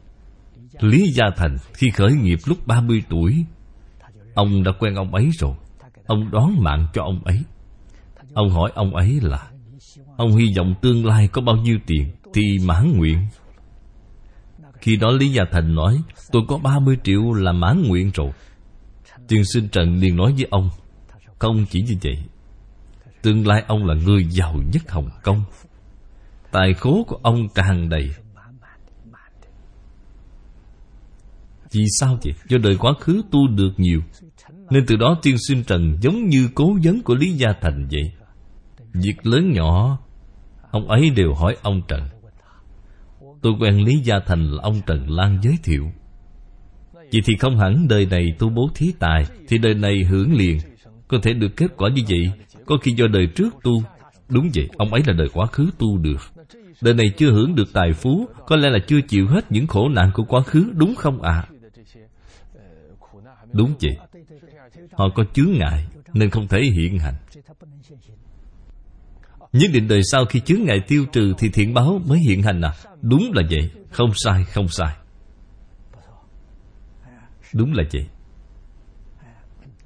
Lý 0.79 1.11
Gia 1.11 1.25
Thành 1.35 1.57
khi 1.73 1.89
khởi 1.89 2.11
nghiệp 2.11 2.39
lúc 2.45 2.67
30 2.67 3.03
tuổi 3.09 3.45
Ông 4.39 4.63
đã 4.63 4.71
quen 4.79 4.95
ông 4.95 5.15
ấy 5.15 5.29
rồi. 5.39 5.53
Ông 6.05 6.31
đoán 6.31 6.63
mạng 6.63 6.87
cho 6.93 7.03
ông 7.03 7.23
ấy. 7.23 7.43
Ông 8.33 8.49
hỏi 8.49 8.71
ông 8.75 8.95
ấy 8.95 9.19
là, 9.21 9.47
Ông 10.17 10.35
hy 10.35 10.53
vọng 10.57 10.75
tương 10.81 11.05
lai 11.05 11.27
có 11.27 11.41
bao 11.41 11.55
nhiêu 11.55 11.79
tiền 11.85 12.11
Thì 12.33 12.41
mãn 12.65 12.97
nguyện? 12.97 13.27
Khi 14.81 14.95
đó 14.95 15.11
Lý 15.11 15.29
Gia 15.29 15.43
Thành 15.51 15.75
nói, 15.75 16.01
Tôi 16.31 16.41
có 16.47 16.57
30 16.57 16.97
triệu 17.03 17.33
là 17.33 17.51
mãn 17.51 17.83
nguyện 17.87 18.11
rồi. 18.13 18.31
Tiên 19.27 19.45
sinh 19.45 19.67
Trần 19.69 19.95
liền 19.95 20.15
nói 20.15 20.33
với 20.33 20.47
ông, 20.51 20.69
Không 21.39 21.65
chỉ 21.69 21.81
như 21.81 21.95
vậy, 22.03 22.17
Tương 23.21 23.47
lai 23.47 23.63
ông 23.67 23.85
là 23.85 23.93
người 23.93 24.23
giàu 24.23 24.55
nhất 24.73 24.91
Hồng 24.91 25.09
Kông. 25.23 25.43
Tài 26.51 26.73
khố 26.73 27.05
của 27.07 27.19
ông 27.21 27.47
tràn 27.55 27.89
đầy. 27.89 28.09
Vì 31.71 31.85
sao 31.99 32.17
vậy? 32.23 32.33
Do 32.49 32.57
đời 32.57 32.77
quá 32.79 32.93
khứ 32.99 33.21
tu 33.31 33.47
được 33.47 33.71
nhiều 33.77 34.01
nên 34.69 34.85
từ 34.87 34.95
đó 34.95 35.19
tiên 35.21 35.35
sinh 35.47 35.63
Trần 35.63 35.97
giống 36.01 36.29
như 36.29 36.49
cố 36.55 36.77
vấn 36.83 37.01
của 37.01 37.15
Lý 37.15 37.31
Gia 37.31 37.53
Thành 37.61 37.87
vậy. 37.91 38.11
Việc 38.93 39.25
lớn 39.25 39.51
nhỏ 39.51 39.99
Ông 40.71 40.89
ấy 40.89 41.09
đều 41.09 41.33
hỏi 41.33 41.57
ông 41.61 41.81
Trần. 41.87 42.01
Tôi 43.41 43.53
quen 43.59 43.85
Lý 43.85 43.99
Gia 44.03 44.19
Thành 44.19 44.51
là 44.51 44.59
ông 44.63 44.81
Trần 44.85 45.09
Lan 45.09 45.39
giới 45.41 45.57
thiệu. 45.63 45.91
Vậy 46.93 47.21
thì 47.25 47.35
không 47.39 47.57
hẳn 47.57 47.87
đời 47.87 48.05
này 48.05 48.35
tu 48.39 48.49
bố 48.49 48.69
thí 48.75 48.91
tài 48.99 49.25
Thì 49.47 49.57
đời 49.57 49.73
này 49.73 50.03
hưởng 50.09 50.33
liền. 50.33 50.57
Có 51.07 51.17
thể 51.23 51.33
được 51.33 51.55
kết 51.55 51.67
quả 51.77 51.89
như 51.89 52.01
vậy 52.09 52.31
Có 52.65 52.77
khi 52.81 52.91
do 52.97 53.07
đời 53.07 53.27
trước 53.35 53.55
tu. 53.63 53.83
Đúng 54.29 54.49
vậy, 54.55 54.69
ông 54.77 54.93
ấy 54.93 55.03
là 55.07 55.13
đời 55.13 55.27
quá 55.33 55.45
khứ 55.45 55.69
tu 55.77 55.97
được. 55.97 56.19
Đời 56.81 56.93
này 56.93 57.11
chưa 57.17 57.31
hưởng 57.31 57.55
được 57.55 57.73
tài 57.73 57.93
phú 57.93 58.27
Có 58.47 58.55
lẽ 58.55 58.69
là 58.69 58.79
chưa 58.87 59.01
chịu 59.01 59.27
hết 59.27 59.51
những 59.51 59.67
khổ 59.67 59.89
nạn 59.89 60.11
của 60.13 60.23
quá 60.23 60.41
khứ 60.41 60.71
Đúng 60.73 60.95
không 60.95 61.21
ạ? 61.21 61.31
À? 61.31 61.47
Đúng 63.53 63.73
vậy. 63.81 63.97
Họ 64.99 65.09
có 65.15 65.23
chướng 65.33 65.51
ngại 65.59 65.85
Nên 66.13 66.29
không 66.29 66.47
thể 66.47 66.61
hiện 66.61 66.99
hành. 66.99 67.15
Nhất 69.53 69.71
định 69.73 69.87
đời 69.87 70.01
sau 70.11 70.25
khi 70.25 70.39
chướng 70.39 70.63
ngại 70.63 70.79
tiêu 70.87 71.05
trừ 71.11 71.33
Thì 71.37 71.49
thiện 71.49 71.73
báo 71.73 72.01
mới 72.05 72.19
hiện 72.19 72.43
hành 72.43 72.61
à? 72.61 72.73
Đúng 73.01 73.31
là 73.33 73.43
vậy. 73.49 73.69
Không 73.91 74.11
sai 74.15 74.43
không 74.43 74.67
sai. 74.67 74.95
Đúng 77.53 77.73
là 77.73 77.83
vậy. 77.93 78.07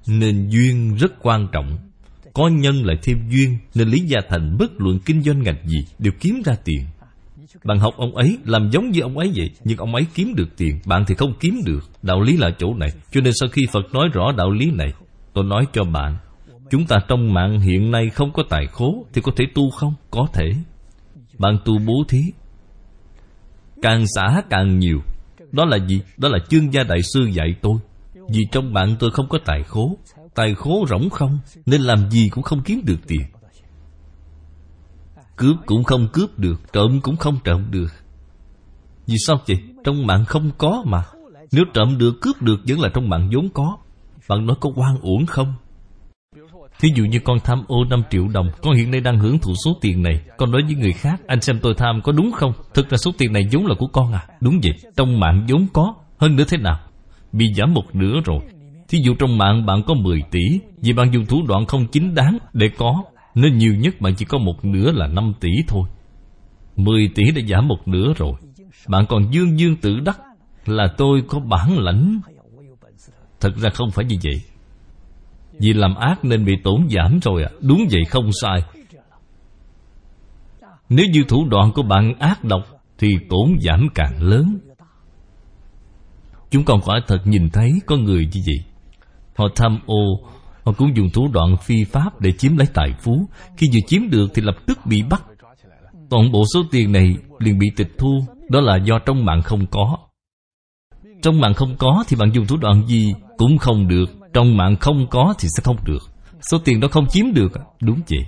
Nên 0.07 0.49
duyên 0.49 0.95
rất 0.95 1.11
quan 1.21 1.47
trọng. 1.51 1.77
Có 2.33 2.47
nhân 2.47 2.85
lại 2.85 2.97
thêm 3.03 3.29
duyên, 3.29 3.57
Nên 3.75 3.87
Lý 3.87 3.99
Gia 3.99 4.19
Thành 4.29 4.57
bất 4.59 4.71
luận 4.77 4.99
kinh 5.05 5.23
doanh 5.23 5.43
ngành 5.43 5.67
gì 5.67 5.85
Đều 5.99 6.13
kiếm 6.19 6.41
ra 6.45 6.53
tiền 6.65 6.85
bạn 7.63 7.79
học 7.79 7.93
ông 7.97 8.15
ấy 8.15 8.37
làm 8.45 8.69
giống 8.71 8.89
như 8.89 9.01
ông 9.01 9.17
ấy 9.17 9.31
vậy, 9.35 9.49
Nhưng 9.63 9.77
ông 9.77 9.95
ấy 9.95 10.05
kiếm 10.15 10.33
được 10.35 10.57
tiền. 10.57 10.79
Bạn 10.85 11.03
thì 11.07 11.15
không 11.15 11.33
kiếm 11.39 11.61
được. 11.65 11.79
Đạo 12.01 12.21
lý 12.21 12.37
là 12.37 12.51
chỗ 12.59 12.73
này. 12.73 12.89
Cho 13.11 13.21
nên 13.21 13.33
sau 13.39 13.49
khi 13.49 13.61
Phật 13.71 13.93
nói 13.93 14.09
rõ 14.13 14.31
đạo 14.37 14.51
lý 14.51 14.71
này, 14.71 14.93
Tôi 15.33 15.43
nói 15.43 15.65
cho 15.73 15.83
bạn, 15.83 16.17
Chúng 16.69 16.85
ta 16.85 16.97
trong 17.07 17.33
mạng 17.33 17.59
hiện 17.59 17.91
nay 17.91 18.09
không 18.09 18.33
có 18.33 18.43
tài 18.49 18.67
khố 18.67 19.05
Thì 19.13 19.21
có 19.21 19.31
thể 19.35 19.45
tu 19.55 19.69
không? 19.69 19.93
Có 20.11 20.27
thể. 20.33 20.51
Bạn 21.37 21.57
tu 21.65 21.79
bố 21.79 21.93
thí. 22.09 22.21
Càng 23.81 24.05
xả 24.15 24.41
càng 24.49 24.79
nhiều. 24.79 24.99
Đó 25.51 25.65
là 25.65 25.77
gì? 25.87 26.01
Đó 26.17 26.29
là 26.29 26.39
chương 26.49 26.73
gia 26.73 26.83
đại 26.83 26.99
sư 27.13 27.25
dạy 27.31 27.55
tôi. 27.61 27.75
Vì 28.29 28.39
trong 28.51 28.73
bạn 28.73 28.95
tôi 28.99 29.11
không 29.11 29.29
có 29.29 29.39
tài 29.45 29.63
khố. 29.63 29.97
Tài 30.35 30.55
khố 30.55 30.85
rỗng 30.89 31.09
không? 31.09 31.39
Nên 31.65 31.81
làm 31.81 32.09
gì 32.09 32.29
cũng 32.29 32.43
không 32.43 32.61
kiếm 32.65 32.81
được 32.85 32.99
tiền. 33.07 33.21
Cướp 35.35 35.55
cũng 35.65 35.83
không 35.83 36.07
cướp 36.13 36.39
được, 36.39 36.73
Trộm 36.73 36.99
cũng 37.01 37.15
không 37.15 37.37
trộm 37.43 37.65
được 37.71 37.91
Vì 39.07 39.15
sao 39.27 39.37
vậy? 39.47 39.57
Trong 39.83 40.07
mạng 40.07 40.25
không 40.25 40.51
có 40.57 40.83
mà 40.85 41.03
Nếu 41.51 41.63
trộm 41.73 41.97
được, 41.97 42.21
cướp 42.21 42.41
được, 42.41 42.59
Vẫn 42.67 42.79
là 42.79 42.89
trong 42.93 43.09
mạng 43.09 43.29
vốn 43.33 43.49
có 43.53 43.77
Bạn 44.29 44.45
nói 44.45 44.55
có 44.61 44.69
quan 44.75 44.99
uổng 45.01 45.25
không? 45.25 45.53
Thí 46.79 46.89
dụ 46.95 47.03
như 47.03 47.19
con 47.23 47.39
tham 47.43 47.63
ô 47.67 47.85
5 47.89 48.03
triệu 48.09 48.27
đồng, 48.27 48.47
Con 48.61 48.75
hiện 48.75 48.91
nay 48.91 49.01
đang 49.01 49.19
hưởng 49.19 49.39
thụ 49.39 49.53
số 49.65 49.71
tiền 49.81 50.03
này 50.03 50.21
Con 50.37 50.51
nói 50.51 50.61
với 50.65 50.75
người 50.75 50.93
khác, 50.93 51.21
Anh 51.27 51.41
xem 51.41 51.59
tôi 51.61 51.73
tham 51.77 52.01
có 52.03 52.11
đúng 52.11 52.31
không? 52.31 52.53
Thực 52.73 52.89
ra 52.89 52.97
số 52.97 53.11
tiền 53.17 53.33
này 53.33 53.43
vốn 53.51 53.65
là 53.65 53.75
của 53.79 53.87
con 53.87 54.13
à 54.13 54.27
Đúng 54.41 54.59
vậy, 54.63 54.91
Trong 54.97 55.19
mạng 55.19 55.45
vốn 55.49 55.67
có 55.73 55.95
Hơn 56.17 56.35
nữa 56.35 56.43
thế 56.47 56.57
nào? 56.57 56.79
Bị 57.31 57.45
giảm 57.57 57.73
một 57.73 57.95
nửa 57.95 58.19
rồi 58.25 58.39
Thí 58.87 58.99
dụ 59.03 59.15
trong 59.19 59.37
mạng 59.37 59.65
bạn 59.65 59.83
có 59.87 59.93
10 59.93 60.21
tỷ, 60.31 60.59
Vì 60.81 60.93
bạn 60.93 61.13
dùng 61.13 61.25
thủ 61.25 61.37
đoạn 61.47 61.65
không 61.65 61.87
chính 61.87 62.15
đáng 62.15 62.37
để 62.53 62.69
có 62.77 63.03
nên 63.35 63.57
nhiều 63.57 63.75
nhất 63.75 64.01
bạn 64.01 64.15
chỉ 64.15 64.25
có 64.25 64.37
một 64.37 64.65
nửa 64.65 64.91
là 64.91 65.07
5 65.07 65.33
tỷ 65.39 65.49
thôi. 65.67 65.83
10 66.75 67.09
tỷ 67.15 67.23
đã 67.31 67.41
giảm 67.49 67.67
một 67.67 67.87
nửa 67.87 68.13
rồi. 68.17 68.33
Bạn 68.87 69.05
còn 69.09 69.33
dương 69.33 69.59
dương 69.59 69.75
tự 69.75 69.99
đắc 69.99 70.19
Là 70.65 70.87
tôi 70.97 71.23
có 71.27 71.39
bản 71.39 71.77
lãnh. 71.77 72.21
Thật 73.39 73.55
ra 73.55 73.69
không 73.69 73.91
phải 73.91 74.05
như 74.05 74.15
vậy. 74.23 74.41
Vì 75.59 75.73
làm 75.73 75.95
ác 75.95 76.25
nên 76.25 76.45
bị 76.45 76.53
tổn 76.63 76.87
giảm 76.89 77.19
rồi 77.21 77.43
à 77.43 77.49
Đúng 77.61 77.87
vậy, 77.91 78.01
không 78.09 78.29
sai. 78.41 78.63
Nếu 80.89 81.05
như 81.13 81.23
thủ 81.27 81.47
đoạn 81.49 81.71
của 81.75 81.83
bạn 81.83 82.13
ác 82.19 82.43
độc 82.43 82.61
Thì 82.97 83.17
tổn 83.29 83.57
giảm 83.61 83.87
càng 83.95 84.21
lớn. 84.21 84.57
Chúng 86.49 86.65
con 86.65 86.81
quả 86.81 86.99
thật 87.07 87.19
nhìn 87.25 87.49
thấy 87.49 87.71
có 87.85 87.95
người 87.95 88.29
như 88.33 88.41
vậy. 88.45 88.65
Họ 89.35 89.45
tham 89.55 89.79
ô 89.85 90.19
Họ 90.65 90.71
cũng 90.77 90.95
dùng 90.97 91.09
thủ 91.09 91.27
đoạn 91.33 91.57
phi 91.63 91.83
pháp 91.83 92.21
để 92.21 92.31
chiếm 92.31 92.57
lấy 92.57 92.67
tài 92.73 92.93
phú. 93.01 93.27
Khi 93.57 93.67
vừa 93.73 93.79
chiếm 93.87 94.09
được 94.09 94.31
thì 94.33 94.41
lập 94.41 94.55
tức 94.67 94.79
bị 94.85 95.03
bắt. 95.09 95.23
Toàn 96.09 96.31
bộ 96.31 96.43
số 96.53 96.63
tiền 96.71 96.91
này 96.91 97.15
liền 97.39 97.59
bị 97.59 97.67
tịch 97.75 97.91
thu. 97.97 98.25
Đó 98.49 98.61
là 98.61 98.77
do 98.77 98.99
trong 98.99 99.25
mạng 99.25 99.41
không 99.41 99.65
có. 99.71 99.97
Trong 101.21 101.41
mạng 101.41 101.53
không 101.53 101.75
có 101.77 102.03
thì 102.07 102.17
bạn 102.19 102.31
dùng 102.33 102.47
thủ 102.47 102.57
đoạn 102.57 102.87
gì 102.87 103.13
cũng 103.37 103.57
không 103.57 103.87
được. 103.87 104.05
Trong 104.33 104.57
mạng 104.57 104.75
không 104.79 105.07
có 105.09 105.33
thì 105.39 105.47
sẽ 105.57 105.61
không 105.63 105.77
được. 105.85 106.03
Số 106.51 106.57
tiền 106.65 106.79
đó 106.79 106.87
không 106.91 107.07
chiếm 107.07 107.33
được, 107.33 107.51
Đúng 107.81 107.99
vậy. 108.09 108.25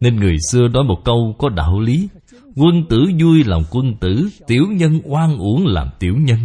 Nên 0.00 0.16
người 0.16 0.36
xưa 0.50 0.68
nói 0.68 0.84
một 0.84 1.04
câu 1.04 1.34
có 1.38 1.48
đạo 1.48 1.80
lý. 1.80 2.08
Quân 2.56 2.84
tử 2.88 3.04
vui 3.20 3.44
làm 3.44 3.62
quân 3.70 3.94
tử, 4.00 4.28
Tiểu 4.46 4.64
nhân 4.70 5.00
oan 5.04 5.38
uổng 5.38 5.66
làm 5.66 5.88
tiểu 5.98 6.14
nhân. 6.18 6.38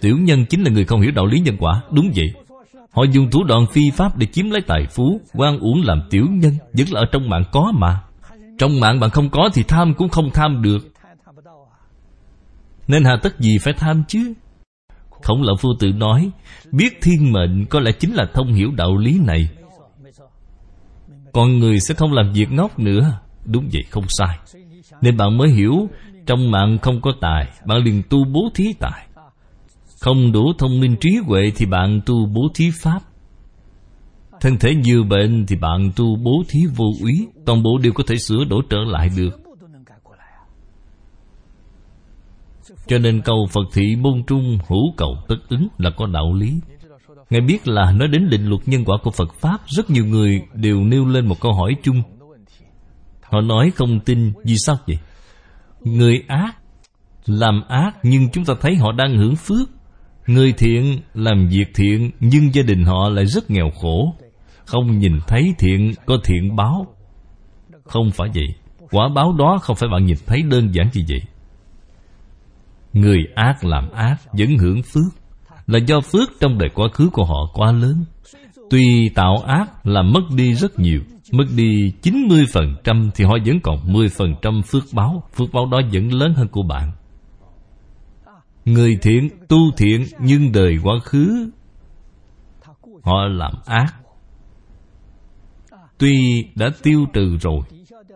Tiểu 0.00 0.16
nhân 0.18 0.46
chính 0.46 0.62
là 0.62 0.70
người 0.70 0.84
không 0.84 1.00
hiểu 1.00 1.12
đạo 1.14 1.26
lý 1.26 1.40
nhân 1.40 1.56
quả. 1.58 1.82
Đúng 1.90 2.12
vậy. 2.14 2.32
Họ 2.90 3.02
dùng 3.02 3.30
thủ 3.30 3.44
đoạn 3.44 3.66
phi 3.72 3.90
pháp 3.90 4.16
để 4.16 4.26
chiếm 4.26 4.50
lấy 4.50 4.60
tài 4.60 4.86
phú, 4.90 5.20
quan 5.34 5.58
uổng 5.58 5.82
làm 5.84 6.02
tiểu 6.10 6.26
nhân, 6.30 6.52
Vẫn 6.72 6.86
là 6.90 7.00
ở 7.00 7.04
trong 7.12 7.28
mạng 7.28 7.44
có 7.52 7.72
mà. 7.74 8.00
Trong 8.58 8.80
mạng 8.80 9.00
bạn 9.00 9.10
không 9.10 9.30
có 9.30 9.48
thì 9.54 9.62
tham 9.62 9.94
cũng 9.94 10.08
không 10.08 10.30
tham 10.34 10.62
được. 10.62 10.92
Nên 12.86 13.04
hà 13.04 13.16
tất 13.22 13.40
gì 13.40 13.58
phải 13.58 13.72
tham 13.72 14.04
chứ? 14.08 14.32
Khổng 15.22 15.42
lão 15.42 15.56
phu 15.56 15.68
tự 15.80 15.92
nói, 15.92 16.30
Biết 16.72 16.98
thiên 17.02 17.32
mệnh 17.32 17.66
có 17.66 17.80
lẽ 17.80 17.92
chính 17.92 18.14
là 18.14 18.26
thông 18.34 18.52
hiểu 18.52 18.70
đạo 18.76 18.96
lý 18.96 19.18
này. 19.26 19.48
Con 21.32 21.58
người 21.58 21.80
sẽ 21.80 21.94
không 21.94 22.12
làm 22.12 22.32
việc 22.32 22.50
ngốc 22.50 22.78
nữa. 22.78 23.20
Đúng 23.44 23.68
vậy, 23.72 23.82
không 23.90 24.04
sai. 24.08 24.38
Nên 25.00 25.16
bạn 25.16 25.38
mới 25.38 25.48
hiểu, 25.48 25.88
Trong 26.26 26.50
mạng 26.50 26.78
không 26.82 27.00
có 27.00 27.12
tài, 27.20 27.48
Bạn 27.66 27.78
liền 27.78 28.02
tu 28.10 28.24
bố 28.24 28.40
thí 28.54 28.72
tài. 28.80 29.07
Không 30.00 30.32
đủ 30.32 30.52
thông 30.58 30.80
minh 30.80 30.96
trí 31.00 31.10
huệ 31.26 31.52
Thì 31.56 31.66
bạn 31.66 32.00
tu 32.06 32.26
bố 32.26 32.48
thí 32.54 32.70
pháp. 32.82 33.00
Thân 34.40 34.56
thể 34.58 34.74
nhiều 34.74 35.04
bệnh 35.04 35.46
Thì 35.46 35.56
bạn 35.56 35.92
tu 35.96 36.16
bố 36.16 36.42
thí 36.48 36.60
vô 36.76 36.84
úy 37.02 37.26
Toàn 37.46 37.62
bộ 37.62 37.78
đều 37.82 37.92
có 37.92 38.04
thể 38.06 38.16
sửa 38.16 38.44
đổi 38.44 38.62
trở 38.70 38.78
lại 38.86 39.10
được. 39.16 39.40
Cho 42.86 42.98
nên 42.98 43.20
cầu 43.20 43.46
Phật 43.50 43.64
thị 43.72 43.96
môn 43.96 44.22
trung 44.26 44.58
hữu 44.68 44.94
cầu 44.96 45.16
tất 45.28 45.36
ứng 45.48 45.68
là 45.78 45.90
có 45.96 46.06
đạo 46.06 46.34
lý. 46.34 46.60
Ngài 47.30 47.40
biết 47.40 47.68
là 47.68 47.92
nói 47.92 48.08
đến 48.08 48.30
định 48.30 48.46
luật 48.46 48.68
nhân 48.68 48.84
quả 48.84 48.98
của 49.02 49.10
Phật 49.10 49.34
Pháp, 49.34 49.58
Rất 49.66 49.90
nhiều 49.90 50.04
người 50.04 50.42
đều 50.54 50.84
nêu 50.84 51.06
lên 51.06 51.26
một 51.26 51.40
câu 51.40 51.52
hỏi 51.52 51.76
chung. 51.82 52.02
Họ 53.22 53.40
nói 53.40 53.70
không 53.70 54.00
tin, 54.00 54.32
Vì 54.44 54.54
sao 54.66 54.76
vậy? 54.86 54.98
Người 55.82 56.24
ác 56.28 56.56
Làm 57.26 57.62
ác 57.68 57.96
nhưng 58.02 58.30
chúng 58.30 58.44
ta 58.44 58.54
thấy 58.60 58.76
họ 58.76 58.92
đang 58.92 59.16
hưởng 59.16 59.36
phước. 59.36 59.68
Người 60.28 60.52
thiện 60.52 61.00
làm 61.14 61.48
việc 61.48 61.74
thiện, 61.74 62.10
Nhưng 62.20 62.54
gia 62.54 62.62
đình 62.62 62.84
họ 62.84 63.08
lại 63.08 63.26
rất 63.26 63.50
nghèo 63.50 63.70
khổ. 63.70 64.14
Không 64.64 64.98
nhìn 64.98 65.12
thấy 65.26 65.54
thiện, 65.58 65.94
có 66.06 66.18
thiện 66.24 66.56
báo. 66.56 66.86
Không 67.84 68.10
phải 68.10 68.28
vậy. 68.34 68.46
Quả 68.90 69.08
báo 69.14 69.32
đó 69.38 69.58
không 69.62 69.76
phải 69.76 69.88
bạn 69.92 70.04
nhìn 70.06 70.16
thấy 70.26 70.42
đơn 70.42 70.74
giản 70.74 70.88
như 70.94 71.02
vậy. 71.08 71.20
Người 72.92 73.18
ác 73.34 73.64
làm 73.64 73.90
ác, 73.90 74.16
vẫn 74.32 74.58
hưởng 74.58 74.82
phước, 74.82 75.12
Là 75.66 75.78
do 75.78 76.00
phước 76.00 76.28
trong 76.40 76.58
đời 76.58 76.68
quá 76.74 76.88
khứ 76.92 77.10
của 77.12 77.24
họ 77.24 77.50
quá 77.54 77.72
lớn. 77.72 78.04
Tuy 78.70 79.08
tạo 79.14 79.36
ác 79.46 79.86
là 79.86 80.02
mất 80.02 80.22
đi 80.36 80.54
rất 80.54 80.78
nhiều, 80.78 81.00
Mất 81.32 81.44
đi 81.56 81.92
90% 82.02 83.10
thì 83.14 83.24
họ 83.24 83.36
vẫn 83.46 83.60
còn 83.60 83.92
10% 83.92 84.62
phước 84.62 84.84
báo. 84.92 85.22
Phước 85.34 85.52
báo 85.52 85.66
đó 85.66 85.80
vẫn 85.92 86.12
lớn 86.12 86.34
hơn 86.34 86.48
của 86.48 86.62
bạn. 86.62 86.92
Người 88.72 88.98
thiện, 89.02 89.28
tu 89.48 89.58
thiện 89.76 90.04
nhưng 90.20 90.52
đời 90.52 90.76
quá 90.82 90.94
khứ. 91.04 91.50
Họ 93.02 93.24
làm 93.28 93.52
ác. 93.66 93.94
Tuy 95.98 96.44
đã 96.54 96.70
tiêu 96.82 97.06
trừ 97.12 97.36
rồi 97.40 97.60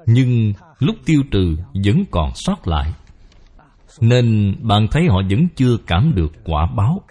Nhưng 0.06 0.52
lúc 0.78 0.96
tiêu 1.04 1.22
trừ 1.30 1.56
vẫn 1.86 2.04
còn 2.10 2.30
sót 2.34 2.68
lại. 2.68 2.92
Nên 4.00 4.56
bạn 4.60 4.86
thấy 4.90 5.02
họ 5.08 5.22
vẫn 5.30 5.48
chưa 5.56 5.76
cảm 5.86 6.12
được 6.14 6.32
quả 6.44 6.66
báo. 6.76 7.02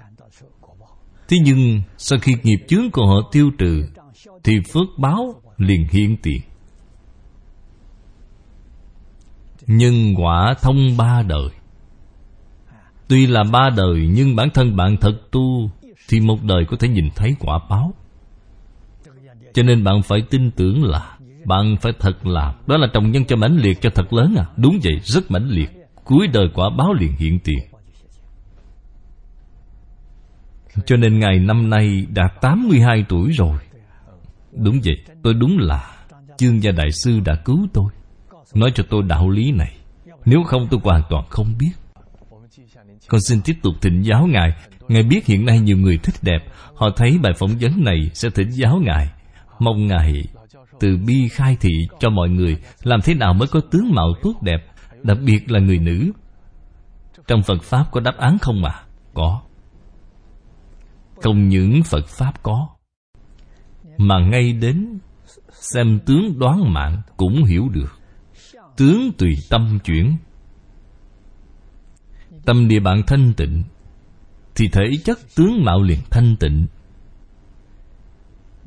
Thế 1.27 1.37
nhưng 1.43 1.81
sau 1.97 2.19
khi 2.19 2.35
nghiệp 2.43 2.65
chướng 2.67 2.91
của 2.91 3.07
họ 3.07 3.29
tiêu 3.31 3.51
trừ 3.57 3.85
Thì 4.43 4.53
phước 4.73 4.87
báo 4.97 5.41
liền 5.57 5.87
hiện 5.91 6.17
tiền 6.23 6.41
nhân 9.67 10.13
quả 10.17 10.53
thông 10.61 10.97
ba 10.97 11.23
đời 11.27 11.49
tuy 13.11 13.27
là 13.27 13.43
ba 13.43 13.69
đời 13.77 14.09
nhưng 14.11 14.35
bản 14.35 14.49
thân 14.49 14.75
bạn 14.75 14.97
thật 14.97 15.31
tu 15.31 15.69
thì 16.09 16.19
một 16.19 16.43
đời 16.43 16.65
có 16.65 16.77
thể 16.79 16.87
nhìn 16.87 17.09
thấy 17.15 17.35
quả 17.39 17.59
báo. 17.69 17.93
Cho 19.53 19.63
nên 19.63 19.83
bạn 19.83 20.01
phải 20.01 20.21
tin 20.21 20.51
tưởng 20.51 20.83
là 20.83 21.17
bạn 21.45 21.75
phải 21.81 21.93
thật 21.99 22.25
làm 22.25 22.55
đó 22.67 22.77
là 22.77 22.87
trồng 22.93 23.11
nhân 23.11 23.25
cho 23.25 23.35
mãnh 23.35 23.57
liệt 23.57 23.81
cho 23.81 23.89
thật 23.95 24.13
lớn 24.13 24.35
à. 24.37 24.45
Đúng 24.57 24.79
vậy 24.83 24.93
rất 25.03 25.31
mãnh 25.31 25.49
liệt. 25.49 25.69
Cuối 26.03 26.27
đời 26.27 26.47
quả 26.53 26.69
báo 26.77 26.93
liền 26.93 27.15
hiện 27.17 27.39
tiền. 27.39 27.59
Cho 30.85 30.97
nên 30.97 31.19
ngày 31.19 31.39
năm 31.39 31.69
nay 31.69 32.05
đã 32.09 32.27
82 32.41 33.05
tuổi 33.09 33.31
rồi. 33.31 33.57
Đúng 34.51 34.79
vậy, 34.83 34.95
tôi 35.23 35.33
đúng 35.33 35.57
là 35.57 35.91
Chương 36.37 36.63
gia 36.63 36.71
đại 36.71 36.91
sư 36.91 37.19
đã 37.19 37.35
cứu 37.35 37.67
tôi. 37.73 37.91
Nói 38.53 38.71
cho 38.75 38.83
tôi 38.89 39.03
đạo 39.03 39.29
lý 39.29 39.51
này. 39.51 39.75
Nếu 40.25 40.43
không 40.43 40.67
tôi 40.71 40.79
hoàn 40.83 41.03
toàn 41.09 41.25
không 41.29 41.53
biết. 41.59 41.71
Con 43.11 43.21
xin 43.21 43.41
tiếp 43.41 43.53
tục 43.63 43.73
thỉnh 43.81 44.01
giáo 44.01 44.27
Ngài. 44.27 44.53
Ngài 44.87 45.03
biết 45.03 45.25
hiện 45.25 45.45
nay 45.45 45.59
nhiều 45.59 45.77
người 45.77 45.97
thích 45.97 46.15
đẹp. 46.21 46.39
Họ 46.75 46.89
thấy 46.95 47.17
bài 47.23 47.33
phỏng 47.39 47.55
vấn 47.59 47.83
này 47.83 48.09
sẽ 48.13 48.29
thỉnh 48.29 48.49
giáo 48.51 48.79
Ngài. 48.83 49.09
Mong 49.59 49.87
Ngài 49.87 50.23
từ 50.79 50.97
bi 50.97 51.27
khai 51.27 51.57
thị 51.59 51.71
cho 51.99 52.09
mọi 52.09 52.29
người, 52.29 52.57
Làm 52.83 53.01
thế 53.01 53.13
nào 53.13 53.33
mới 53.33 53.47
có 53.47 53.61
tướng 53.71 53.93
mạo 53.93 54.13
tốt 54.21 54.33
đẹp, 54.41 54.67
Đặc 55.03 55.17
biệt 55.25 55.51
là 55.51 55.59
người 55.59 55.77
nữ. 55.77 56.11
Trong 57.27 57.43
Phật 57.43 57.63
Pháp 57.63 57.85
có 57.91 57.99
đáp 57.99 58.17
án 58.17 58.37
không 58.37 58.61
mà? 58.61 58.79
Có. 59.13 59.41
Không 61.21 61.47
những 61.47 61.83
Phật 61.83 62.07
Pháp 62.07 62.43
có. 62.43 62.67
Mà 63.97 64.19
ngay 64.19 64.53
đến 64.53 64.99
xem 65.49 65.99
tướng 66.05 66.39
đoán 66.39 66.73
mạng 66.73 67.01
cũng 67.17 67.43
hiểu 67.43 67.69
được. 67.69 67.99
Tướng 68.77 69.11
tùy 69.17 69.35
tâm 69.49 69.79
chuyển 69.83 70.17
tâm 72.45 72.67
địa 72.67 72.79
bạn 72.79 73.01
thanh 73.07 73.33
tịnh 73.37 73.63
thì 74.55 74.67
thể 74.67 74.91
chất 75.05 75.19
tướng 75.35 75.63
mạo 75.65 75.81
liền 75.81 75.99
thanh 76.09 76.35
tịnh. 76.39 76.67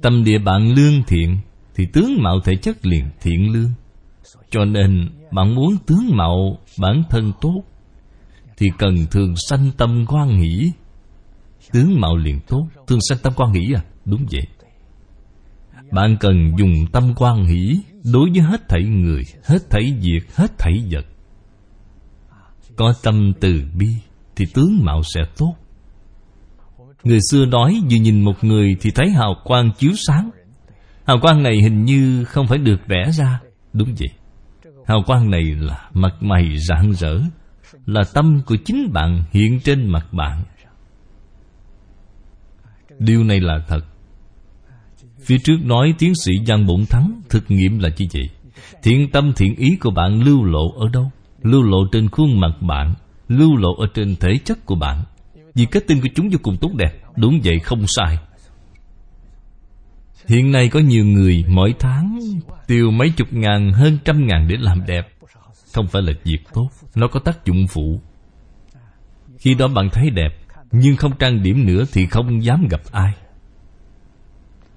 Tâm 0.03 0.25
địa 0.25 0.39
bạn 0.39 0.73
lương 0.75 1.03
thiện 1.07 1.39
thì 1.75 1.87
tướng 1.93 2.23
mạo 2.23 2.41
thể 2.41 2.57
chất 2.57 2.87
liền 2.87 3.05
thiện 3.21 3.53
lương. 3.53 3.71
Cho 4.51 4.65
nên 4.65 5.09
bạn 5.31 5.55
muốn 5.55 5.77
tướng 5.87 6.17
mạo 6.17 6.59
bản 6.79 7.03
thân 7.11 7.33
tốt 7.41 7.63
thì 8.57 8.67
cần 8.79 8.95
thường 9.11 9.35
sanh 9.49 9.71
tâm 9.77 10.05
quan 10.09 10.29
hỷ. 10.29 10.71
Tướng 11.73 12.01
mạo 12.01 12.17
liền 12.17 12.41
tốt 12.47 12.67
thường 12.87 12.99
sanh 13.09 13.19
tâm 13.23 13.33
quan 13.37 13.53
hỷ 13.53 13.73
à? 13.75 13.85
Đúng 14.05 14.27
vậy. 14.31 14.47
Bạn 15.93 16.17
cần 16.21 16.53
dùng 16.59 16.73
tâm 16.93 17.15
quan 17.17 17.45
hỷ 17.45 17.81
Đối 18.13 18.31
với 18.31 18.41
hết 18.41 18.69
thảy 18.69 18.83
người 18.85 19.23
Hết 19.45 19.71
thảy 19.71 19.95
việc, 20.01 20.37
hết 20.37 20.59
thảy 20.59 20.85
vật. 20.91 21.07
Có 22.77 22.95
tâm 23.03 23.33
từ 23.41 23.63
bi, 23.75 23.89
Thì 24.37 24.47
tướng 24.55 24.85
mạo 24.85 25.03
sẽ 25.15 25.21
tốt. 25.37 25.55
Người 27.05 27.19
xưa 27.31 27.47
nói 27.47 27.81
Vừa 27.91 27.97
nhìn 27.97 28.25
một 28.25 28.45
người 28.45 28.77
thì 28.81 28.91
thấy 28.91 29.11
hào 29.11 29.35
quang 29.45 29.71
chiếu 29.79 29.93
sáng. 30.07 30.31
Hào 31.07 31.19
quang 31.21 31.43
này 31.43 31.63
hình 31.63 31.85
như 31.85 32.25
không 32.25 32.47
phải 32.47 32.59
được 32.59 32.81
vẽ 32.87 33.11
ra, 33.13 33.41
Đúng 33.73 33.95
vậy. 33.99 34.09
Hào 34.87 35.03
quang 35.07 35.31
này 35.31 35.43
là 35.43 35.89
mặt 35.93 36.15
mày 36.21 36.57
rạng 36.69 36.93
rỡ, 36.93 37.21
Là 37.87 38.03
tâm 38.15 38.41
của 38.47 38.57
chính 38.65 38.93
bạn 38.93 39.25
hiện 39.33 39.61
trên 39.61 39.89
mặt 39.89 40.13
bạn. 40.13 40.43
Điều 42.99 43.25
này 43.25 43.41
là 43.41 43.59
thật. 43.69 43.81
Phía 45.21 45.39
trước 45.45 45.57
nói 45.65 45.95
tiến 45.99 46.15
sĩ 46.15 46.33
Giang 46.47 46.67
Bổn 46.67 46.85
Thắng 46.91 47.21
Thực 47.29 47.51
nghiệm 47.51 47.79
là 47.79 47.89
như 47.99 48.07
vậy. 48.13 48.29
Thiện 48.83 49.11
tâm 49.11 49.33
thiện 49.37 49.55
ý 49.57 49.77
của 49.77 49.91
bạn 49.91 50.23
lưu 50.23 50.45
lộ 50.45 50.73
ở 50.79 50.89
đâu? 50.93 51.11
Lưu 51.45 51.63
lộ 51.63 51.87
trên 51.93 52.09
khuôn 52.09 52.41
mặt 52.41 52.53
bạn, 52.61 52.95
Lưu 53.29 53.57
lộ 53.57 53.75
ở 53.75 53.87
trên 53.95 54.17
thể 54.17 54.39
chất 54.45 54.67
của 54.67 54.75
bạn. 54.75 55.03
Vì 55.55 55.67
kết 55.67 55.85
tinh 55.87 56.01
của 56.01 56.09
chúng 56.15 56.29
vô 56.29 56.39
cùng 56.43 56.57
tốt 56.61 56.71
đẹp, 56.75 56.93
Đúng 57.17 57.41
vậy, 57.45 57.59
không 57.61 57.87
sai. 57.87 58.19
Hiện 60.29 60.53
nay 60.53 60.69
có 60.69 60.81
nhiều 60.81 61.05
người 61.05 61.45
mỗi 61.49 61.75
tháng 61.79 62.19
Tiêu 62.67 62.91
mấy 62.91 63.11
chục 63.11 63.29
ngàn, 63.31 63.73
hơn 63.73 63.99
trăm 64.05 64.27
ngàn 64.27 64.49
để 64.49 64.57
làm 64.61 64.87
đẹp. 64.87 65.09
Không 65.75 65.87
phải 65.87 66.03
là 66.03 66.13
việc 66.25 66.39
tốt, 66.53 66.69
Nó 66.95 67.09
có 67.09 67.21
tác 67.21 67.45
dụng 67.45 67.67
phụ. 67.69 68.01
Khi 69.39 69.55
đó 69.55 69.69
bạn 69.69 69.89
thấy 69.93 70.11
đẹp, 70.11 70.39
Nhưng 70.73 70.97
không 70.97 71.13
trang 71.19 71.43
điểm 71.43 71.67
nữa 71.67 71.85
thì 71.93 72.07
không 72.07 72.45
dám 72.45 72.67
gặp 72.71 72.81
ai. 72.93 73.13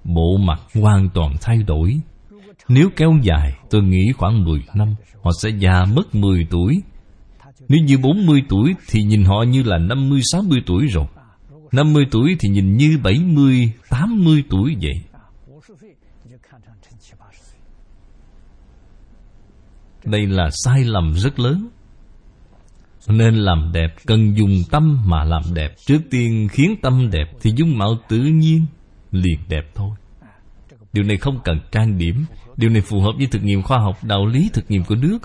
Bộ 0.04 0.36
mặt 0.36 0.60
hoàn 0.74 1.08
toàn 1.14 1.34
thay 1.40 1.62
đổi. 1.62 2.00
Nếu 2.68 2.90
kéo 2.96 3.14
dài 3.22 3.52
tôi 3.70 3.82
nghĩ 3.82 4.12
khoảng 4.16 4.44
10 4.44 4.64
năm 4.74 4.94
Họ 5.22 5.30
sẽ 5.42 5.50
già 5.58 5.84
mất 5.84 6.14
10 6.14 6.46
tuổi. 6.50 6.82
Nếu 7.68 7.80
như 7.84 7.98
40 7.98 8.42
tuổi 8.48 8.74
Thì 8.88 9.02
nhìn 9.02 9.24
họ 9.24 9.42
như 9.42 9.62
là 9.62 9.78
50-60 9.78 10.62
tuổi 10.66 10.86
rồi. 10.86 11.06
50 11.72 12.06
tuổi 12.10 12.36
thì 12.40 12.48
nhìn 12.48 12.76
như 12.76 12.98
70, 13.02 13.72
80 13.88 14.44
tuổi 14.50 14.76
vậy. 14.82 15.02
Đây 20.04 20.26
là 20.26 20.48
sai 20.64 20.84
lầm 20.84 21.12
rất 21.12 21.38
lớn. 21.40 21.68
Nên 23.08 23.34
làm 23.34 23.70
đẹp 23.74 23.94
cần 24.06 24.36
dùng 24.36 24.62
tâm 24.70 24.98
mà 25.06 25.24
làm 25.24 25.42
đẹp. 25.54 25.74
Trước 25.86 26.00
tiên 26.10 26.48
khiến 26.50 26.74
tâm 26.82 27.10
đẹp 27.10 27.26
Thì 27.40 27.52
dung 27.56 27.78
mạo 27.78 27.98
tự 28.08 28.18
nhiên 28.18 28.66
liền 29.10 29.38
đẹp 29.48 29.64
thôi. 29.74 29.90
Điều 30.92 31.04
này 31.04 31.16
không 31.16 31.38
cần 31.44 31.60
trang 31.72 31.98
điểm 31.98 32.24
Điều 32.58 32.70
này 32.70 32.82
phù 32.82 33.00
hợp 33.00 33.12
với 33.18 33.26
thực 33.26 33.42
nghiệm 33.42 33.62
khoa 33.62 33.78
học 33.78 34.04
Đạo 34.04 34.26
lý 34.26 34.50
thực 34.52 34.70
nghiệm 34.70 34.84
của 34.84 34.94
nước. 34.94 35.18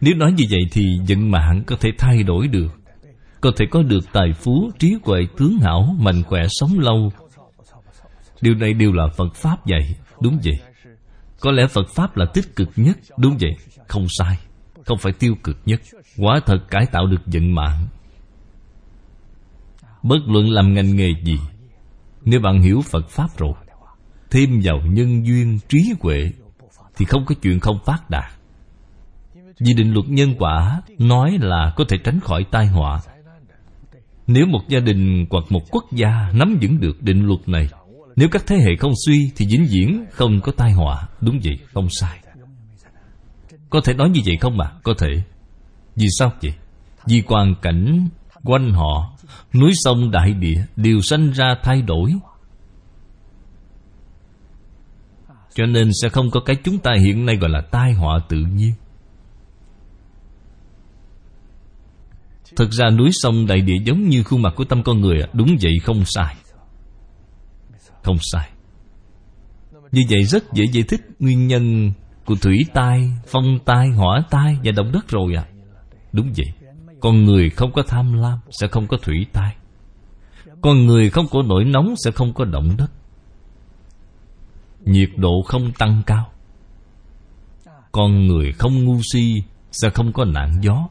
Nếu 0.00 0.14
nói 0.14 0.32
như 0.32 0.44
vậy 0.50 0.60
thì 0.72 0.82
vận 1.08 1.30
mạng 1.30 1.62
có 1.66 1.76
thể 1.80 1.90
thay 1.98 2.22
đổi 2.22 2.48
được. 2.48 2.80
Có 3.40 3.50
thể 3.56 3.66
có 3.70 3.82
được 3.82 4.12
tài 4.12 4.32
phú, 4.32 4.70
trí 4.78 4.96
huệ, 5.04 5.20
tướng 5.36 5.58
hảo, 5.58 5.96
mạnh 5.98 6.22
khỏe, 6.22 6.42
sống 6.48 6.78
lâu. 6.78 7.12
Điều 8.40 8.54
này 8.54 8.72
đều 8.72 8.92
là 8.92 9.06
Phật 9.16 9.34
Pháp 9.34 9.66
dạy 9.66 9.94
Đúng 10.20 10.38
vậy. 10.44 10.58
Có 11.40 11.52
lẽ 11.52 11.66
Phật 11.66 11.88
Pháp 11.94 12.16
là 12.16 12.26
tích 12.34 12.56
cực 12.56 12.68
nhất 12.76 12.98
Đúng 13.18 13.36
vậy, 13.40 13.52
không 13.88 14.06
sai 14.18 14.38
Không 14.86 14.98
phải 14.98 15.12
tiêu 15.12 15.34
cực 15.42 15.58
nhất. 15.66 15.80
Quả 16.16 16.40
thật 16.46 16.58
cải 16.70 16.86
tạo 16.86 17.06
được 17.06 17.20
vận 17.26 17.54
mạng. 17.54 17.86
Bất 20.02 20.18
luận 20.26 20.50
làm 20.50 20.74
ngành 20.74 20.96
nghề 20.96 21.08
gì 21.24 21.38
nếu 22.26 22.40
bạn 22.40 22.62
hiểu 22.62 22.82
Phật 22.90 23.08
Pháp 23.08 23.38
rồi 23.38 23.52
Thêm 24.30 24.60
vào 24.62 24.80
nhân 24.80 25.26
duyên 25.26 25.58
trí 25.68 25.78
huệ 26.00 26.30
Thì 26.96 27.04
không 27.04 27.24
có 27.26 27.34
chuyện 27.42 27.60
không 27.60 27.78
phát 27.84 28.10
đạt. 28.10 28.32
Vì 29.60 29.74
định 29.74 29.92
luật 29.92 30.08
nhân 30.08 30.34
quả 30.38 30.82
Nói 30.98 31.38
là 31.40 31.72
có 31.76 31.84
thể 31.88 31.96
tránh 32.04 32.20
khỏi 32.20 32.46
tai 32.50 32.66
họa. 32.66 33.00
Nếu 34.26 34.46
một 34.46 34.60
gia 34.68 34.80
đình 34.80 35.26
hoặc 35.30 35.44
một 35.50 35.62
quốc 35.70 35.84
gia 35.92 36.30
Nắm 36.32 36.58
vững 36.62 36.80
được 36.80 37.02
định 37.02 37.26
luật 37.26 37.48
này 37.48 37.68
Nếu 38.16 38.28
các 38.28 38.44
thế 38.46 38.56
hệ 38.56 38.76
không 38.78 38.92
suy 39.06 39.30
Thì 39.36 39.46
vĩnh 39.46 39.66
viễn 39.70 40.04
không 40.10 40.40
có 40.40 40.52
tai 40.52 40.72
họa. 40.72 41.08
Đúng 41.20 41.40
vậy, 41.44 41.58
không 41.74 41.88
sai. 41.90 42.18
Có 43.70 43.80
thể 43.84 43.94
nói 43.94 44.10
như 44.10 44.20
vậy 44.26 44.36
không 44.40 44.56
mà? 44.56 44.70
Có 44.82 44.94
thể. 44.98 45.08
Vì 45.96 46.06
sao 46.18 46.32
vậy? 46.42 46.54
Vì 47.06 47.22
hoàn 47.26 47.54
cảnh 47.62 48.08
quanh 48.46 48.72
họ, 48.72 49.12
núi 49.54 49.70
sông 49.74 50.10
đại 50.10 50.32
địa 50.32 50.64
đều 50.76 51.00
sanh 51.00 51.30
ra 51.30 51.56
thay 51.62 51.82
đổi. 51.82 52.14
Cho 55.54 55.66
nên 55.66 55.90
sẽ 56.02 56.08
không 56.08 56.30
có 56.30 56.40
cái 56.40 56.56
chúng 56.64 56.78
ta 56.78 56.92
hiện 57.00 57.26
nay 57.26 57.36
gọi 57.36 57.50
là 57.50 57.60
tai 57.70 57.92
họa 57.92 58.18
tự 58.28 58.36
nhiên. 58.38 58.72
Thực 62.56 62.70
ra 62.72 62.90
núi 62.90 63.10
sông 63.12 63.46
đại 63.46 63.60
địa 63.60 63.76
giống 63.84 64.08
như 64.08 64.22
khuôn 64.22 64.42
mặt 64.42 64.52
của 64.56 64.64
tâm 64.64 64.82
con 64.82 65.00
người 65.00 65.18
đúng 65.32 65.56
vậy, 65.62 65.72
không 65.82 66.04
sai. 66.04 66.36
Không 68.02 68.16
sai. 68.20 68.50
Như 69.92 70.02
vậy 70.10 70.24
rất 70.24 70.52
dễ 70.52 70.64
giải 70.72 70.84
thích 70.88 71.00
nguyên 71.18 71.46
nhân 71.46 71.92
của 72.24 72.34
thủy 72.34 72.58
tai, 72.74 73.10
phong 73.26 73.58
tai, 73.64 73.88
hỏa 73.88 74.22
tai 74.30 74.56
và 74.64 74.72
động 74.72 74.92
đất 74.92 75.08
rồi 75.08 75.34
à 75.34 75.44
đúng 76.12 76.32
vậy 76.36 76.46
con 77.06 77.24
người 77.24 77.50
không 77.50 77.72
có 77.72 77.82
tham 77.82 78.12
lam 78.12 78.38
Sẽ 78.50 78.66
không 78.68 78.86
có 78.86 78.96
thủy 79.02 79.26
tai. 79.32 79.56
Con 80.60 80.86
người 80.86 81.10
không 81.10 81.26
có 81.30 81.42
nổi 81.42 81.64
nóng 81.64 81.94
Sẽ 82.04 82.10
không 82.10 82.32
có 82.34 82.44
động 82.44 82.76
đất. 82.78 82.90
Nhiệt 84.84 85.08
độ 85.16 85.42
không 85.46 85.72
tăng 85.72 86.02
cao. 86.06 86.32
Con 87.92 88.26
người 88.26 88.52
không 88.52 88.84
ngu 88.84 89.00
si 89.12 89.42
Sẽ 89.70 89.90
không 89.90 90.12
có 90.12 90.24
nạn 90.24 90.52
gió. 90.62 90.88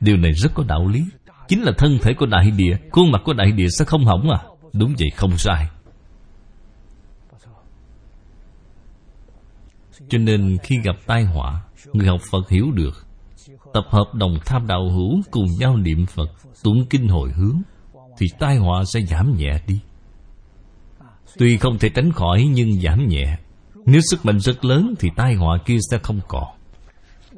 Điều 0.00 0.16
này 0.16 0.32
rất 0.32 0.54
có 0.54 0.64
đạo 0.68 0.88
lý. 0.88 1.04
Chính 1.48 1.62
là 1.62 1.72
thân 1.78 1.98
thể 2.02 2.14
của 2.14 2.26
đại 2.26 2.50
địa, 2.50 2.76
Khuôn 2.92 3.10
mặt 3.12 3.22
của 3.24 3.32
đại 3.32 3.52
địa 3.52 3.68
sẽ 3.78 3.84
không 3.84 4.04
hỏng 4.04 4.30
à. 4.30 4.42
Đúng 4.72 4.94
vậy, 4.98 5.10
không 5.16 5.38
sai. 5.38 5.68
Cho 10.08 10.18
nên 10.18 10.56
khi 10.62 10.76
gặp 10.84 10.96
tai 11.06 11.24
họa, 11.24 11.62
Người 11.92 12.06
học 12.06 12.20
Phật 12.30 12.48
hiểu 12.48 12.70
được 12.70 13.07
Tập 13.72 13.84
hợp 13.90 14.14
đồng 14.14 14.38
tham 14.44 14.66
đạo 14.66 14.88
hữu 14.90 15.22
cùng 15.30 15.46
nhau 15.58 15.76
niệm 15.76 16.06
Phật 16.06 16.30
Tụng 16.62 16.86
kinh 16.90 17.08
hồi 17.08 17.32
hướng 17.32 17.62
Thì 18.18 18.26
tai 18.38 18.56
họa 18.56 18.84
sẽ 18.84 19.00
giảm 19.00 19.36
nhẹ 19.36 19.60
đi. 19.66 19.80
Tuy 21.38 21.56
không 21.56 21.78
thể 21.78 21.88
tránh 21.88 22.12
khỏi 22.12 22.48
nhưng 22.54 22.80
giảm 22.80 23.08
nhẹ. 23.08 23.38
Nếu 23.86 24.00
sức 24.10 24.26
mạnh 24.26 24.40
rất 24.40 24.64
lớn 24.64 24.94
thì 24.98 25.08
tai 25.16 25.34
họa 25.34 25.58
kia 25.66 25.78
sẽ 25.90 25.98
không 25.98 26.20
còn. 26.28 26.44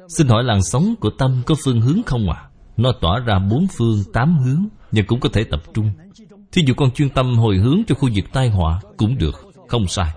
Xin 0.07 0.27
hỏi 0.27 0.43
làn 0.43 0.63
sóng 0.63 0.95
của 0.99 1.09
tâm 1.09 1.41
có 1.45 1.55
phương 1.63 1.81
hướng 1.81 2.03
không 2.05 2.29
ạ? 2.29 2.39
À? 2.43 2.47
Nó 2.77 2.91
tỏa 3.01 3.19
ra 3.19 3.39
bốn 3.39 3.67
phương 3.77 4.03
tám 4.13 4.37
hướng 4.37 4.65
Nhưng 4.91 5.05
cũng 5.05 5.19
có 5.19 5.29
thể 5.33 5.43
tập 5.43 5.61
trung. 5.73 5.91
Thí 6.51 6.61
dụ 6.65 6.73
con 6.73 6.91
chuyên 6.91 7.09
tâm 7.09 7.37
hồi 7.37 7.57
hướng 7.57 7.81
cho 7.87 7.95
khu 7.95 8.09
vực 8.15 8.25
tai 8.33 8.49
họa 8.49 8.81
Cũng 8.97 9.17
được, 9.17 9.35
không 9.67 9.87
sai. 9.87 10.11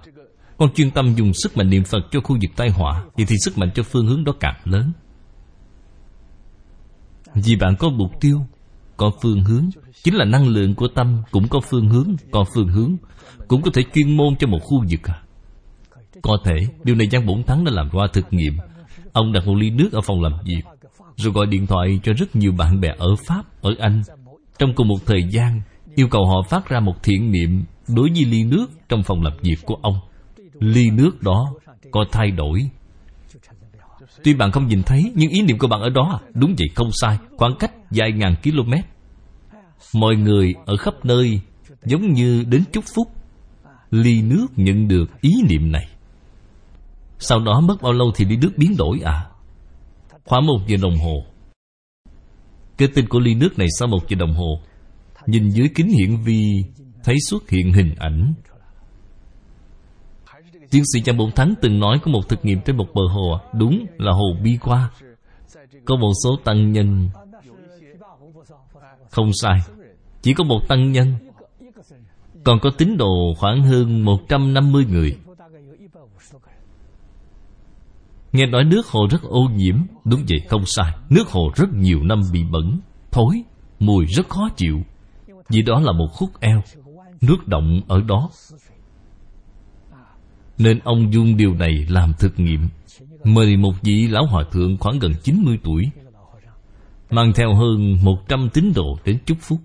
Con 0.58 0.74
chuyên 0.74 0.90
tâm 0.90 1.14
dùng 1.14 1.32
sức 1.34 1.56
mạnh 1.56 1.70
niệm 1.70 1.84
Phật 1.84 2.00
cho 2.10 2.20
khu 2.20 2.36
vực 2.42 2.56
tai 2.56 2.70
họa 2.70 3.04
Vậy 3.16 3.26
thì 3.28 3.36
sức 3.44 3.58
mạnh 3.58 3.70
cho 3.74 3.82
phương 3.82 4.06
hướng 4.06 4.24
đó 4.24 4.32
càng 4.40 4.60
lớn 4.64 4.92
vì 7.34 7.56
bạn 7.56 7.74
có 7.78 7.90
mục 7.90 8.20
tiêu 8.20 8.46
Có 8.96 9.10
phương 9.22 9.44
hướng 9.44 9.70
Chính 10.02 10.14
là 10.14 10.24
năng 10.24 10.48
lượng 10.48 10.74
của 10.74 10.88
tâm 10.88 11.22
Cũng 11.30 11.48
có 11.48 11.60
phương 11.60 11.88
hướng 11.88 12.16
Có 12.30 12.44
phương 12.54 12.68
hướng 12.68 12.96
Cũng 13.48 13.62
có 13.62 13.70
thể 13.74 13.82
chuyên 13.94 14.16
môn 14.16 14.36
cho 14.36 14.46
một 14.46 14.58
khu 14.62 14.84
vực 14.90 15.00
à. 15.02 15.22
Có 16.22 16.38
thể 16.44 16.54
Điều 16.84 16.96
này 16.96 17.06
Giang 17.12 17.26
Bổn 17.26 17.42
Thắng 17.42 17.64
đã 17.64 17.72
làm 17.74 17.90
qua 17.92 18.06
thực 18.12 18.32
nghiệm. 18.32 18.56
Ông 19.12 19.32
đặt 19.32 19.46
một 19.46 19.54
ly 19.54 19.70
nước 19.70 19.88
ở 19.92 20.00
phòng 20.00 20.22
làm 20.22 20.32
việc 20.44 20.62
Rồi 21.16 21.32
gọi 21.32 21.46
điện 21.46 21.66
thoại 21.66 22.00
cho 22.02 22.12
rất 22.12 22.36
nhiều 22.36 22.52
bạn 22.52 22.80
bè 22.80 22.88
ở 22.98 23.08
Pháp, 23.26 23.42
ở 23.62 23.74
Anh. 23.78 24.02
Trong 24.58 24.74
cùng 24.74 24.88
một 24.88 25.06
thời 25.06 25.22
gian 25.30 25.60
Yêu 25.94 26.08
cầu 26.10 26.26
họ 26.26 26.42
phát 26.48 26.68
ra 26.68 26.80
một 26.80 27.02
thiện 27.02 27.30
niệm 27.30 27.64
Đối 27.88 28.10
với 28.10 28.24
ly 28.24 28.44
nước 28.44 28.66
trong 28.88 29.02
phòng 29.02 29.22
làm 29.22 29.32
việc 29.42 29.56
của 29.64 29.76
ông. 29.82 29.94
Ly 30.60 30.90
nước 30.90 31.22
đó 31.22 31.52
có 31.90 32.04
thay 32.12 32.30
đổi 32.30 32.70
Tuy 34.24 34.34
bạn 34.34 34.52
không 34.52 34.66
nhìn 34.66 34.82
thấy, 34.82 35.12
Nhưng 35.14 35.30
ý 35.30 35.42
niệm 35.42 35.58
của 35.58 35.68
bạn 35.68 35.80
ở 35.80 35.88
đó, 35.88 36.20
Đúng 36.34 36.54
vậy, 36.58 36.68
không 36.74 36.90
sai. 36.92 37.18
Khoảng 37.36 37.54
cách 37.58 37.72
vài 37.90 38.12
ngàn 38.12 38.34
km. 38.42 38.72
Mọi 39.94 40.16
người 40.16 40.54
ở 40.66 40.76
khắp 40.76 40.94
nơi 41.04 41.40
Giống 41.84 42.12
như 42.12 42.44
đến 42.48 42.64
chúc 42.72 42.84
phúc. 42.94 43.08
Ly 43.90 44.22
nước 44.22 44.46
nhận 44.56 44.88
được 44.88 45.20
ý 45.20 45.30
niệm 45.48 45.72
này. 45.72 45.88
Sau 47.18 47.40
đó 47.40 47.60
mất 47.60 47.82
bao 47.82 47.92
lâu 47.92 48.12
thì 48.16 48.24
ly 48.24 48.36
nước 48.36 48.50
biến 48.56 48.76
đổi 48.76 49.00
à? 49.04 49.26
Khoảng 50.24 50.46
một 50.46 50.58
giờ 50.66 50.76
đồng 50.82 50.98
hồ. 50.98 51.24
Cái 52.78 52.88
tên 52.94 53.08
của 53.08 53.20
ly 53.20 53.34
nước 53.34 53.58
này 53.58 53.68
sau 53.78 53.88
một 53.88 54.08
giờ 54.08 54.16
đồng 54.20 54.34
hồ. 54.34 54.60
Nhìn 55.26 55.50
dưới 55.50 55.68
kính 55.74 55.88
hiển 55.88 56.16
vi, 56.16 56.64
Thấy 57.04 57.16
xuất 57.28 57.50
hiện 57.50 57.72
hình 57.72 57.94
ảnh. 57.98 58.34
Tiến 60.74 60.82
sĩ 60.92 61.00
Cha 61.00 61.12
Bổn 61.12 61.32
Thắng 61.32 61.54
từng 61.60 61.78
nói 61.78 61.98
có 62.02 62.10
một 62.10 62.28
thực 62.28 62.44
nghiệm 62.44 62.60
trên 62.60 62.76
một 62.76 62.86
bờ 62.94 63.02
hồ, 63.10 63.38
Đúng 63.52 63.86
là 63.98 64.12
hồ 64.12 64.36
Bi 64.42 64.58
Qua. 64.60 64.90
Có 65.84 65.96
một 65.96 66.12
số 66.24 66.36
tăng 66.44 66.72
nhân. 66.72 67.08
Không 69.10 69.30
sai, 69.42 69.60
Chỉ 70.22 70.34
có 70.34 70.44
một 70.44 70.68
tăng 70.68 70.92
nhân. 70.92 71.14
Còn 72.44 72.58
có 72.62 72.70
tín 72.78 72.96
đồ 72.96 73.34
khoảng 73.38 73.62
hơn 73.62 74.04
150 74.04 74.84
người. 74.88 75.16
Nghe 78.32 78.46
nói 78.46 78.64
nước 78.64 78.86
hồ 78.86 79.06
rất 79.10 79.22
ô 79.22 79.48
nhiễm. 79.54 79.76
Đúng 80.04 80.24
vậy, 80.28 80.38
không 80.48 80.66
sai. 80.66 80.92
Nước 81.10 81.28
hồ 81.28 81.50
rất 81.54 81.68
nhiều 81.74 82.02
năm 82.02 82.20
bị 82.32 82.44
bẩn, 82.50 82.80
Thối, 83.10 83.42
Mùi 83.80 84.06
rất 84.06 84.28
khó 84.28 84.48
chịu. 84.56 84.82
Vì 85.48 85.62
đó 85.62 85.80
là 85.80 85.92
một 85.92 86.08
khúc 86.12 86.30
eo. 86.40 86.62
Nước 87.20 87.48
động 87.48 87.80
ở 87.88 88.00
đó 88.00 88.30
nên 90.58 90.78
ông 90.84 91.12
dùng 91.12 91.36
điều 91.36 91.54
này 91.54 91.86
làm 91.88 92.12
thực 92.18 92.40
nghiệm. 92.40 92.60
Mời 93.24 93.56
một 93.56 93.72
vị 93.82 94.06
lão 94.08 94.26
hòa 94.26 94.44
thượng 94.52 94.76
khoảng 94.78 94.98
gần 94.98 95.12
90 95.22 95.58
tuổi 95.64 95.84
Mang 97.10 97.32
theo 97.34 97.54
hơn 97.54 97.96
100 98.02 98.48
tín 98.54 98.72
đồ 98.74 98.98
đến 99.04 99.18
chúc 99.26 99.38
phúc. 99.40 99.58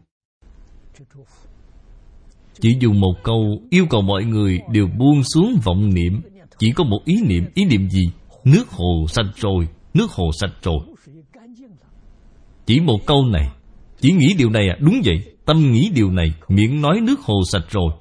Chỉ 2.61 2.77
dùng 2.79 2.99
một 2.99 3.13
câu 3.23 3.61
yêu 3.69 3.85
cầu 3.89 4.01
mọi 4.01 4.23
người 4.23 4.59
đều 4.71 4.87
buông 4.97 5.23
xuống 5.23 5.59
vọng 5.63 5.93
niệm. 5.93 6.21
Chỉ 6.59 6.71
có 6.71 6.83
một 6.83 6.99
ý 7.05 7.15
niệm, 7.21 7.45
ý 7.53 7.65
niệm 7.65 7.89
gì? 7.89 8.11
Nước 8.43 8.69
hồ 8.69 9.05
sạch 9.09 9.27
rồi, 9.35 9.67
nước 9.93 10.11
hồ 10.11 10.31
sạch 10.41 10.53
rồi. 10.61 10.79
Chỉ 12.65 12.79
một 12.79 12.99
câu 13.05 13.25
này 13.25 13.49
Chỉ 14.01 14.11
nghĩ 14.11 14.33
điều 14.37 14.49
này 14.49 14.69
à, 14.69 14.77
đúng 14.79 15.01
vậy 15.05 15.23
Tâm 15.45 15.71
nghĩ 15.71 15.91
điều 15.95 16.11
này, 16.11 16.33
miệng 16.47 16.81
nói 16.81 17.01
nước 17.01 17.19
hồ 17.19 17.35
sạch 17.51 17.65
rồi 17.69 17.91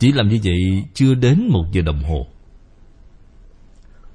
chỉ 0.00 0.12
làm 0.12 0.28
như 0.28 0.38
vậy 0.44 0.84
chưa 0.94 1.14
đến 1.14 1.48
một 1.50 1.64
giờ 1.72 1.82
đồng 1.82 2.02
hồ 2.02 2.26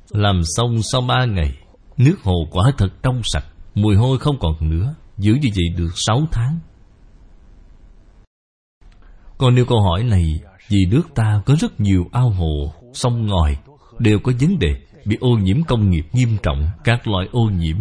Làm 0.10 0.42
xong 0.58 0.82
sau 0.92 1.02
ba 1.02 1.26
ngày 1.26 1.58
Nước 1.98 2.16
hồ 2.24 2.48
quả 2.52 2.72
thật 2.78 2.90
trong 3.04 3.22
sạch 3.24 3.46
Mùi 3.76 3.96
hôi 3.96 4.20
không 4.20 4.36
còn 4.40 4.70
nữa 4.70 4.96
Giữ 5.18 5.34
như 5.34 5.50
vậy 5.56 5.66
được 5.78 5.92
sáu 5.96 6.22
tháng 6.32 6.60
còn 9.38 9.56
nếu 9.56 9.66
câu 9.66 9.82
hỏi 9.82 10.04
này 10.04 10.40
Vì 10.70 10.86
nước 10.86 11.04
ta 11.16 11.42
có 11.46 11.56
rất 11.60 11.80
nhiều 11.80 12.10
ao 12.12 12.30
hồ, 12.30 12.74
sông 12.94 13.28
ngòi 13.28 13.58
Đều 14.00 14.20
có 14.20 14.32
vấn 14.40 14.60
đề 14.60 14.76
Bị 15.06 15.18
ô 15.20 15.30
nhiễm 15.30 15.64
công 15.64 15.90
nghiệp 15.90 16.06
nghiêm 16.14 16.38
trọng 16.44 16.70
Các 16.84 17.08
loại 17.08 17.28
ô 17.32 17.50
nhiễm 17.60 17.78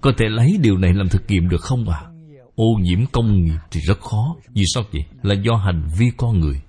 Có 0.00 0.12
thể 0.18 0.26
lấy 0.28 0.58
điều 0.60 0.78
này 0.78 0.94
làm 0.94 1.08
thực 1.08 1.22
nghiệm 1.28 1.48
được 1.48 1.60
không 1.60 1.88
ạ? 1.88 2.00
À? 2.04 2.08
Ô 2.54 2.64
nhiễm 2.80 3.06
công 3.12 3.44
nghiệp 3.44 3.58
thì 3.70 3.80
rất 3.80 4.00
khó 4.00 4.36
Vì 4.54 4.62
sao 4.74 4.84
vậy? 4.92 5.04
Là 5.22 5.34
do 5.34 5.56
hành 5.56 5.88
vi 5.98 6.06
con 6.16 6.40
người 6.40 6.60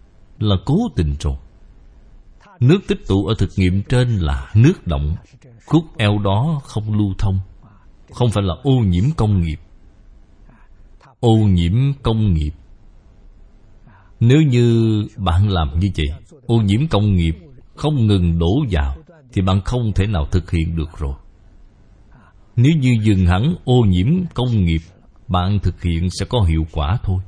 là 0.45 0.55
cố 0.65 0.75
tình 0.95 1.15
rồi. 1.19 1.35
Nước 2.59 2.79
tích 2.87 3.07
tụ 3.07 3.25
ở 3.25 3.35
thực 3.37 3.49
nghiệm 3.57 3.83
trên 3.83 4.09
là 4.19 4.51
nước 4.55 4.87
động. 4.87 5.15
Khúc 5.65 5.83
eo 5.97 6.17
đó 6.17 6.61
không 6.63 6.97
lưu 6.97 7.13
thông. 7.17 7.39
Không 8.13 8.31
phải 8.31 8.43
là 8.43 8.53
ô 8.63 8.71
nhiễm 8.71 9.03
công 9.17 9.41
nghiệp. 9.41 9.59
Ô 11.19 11.35
nhiễm 11.35 11.73
công 12.03 12.33
nghiệp. 12.33 12.51
Nếu 14.19 14.41
như 14.41 15.07
bạn 15.17 15.49
làm 15.49 15.79
như 15.79 15.87
vậy, 15.97 16.19
Ô 16.47 16.55
nhiễm 16.55 16.87
công 16.87 17.15
nghiệp 17.15 17.35
Không 17.75 18.07
ngừng 18.07 18.39
đổ 18.39 18.65
vào, 18.71 18.95
Thì 19.33 19.41
bạn 19.41 19.61
không 19.65 19.91
thể 19.95 20.07
nào 20.07 20.25
thực 20.31 20.51
hiện 20.51 20.75
được 20.75 20.97
rồi. 20.97 21.13
Nếu 22.55 22.71
như 22.79 22.97
dừng 23.03 23.25
hẳn 23.25 23.55
ô 23.65 23.81
nhiễm 23.87 24.07
công 24.33 24.65
nghiệp, 24.65 24.81
Bạn 25.27 25.59
thực 25.59 25.81
hiện 25.81 26.09
sẽ 26.19 26.25
có 26.25 26.41
hiệu 26.41 26.65
quả 26.71 26.97
thôi. 27.03 27.19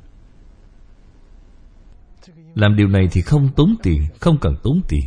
Làm 2.58 2.76
điều 2.76 2.88
này 2.88 3.08
thì 3.12 3.20
không 3.20 3.48
tốn 3.56 3.74
tiền 3.82 4.06
Không 4.20 4.38
cần 4.38 4.54
tốn 4.62 4.80
tiền. 4.88 5.04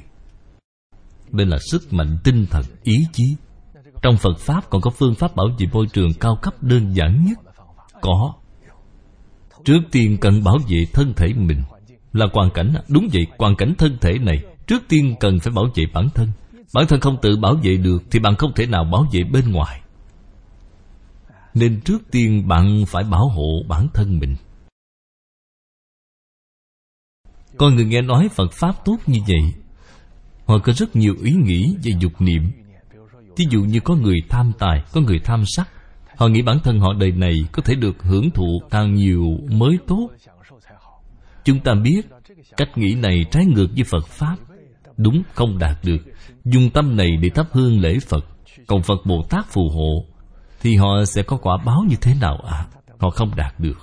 Đây 1.32 1.46
là 1.46 1.58
sức 1.72 1.94
mạnh 1.94 2.18
tinh 2.24 2.46
thần, 2.50 2.64
ý 2.84 2.96
chí. 3.14 3.24
Trong 4.02 4.18
Phật 4.18 4.40
Pháp 4.40 4.70
còn 4.70 4.82
có 4.82 4.92
phương 4.92 5.16
pháp 5.16 5.36
bảo 5.36 5.48
vệ 5.60 5.66
môi 5.74 5.86
trường 5.94 6.14
cao 6.20 6.38
cấp 6.42 6.54
đơn 6.64 6.96
giản 6.96 7.26
nhất. 7.26 7.38
Có. 8.02 8.34
Trước 9.66 9.80
tiên 9.92 10.18
cần 10.22 10.44
bảo 10.44 10.58
vệ 10.68 10.86
thân 10.94 11.14
thể 11.14 11.34
mình. 11.34 11.62
Là 12.14 12.26
hoàn 12.34 12.50
cảnh 12.54 12.74
Đúng 12.90 13.08
vậy, 13.14 13.28
hoàn 13.38 13.56
cảnh 13.56 13.74
thân 13.78 13.98
thể 14.02 14.18
này 14.18 14.38
Trước 14.68 14.84
tiên 14.90 15.16
cần 15.20 15.40
phải 15.40 15.54
bảo 15.54 15.66
vệ 15.76 15.84
bản 15.94 16.10
thân. 16.16 16.28
Bản 16.74 16.88
thân 16.88 17.00
không 17.00 17.18
tự 17.22 17.38
bảo 17.38 17.56
vệ 17.64 17.78
được 17.78 18.04
Thì 18.12 18.20
bạn 18.20 18.36
không 18.36 18.54
thể 18.56 18.66
nào 18.66 18.84
bảo 18.84 19.06
vệ 19.14 19.20
bên 19.32 19.52
ngoài. 19.52 19.82
Nên 21.54 21.82
trước 21.82 22.02
tiên 22.12 22.48
bạn 22.48 22.84
phải 22.88 23.04
bảo 23.04 23.28
hộ 23.28 23.64
bản 23.68 23.88
thân 23.94 24.20
mình. 24.20 24.36
Con 27.58 27.76
người 27.76 27.86
nghe 27.86 28.02
nói 28.02 28.30
Phật 28.30 28.52
Pháp 28.54 28.86
tốt 28.86 28.98
như 29.08 29.20
vậy. 29.28 29.54
Họ 30.46 30.58
có 30.58 30.74
rất 30.74 30.96
nhiều 30.96 31.16
ý 31.24 31.32
nghĩ 31.32 31.76
về 31.84 31.92
dục 32.00 32.22
niệm. 32.22 32.52
Ví 33.38 33.46
dụ 33.50 33.64
như 33.64 33.80
có 33.80 33.96
người 33.96 34.18
tham 34.30 34.52
tài, 34.60 34.84
Có 34.94 35.02
người 35.02 35.20
tham 35.20 35.44
sắc. 35.46 35.70
Họ 36.16 36.28
nghĩ 36.28 36.42
bản 36.42 36.60
thân 36.64 36.80
họ 36.80 36.94
đời 36.94 37.12
này 37.12 37.34
Có 37.52 37.62
thể 37.62 37.76
được 37.76 38.04
hưởng 38.04 38.32
thụ 38.32 38.62
càng 38.70 38.96
nhiều 38.96 39.38
mới 39.50 39.78
tốt. 39.88 40.10
Chúng 41.46 41.60
ta 41.60 41.74
biết 41.74 42.02
Cách 42.58 42.78
nghĩ 42.78 42.96
này 42.96 43.26
trái 43.32 43.46
ngược 43.46 43.68
với 43.76 43.84
Phật 43.84 44.08
Pháp. 44.08 44.36
Đúng 44.98 45.24
không 45.34 45.58
đạt 45.58 45.78
được. 45.84 46.00
Dùng 46.46 46.70
tâm 46.70 46.98
này 46.98 47.18
để 47.22 47.30
thắp 47.30 47.48
hương 47.52 47.82
lễ 47.82 47.98
Phật. 48.08 48.26
Cầu 48.68 48.82
Phật 48.82 49.06
Bồ 49.06 49.24
Tát 49.30 49.46
phù 49.48 49.70
hộ, 49.70 50.06
Thì 50.62 50.76
họ 50.76 51.06
sẽ 51.06 51.24
có 51.24 51.38
quả 51.38 51.58
báo 51.66 51.84
như 51.90 51.96
thế 52.02 52.16
nào 52.22 52.38
ạ? 52.46 52.58
À? 52.58 52.68
Họ 53.00 53.10
không 53.10 53.36
đạt 53.36 53.60
được. 53.60 53.78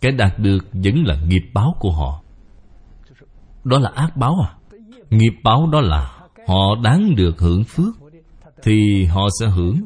Cái 0.00 0.12
đạt 0.12 0.38
được 0.38 0.58
vẫn 0.72 1.04
là 1.04 1.16
nghiệp 1.28 1.50
báo 1.54 1.74
của 1.80 1.92
họ. 1.92 2.22
Đó 3.68 3.78
là 3.78 3.90
ác 3.94 4.16
báo 4.16 4.36
à? 4.42 4.50
Nghiệp 5.10 5.32
báo 5.44 5.68
đó 5.72 5.80
là 5.80 6.14
Họ 6.46 6.74
đáng 6.84 7.14
được 7.16 7.40
hưởng 7.40 7.64
phước, 7.64 7.94
Thì 8.62 9.04
họ 9.04 9.28
sẽ 9.40 9.46
hưởng. 9.46 9.80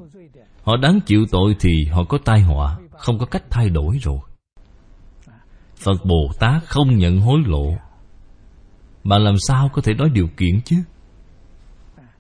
Họ 0.63 0.77
đáng 0.77 1.01
chịu 1.07 1.27
tội 1.31 1.57
thì 1.61 1.71
họ 1.93 2.05
có 2.05 2.19
tai 2.25 2.41
họa, 2.41 2.79
Không 2.91 3.19
có 3.19 3.27
cách 3.27 3.43
thay 3.51 3.69
đổi 3.69 3.99
rồi. 4.03 4.19
Phật 5.77 6.05
Bồ 6.05 6.33
Tát 6.39 6.65
không 6.65 6.97
nhận 6.97 7.21
hối 7.21 7.39
lộ. 7.47 7.75
Bạn 9.05 9.25
làm 9.25 9.35
sao 9.49 9.71
có 9.73 9.83
thể 9.83 9.95
nói 9.95 10.11
điều 10.11 10.29
kiện 10.37 10.61
chứ? 10.61 10.77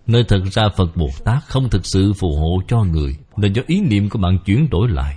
Nơi 0.06 0.24
thật 0.28 0.40
ra 0.52 0.68
Phật 0.76 0.96
Bồ 0.96 1.08
Tát 1.24 1.42
không 1.44 1.70
thực 1.70 1.86
sự 1.86 2.12
phù 2.12 2.28
hộ 2.36 2.62
cho 2.68 2.84
người 2.84 3.16
Là 3.36 3.48
do 3.48 3.62
ý 3.66 3.80
niệm 3.80 4.08
của 4.08 4.18
bạn 4.18 4.38
chuyển 4.44 4.70
đổi 4.70 4.88
lại. 4.88 5.16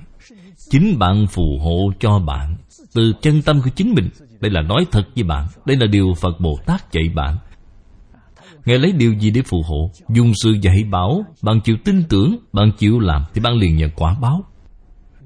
Chính 0.70 1.00
bạn 1.00 1.28
phù 1.28 1.60
hộ 1.62 1.92
cho 2.00 2.20
bạn 2.20 2.56
Từ 2.94 3.14
chân 3.22 3.42
tâm 3.42 3.62
của 3.62 3.70
chính 3.76 3.94
mình. 3.94 4.10
Đây 4.40 4.52
là 4.52 4.62
nói 4.62 4.86
thật 4.92 5.04
với 5.16 5.24
bạn. 5.24 5.48
Đây 5.66 5.78
là 5.78 5.88
điều 5.88 6.14
Phật 6.22 6.40
Bồ 6.40 6.60
Tát 6.66 6.92
dạy 6.92 7.10
bạn. 7.16 7.38
Ngài 8.66 8.80
lấy 8.80 8.92
điều 8.92 9.14
gì 9.14 9.32
để 9.32 9.42
phù 9.42 9.62
hộ? 9.62 9.92
Dùng 10.10 10.32
sự 10.36 10.56
dạy 10.62 10.84
bảo. 10.92 11.26
Bạn 11.42 11.62
chịu 11.62 11.76
tin 11.86 12.04
tưởng. 12.10 12.38
Bạn 12.54 12.72
chịu 12.78 13.00
làm 13.00 13.24
Thì 13.34 13.42
bạn 13.42 13.54
liền 13.54 13.76
nhận 13.76 13.92
quả 13.96 14.16
báo. 14.22 14.44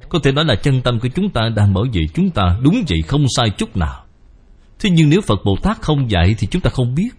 Có 0.10 0.20
thể 0.24 0.32
nói 0.32 0.46
là 0.46 0.56
chân 0.56 0.82
tâm 0.82 1.00
của 1.00 1.08
chúng 1.16 1.30
ta 1.30 1.42
đang 1.56 1.74
bảo 1.74 1.86
vệ 1.94 2.02
chúng 2.14 2.30
ta 2.30 2.60
Đúng 2.62 2.84
vậy, 2.90 3.02
không 3.02 3.26
sai 3.36 3.50
chút 3.50 3.78
nào. 3.78 4.04
Thế 4.80 4.90
nhưng 4.90 5.10
nếu 5.10 5.22
Phật 5.22 5.40
Bồ 5.46 5.56
Tát 5.64 5.82
không 5.82 6.12
dạy 6.12 6.36
Thì 6.38 6.48
chúng 6.52 6.62
ta 6.62 6.70
không 6.70 6.96
biết. 6.96 7.10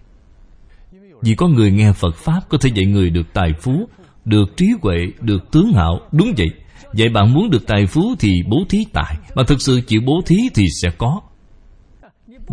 Vì 1.21 1.35
có 1.35 1.47
người 1.47 1.71
nghe 1.71 1.93
Phật 1.93 2.15
Pháp, 2.15 2.41
Có 2.49 2.57
thể 2.57 2.69
dạy 2.75 2.85
người 2.85 3.09
được 3.09 3.33
tài 3.33 3.53
phú, 3.61 3.89
Được 4.25 4.57
trí 4.57 4.69
huệ, 4.81 5.07
Được 5.21 5.51
tướng 5.51 5.73
hạo 5.73 5.99
Đúng 6.11 6.33
vậy. 6.37 6.47
Vậy 6.93 7.09
bạn 7.09 7.33
muốn 7.33 7.49
được 7.49 7.67
tài 7.67 7.85
phú 7.85 8.15
thì 8.19 8.29
bố 8.49 8.57
thí 8.69 8.85
tài. 8.93 9.17
Mà 9.35 9.43
thực 9.43 9.61
sự 9.61 9.81
chịu 9.87 10.01
bố 10.05 10.21
thí 10.25 10.37
thì 10.53 10.65
sẽ 10.81 10.89
có 10.97 11.21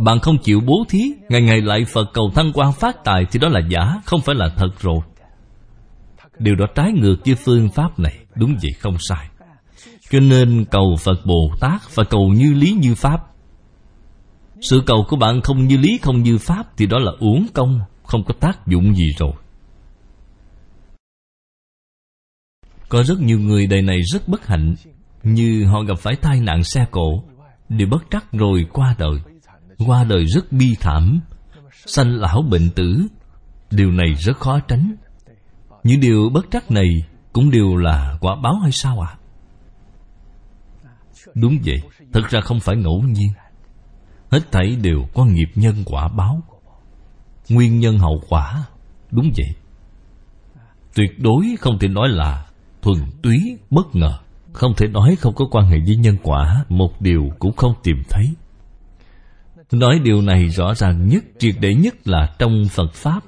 bạn 0.04 0.20
không 0.20 0.38
chịu 0.38 0.60
bố 0.60 0.84
thí, 0.88 1.12
Ngày 1.28 1.42
ngày 1.42 1.60
lại 1.60 1.84
Phật 1.84 2.10
cầu 2.14 2.30
thăng 2.34 2.52
quan 2.54 2.72
phát 2.72 3.04
tài 3.04 3.24
Thì 3.30 3.38
đó 3.38 3.48
là 3.48 3.60
giả, 3.68 4.00
Không 4.04 4.20
phải 4.20 4.34
là 4.34 4.48
thật 4.56 4.80
rồi. 4.80 4.98
Điều 6.38 6.54
đó 6.54 6.66
trái 6.74 6.92
ngược 6.92 7.16
với 7.24 7.34
phương 7.34 7.68
pháp 7.68 7.98
này, 7.98 8.18
Đúng 8.34 8.56
vậy, 8.62 8.72
không 8.78 8.96
sai. 9.08 9.28
Cho 10.10 10.20
nên 10.20 10.64
cầu 10.70 10.96
Phật 11.00 11.26
Bồ 11.26 11.50
Tát 11.60 11.94
và 11.94 12.04
cầu 12.04 12.28
như 12.28 12.54
lý 12.54 12.72
như 12.72 12.94
pháp. 12.94 13.20
Sự 14.60 14.82
cầu 14.86 15.04
của 15.08 15.16
bạn 15.16 15.40
không 15.40 15.66
như 15.66 15.76
lý, 15.76 15.98
không 16.02 16.22
như 16.22 16.38
pháp 16.38 16.66
Thì 16.76 16.86
đó 16.86 16.98
là 16.98 17.12
uổng 17.20 17.46
công, 17.54 17.80
Không 18.02 18.24
có 18.24 18.34
tác 18.40 18.66
dụng 18.66 18.94
gì 18.94 19.08
rồi. 19.18 19.32
Có 22.88 23.02
rất 23.02 23.20
nhiều 23.20 23.38
người 23.38 23.66
đời 23.66 23.82
này 23.82 23.98
rất 24.12 24.28
bất 24.28 24.46
hạnh, 24.46 24.74
Như 25.22 25.64
họ 25.64 25.82
gặp 25.82 25.98
phải 25.98 26.16
tai 26.16 26.40
nạn 26.40 26.64
xe 26.64 26.86
cộ, 26.90 27.22
Đều 27.68 27.88
bất 27.88 28.04
trắc 28.10 28.32
rồi 28.32 28.66
qua 28.72 28.94
đời 28.98 29.20
qua 29.86 30.04
đời 30.04 30.24
rất 30.26 30.52
bi 30.52 30.76
thảm, 30.80 31.20
sanh 31.86 32.10
lão 32.10 32.42
bệnh 32.42 32.70
tử. 32.70 33.06
Điều 33.70 33.92
này 33.92 34.14
rất 34.14 34.36
khó 34.36 34.60
tránh. 34.60 34.96
Những 35.84 36.00
điều 36.00 36.30
bất 36.32 36.46
trắc 36.50 36.70
này 36.70 37.02
cũng 37.32 37.50
đều 37.50 37.76
là 37.76 38.18
quả 38.20 38.36
báo 38.42 38.54
hay 38.54 38.72
sao 38.72 39.00
ạ? 39.00 39.08
À? 39.12 39.18
đúng 41.34 41.58
vậy, 41.64 41.82
thật 42.12 42.28
ra 42.30 42.40
không 42.40 42.60
phải 42.60 42.76
ngẫu 42.76 43.02
nhiên. 43.02 43.32
Hết 44.30 44.52
thảy 44.52 44.76
đều 44.76 45.06
có 45.14 45.24
nghiệp 45.24 45.48
nhân 45.54 45.74
quả 45.86 46.08
báo. 46.08 46.42
Nguyên 47.48 47.80
nhân 47.80 47.98
hậu 47.98 48.22
quả, 48.28 48.64
đúng 49.10 49.30
vậy. 49.36 49.54
Tuyệt 50.94 51.18
đối 51.18 51.44
không 51.60 51.78
thể 51.78 51.88
nói 51.88 52.08
là 52.08 52.46
thuần 52.82 52.98
túy, 53.22 53.58
bất 53.70 53.94
ngờ. 53.94 54.18
Không 54.52 54.74
thể 54.76 54.86
nói 54.86 55.16
không 55.20 55.34
có 55.34 55.44
quan 55.50 55.66
hệ 55.66 55.78
với 55.86 55.96
nhân 55.96 56.16
quả, 56.22 56.64
một 56.68 57.00
điều 57.00 57.30
cũng 57.38 57.56
không 57.56 57.74
tìm 57.82 58.02
thấy. 58.10 58.34
Nói 59.72 59.98
điều 59.98 60.22
này 60.22 60.48
rõ 60.48 60.74
ràng 60.74 61.08
nhất, 61.08 61.24
triệt 61.38 61.54
để 61.60 61.74
nhất 61.74 61.94
là 62.04 62.34
trong 62.38 62.64
Phật 62.70 62.94
Pháp. 62.94 63.20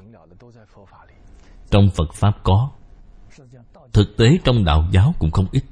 Trong 1.70 1.88
Phật 1.96 2.14
Pháp 2.14 2.32
có. 2.42 2.70
Thực 3.92 4.16
tế 4.16 4.38
trong 4.44 4.64
đạo 4.64 4.88
giáo 4.92 5.14
cũng 5.18 5.30
không 5.30 5.46
ít. 5.52 5.64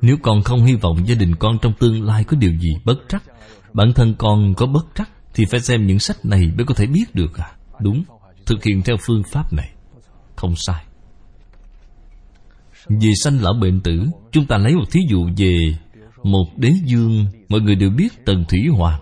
Nếu 0.00 0.16
con 0.22 0.42
không 0.42 0.64
hy 0.64 0.74
vọng 0.74 1.08
gia 1.08 1.14
đình 1.14 1.34
con 1.34 1.58
trong 1.62 1.72
tương 1.78 2.02
lai 2.02 2.24
có 2.24 2.36
điều 2.36 2.50
gì 2.50 2.70
bất 2.84 2.98
trắc, 3.08 3.22
bản 3.72 3.92
thân 3.92 4.14
con 4.18 4.54
có 4.54 4.66
bất 4.66 4.86
trắc, 4.94 5.10
thì 5.34 5.44
phải 5.44 5.60
xem 5.60 5.86
những 5.86 5.98
sách 5.98 6.24
này 6.24 6.52
mới 6.56 6.66
có 6.66 6.74
thể 6.74 6.86
biết 6.86 7.14
được 7.14 7.36
à. 7.36 7.52
Đúng, 7.80 8.04
thực 8.46 8.64
hiện 8.64 8.82
theo 8.82 8.96
phương 9.06 9.22
pháp 9.32 9.52
này. 9.52 9.70
Không 10.36 10.54
sai. 10.56 10.84
Vì 12.88 13.10
sanh 13.22 13.42
lão 13.42 13.54
bệnh 13.60 13.80
tử, 13.80 14.06
chúng 14.30 14.46
ta 14.46 14.58
lấy 14.58 14.74
một 14.74 14.90
thí 14.90 15.00
dụ 15.10 15.28
về 15.36 15.74
một 16.22 16.46
đế 16.56 16.72
dương, 16.84 17.26
Mọi 17.48 17.60
người 17.60 17.74
đều 17.74 17.90
biết 17.90 18.24
Tần 18.24 18.44
Thủy 18.48 18.60
Hoàng. 18.76 19.00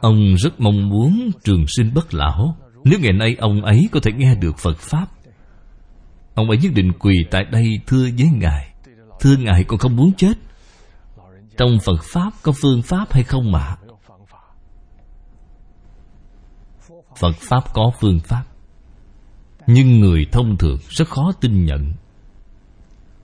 Ông 0.00 0.34
rất 0.36 0.60
mong 0.60 0.88
muốn 0.88 1.30
trường 1.44 1.64
sinh 1.66 1.94
bất 1.94 2.14
lão. 2.14 2.56
Nếu 2.84 2.98
ngày 3.00 3.12
nay 3.12 3.36
ông 3.38 3.62
ấy 3.62 3.88
có 3.92 4.00
thể 4.02 4.12
nghe 4.12 4.34
được 4.34 4.58
Phật 4.58 4.78
Pháp, 4.78 5.06
Ông 6.34 6.50
ấy 6.50 6.58
nhất 6.58 6.72
định 6.74 6.92
quỳ 6.98 7.14
tại 7.30 7.44
đây 7.44 7.80
thưa 7.86 8.02
với 8.02 8.28
Ngài. 8.32 8.74
Thưa 9.20 9.36
Ngài 9.36 9.64
con 9.64 9.78
không 9.78 9.96
muốn 9.96 10.12
chết. 10.16 10.32
Trong 11.56 11.78
Phật 11.84 12.04
Pháp 12.12 12.30
có 12.42 12.52
phương 12.62 12.82
pháp 12.82 13.12
hay 13.12 13.22
không 13.22 13.52
mà? 13.52 13.76
Phật 17.16 17.36
Pháp 17.36 17.74
có 17.74 17.90
phương 18.00 18.20
pháp, 18.20 18.44
Nhưng 19.66 20.00
người 20.00 20.26
thông 20.32 20.56
thường 20.56 20.78
rất 20.88 21.08
khó 21.08 21.32
tin 21.40 21.64
nhận. 21.64 21.92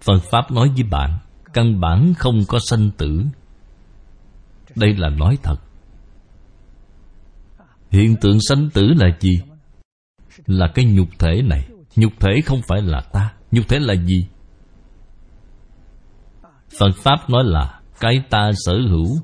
Phật 0.01 0.19
Pháp 0.31 0.51
nói 0.51 0.69
với 0.75 0.83
bạn 0.83 1.19
căn 1.57 1.81
bản 1.81 2.15
không 2.19 2.41
có 2.49 2.59
sanh 2.59 2.91
tử. 2.91 3.23
Đây 4.75 4.95
là 4.97 5.09
nói 5.09 5.39
thật. 5.43 5.57
Hiện 7.91 8.17
tượng 8.21 8.39
sanh 8.49 8.71
tử 8.71 8.83
là 8.97 9.09
gì? 9.21 9.41
Là 10.47 10.69
cái 10.75 10.85
nhục 10.85 11.09
thể 11.19 11.43
này. 11.43 11.69
Nhục 11.97 12.13
thể 12.21 12.41
không 12.47 12.61
phải 12.69 12.83
là 12.83 13.01
ta. 13.13 13.33
Nhục 13.51 13.69
thể 13.69 13.79
là 13.79 13.95
gì? 13.95 14.27
Phật 16.79 16.91
pháp 17.05 17.31
nói 17.31 17.45
là 17.45 17.81
cái 18.01 18.23
ta 18.31 18.51
sở 18.55 18.79
hữu. 18.91 19.19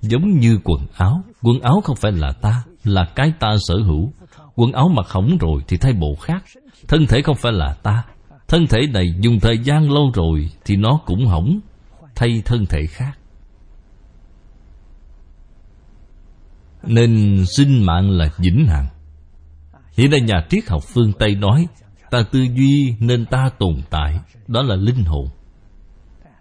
Giống 0.00 0.38
như 0.38 0.58
quần 0.64 0.86
áo. 0.96 1.22
Quần 1.42 1.60
áo 1.60 1.80
không 1.84 1.96
phải 1.96 2.12
là 2.12 2.32
ta, 2.32 2.64
là 2.84 3.04
cái 3.14 3.32
ta 3.40 3.48
sở 3.68 3.74
hữu. 3.74 4.12
Quần 4.54 4.72
áo 4.72 4.88
mặc 4.88 5.06
hỏng 5.08 5.38
rồi 5.40 5.62
thì 5.68 5.76
thay 5.76 5.92
bộ 5.92 6.14
khác. 6.22 6.44
Thân 6.88 7.06
thể 7.06 7.22
không 7.22 7.36
phải 7.36 7.52
là 7.52 7.74
ta 7.82 8.04
thân 8.48 8.66
thể 8.66 8.78
này 8.94 9.14
dùng 9.20 9.40
thời 9.40 9.58
gian 9.58 9.90
lâu 9.90 10.10
rồi 10.14 10.50
thì 10.64 10.76
nó 10.76 11.00
cũng 11.06 11.26
hỏng, 11.26 11.60
thay 12.14 12.42
thân 12.44 12.66
thể 12.66 12.86
khác. 12.86 13.18
Nên 16.82 17.44
sinh 17.46 17.86
mạng 17.86 18.10
là 18.10 18.28
vĩnh 18.38 18.66
hằng. 18.66 18.86
Hiện 19.92 20.10
nay 20.10 20.20
nhà 20.20 20.46
triết 20.50 20.68
học 20.68 20.82
phương 20.94 21.12
tây 21.12 21.34
nói, 21.34 21.66
ta 22.10 22.22
tư 22.32 22.46
duy 22.54 22.94
nên 23.00 23.24
ta 23.26 23.50
tồn 23.58 23.82
tại, 23.90 24.20
đó 24.48 24.62
là 24.62 24.76
linh 24.76 25.04
hồn. 25.04 25.28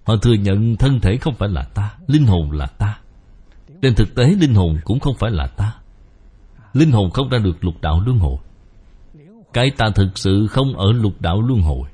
Họ 0.03 0.15
thừa 0.21 0.33
nhận 0.33 0.75
thân 0.75 0.99
thể 0.99 1.17
không 1.17 1.35
phải 1.35 1.49
là 1.49 1.63
ta, 1.63 1.93
linh 2.07 2.25
hồn 2.25 2.51
là 2.51 2.65
ta. 2.65 2.99
Trên 3.81 3.95
thực 3.95 4.15
tế, 4.15 4.23
linh 4.39 4.53
hồn 4.53 4.77
cũng 4.83 4.99
không 4.99 5.15
phải 5.19 5.31
là 5.31 5.47
ta. 5.47 5.75
Linh 6.73 6.91
hồn 6.91 7.11
không 7.11 7.29
ra 7.29 7.37
được 7.37 7.63
lục 7.63 7.75
đạo 7.81 8.01
luân 8.05 8.19
hồi. 8.19 8.37
Cái 9.53 9.71
ta 9.77 9.89
thực 9.95 10.17
sự 10.17 10.47
không 10.47 10.77
ở 10.77 10.91
lục 10.91 11.21
đạo 11.21 11.41
luân 11.41 11.61
hồi. 11.61 11.89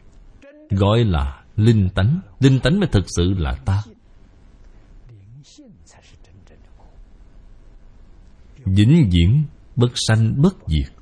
Gọi 0.71 1.03
là 1.03 1.41
linh 1.55 1.89
tánh. 1.89 2.19
Linh 2.39 2.59
tánh 2.59 2.79
mới 2.79 2.89
thực 2.91 3.05
sự 3.07 3.33
là 3.37 3.53
ta. 3.65 3.83
Vĩnh 8.65 9.09
viễn 9.11 9.43
bất 9.75 9.91
sanh 9.95 10.41
bất 10.41 10.55
diệt. 10.67 10.93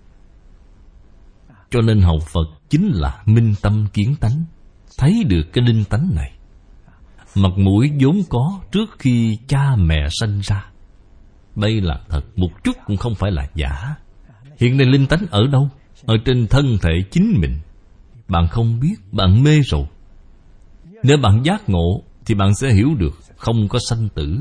Cho 1.70 1.82
nên 1.82 2.02
hậu 2.02 2.20
Phật 2.20 2.48
chính 2.70 2.88
là 2.88 3.24
minh 3.26 3.54
tâm 3.62 3.86
kiến 3.94 4.16
tánh. 4.20 4.44
Thấy 4.98 5.24
được 5.24 5.44
cái 5.54 5.64
linh 5.68 5.84
tánh 5.86 6.10
này, 6.16 6.32
Mặt 7.36 7.52
mũi 7.58 7.92
vốn 8.02 8.22
có 8.30 8.62
trước 8.72 8.90
khi 9.00 9.38
cha 9.48 9.76
mẹ 9.76 10.08
sanh 10.22 10.40
ra. 10.44 10.66
Đây 11.56 11.82
là 11.82 12.02
thật, 12.10 12.22
Một 12.36 12.50
chút 12.64 12.78
cũng 12.86 12.98
không 12.98 13.16
phải 13.16 13.32
là 13.32 13.50
giả. 13.56 13.96
Hiện 14.60 14.78
nay 14.78 14.88
linh 14.88 15.08
tánh 15.08 15.26
ở 15.32 15.48
đâu? 15.48 15.70
Ở 16.06 16.16
trên 16.26 16.48
thân 16.48 16.78
thể 16.82 16.92
chính 17.12 17.34
mình. 17.42 17.60
Bạn 18.30 18.48
không 18.48 18.80
biết, 18.80 18.96
bạn 19.12 19.44
mê 19.44 19.62
rồi. 19.62 19.86
Nếu 21.04 21.18
bạn 21.18 21.42
giác 21.44 21.70
ngộ 21.70 22.04
Thì 22.26 22.36
bạn 22.36 22.56
sẽ 22.56 22.74
hiểu 22.74 22.90
được 22.98 23.20
Không 23.38 23.68
có 23.68 23.80
sanh 23.90 24.10
tử. 24.16 24.38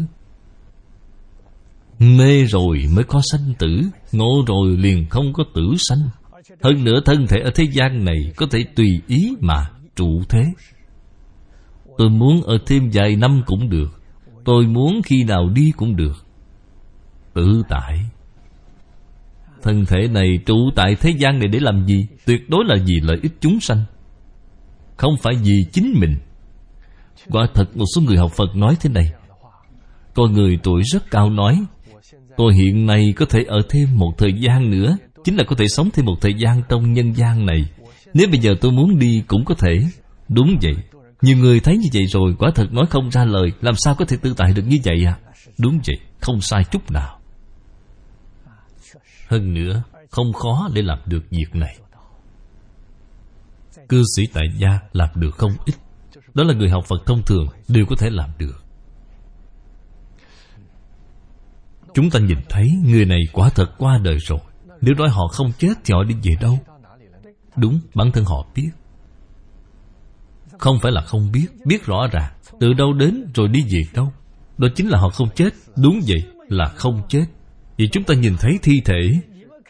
Mê 1.99 2.45
rồi 2.45 2.85
mới 2.95 3.05
có 3.05 3.21
sanh 3.33 3.55
tử 3.59 3.81
Ngộ 4.13 4.45
rồi 4.47 4.77
liền 4.77 5.09
không 5.09 5.33
có 5.33 5.45
tử 5.55 5.63
sanh. 5.79 6.09
Hơn 6.63 6.85
nữa 6.85 7.01
thân 7.05 7.27
thể 7.27 7.41
ở 7.41 7.51
thế 7.55 7.65
gian 7.73 8.05
này 8.05 8.33
Có 8.37 8.47
thể 8.51 8.65
tùy 8.77 8.87
ý 9.07 9.37
mà 9.41 9.71
trụ 9.97 10.23
thế. 10.29 10.45
Tôi 11.99 12.11
muốn 12.11 12.43
ở 12.43 12.59
thêm 12.67 12.91
vài 12.93 13.17
năm 13.17 13.43
cũng 13.47 13.69
được. 13.69 14.03
Tôi 14.45 14.67
muốn 14.67 15.03
khi 15.05 15.25
nào 15.25 15.49
đi 15.49 15.73
cũng 15.77 15.97
được. 15.97 16.27
Tự 17.35 17.63
tại 17.69 17.99
thân 19.63 19.85
thể 19.87 20.09
này 20.09 20.39
trụ 20.47 20.71
tại 20.77 20.97
thế 21.01 21.11
gian 21.11 21.39
này 21.39 21.49
để 21.49 21.61
làm 21.61 21.87
gì? 21.87 22.07
Tuyệt 22.27 22.51
đối 22.51 22.65
là 22.65 22.77
vì 22.87 23.01
lợi 23.03 23.19
ích 23.23 23.33
chúng 23.41 23.61
sanh. 23.61 23.85
Không 24.97 25.17
phải 25.23 25.35
vì 25.43 25.65
chính 25.73 25.95
mình. 26.01 26.17
Quả 27.31 27.47
thật 27.55 27.77
một 27.77 27.85
số 27.95 28.01
người 28.01 28.17
học 28.17 28.33
phật 28.33 28.57
nói 28.57 28.77
thế 28.81 28.91
này. 28.91 29.13
Có 30.15 30.27
người 30.27 30.59
tuổi 30.63 30.83
rất 30.93 31.11
cao 31.11 31.31
nói, 31.31 31.61
tôi 32.37 32.55
hiện 32.55 32.87
nay 32.87 33.13
có 33.17 33.27
thể 33.27 33.45
ở 33.49 33.59
thêm 33.69 33.89
một 33.95 34.13
thời 34.19 34.33
gian 34.33 34.71
nữa, 34.71 34.97
chính 35.25 35.37
là 35.37 35.45
có 35.45 35.57
thể 35.57 35.65
sống 35.69 35.91
thêm 35.95 36.05
một 36.05 36.17
thời 36.21 36.35
gian 36.35 36.63
trong 36.69 36.93
nhân 36.93 37.15
gian 37.15 37.47
này. 37.47 37.65
Nếu 38.15 38.29
bây 38.31 38.41
giờ 38.41 38.55
tôi 38.61 38.73
muốn 38.73 38.99
đi 38.99 39.23
cũng 39.27 39.45
có 39.45 39.55
thể. 39.55 39.81
Đúng 40.29 40.59
vậy. 40.63 40.75
Nhiều 41.23 41.37
người 41.37 41.61
thấy 41.61 41.77
như 41.77 41.89
vậy 41.93 42.07
rồi, 42.07 42.35
quả 42.39 42.51
thật 42.55 42.73
nói 42.73 42.87
không 42.91 43.11
ra 43.11 43.25
lời, 43.25 43.53
làm 43.61 43.75
sao 43.77 43.95
có 43.95 44.05
thể 44.05 44.17
tự 44.23 44.35
tại 44.37 44.53
được 44.53 44.63
như 44.69 44.79
vậy 44.85 45.05
à? 45.07 45.19
Đúng 45.59 45.81
vậy, 45.87 45.97
không 46.21 46.41
sai 46.41 46.65
chút 46.71 46.91
nào 46.91 47.18
hơn 49.29 49.55
nữa 49.55 49.83
Không 50.11 50.33
khó 50.33 50.69
để 50.75 50.83
làm 50.83 50.99
được 51.07 51.25
việc 51.31 51.55
này. 51.55 51.77
Cư 53.89 54.03
sĩ 54.17 54.23
tại 54.35 54.45
gia 54.59 54.79
làm 54.93 55.09
được 55.15 55.31
không 55.39 55.53
ít. 55.67 55.75
Đó 56.35 56.45
là 56.45 56.55
người 56.55 56.71
học 56.71 56.85
Phật 56.89 57.07
thông 57.07 57.23
thường 57.27 57.47
Đều 57.69 57.87
có 57.87 57.97
thể 57.99 58.11
làm 58.11 58.31
được. 58.39 58.65
Chúng 61.95 62.11
ta 62.11 62.19
nhìn 62.21 62.39
thấy 62.49 62.69
người 62.85 63.05
này 63.05 63.21
quả 63.33 63.49
thật 63.55 63.71
qua 63.79 63.99
đời 63.99 64.19
rồi. 64.19 64.39
Nếu 64.81 64.95
nói 64.95 65.09
họ 65.09 65.29
không 65.29 65.53
chết 65.59 65.73
thì 65.85 65.95
họ 65.95 66.05
đi 66.05 66.15
về 66.15 66.35
đâu? 66.41 66.59
Đúng, 67.57 67.81
bản 67.95 68.13
thân 68.13 68.25
họ 68.25 68.47
biết. 68.55 68.71
Không 70.59 70.79
phải 70.83 70.93
là 70.93 71.01
không 71.01 71.33
biết 71.33 71.47
Biết 71.65 71.87
rõ 71.87 72.07
ràng. 72.13 72.33
Từ 72.61 72.73
đâu 72.73 72.93
đến 72.93 73.31
rồi 73.35 73.49
đi 73.49 73.63
về 73.63 73.83
đâu? 73.95 74.13
Đó 74.59 74.69
chính 74.77 74.89
là 74.89 74.99
họ 74.99 75.09
không 75.09 75.29
chết. 75.35 75.51
Đúng 75.77 76.01
vậy 76.07 76.23
là 76.49 76.67
không 76.67 77.03
chết 77.09 77.25
vì 77.79 77.89
chúng 77.89 78.05
ta 78.05 78.15
nhìn 78.15 78.35
thấy 78.41 78.59
thi 78.63 78.81
thể 78.85 79.21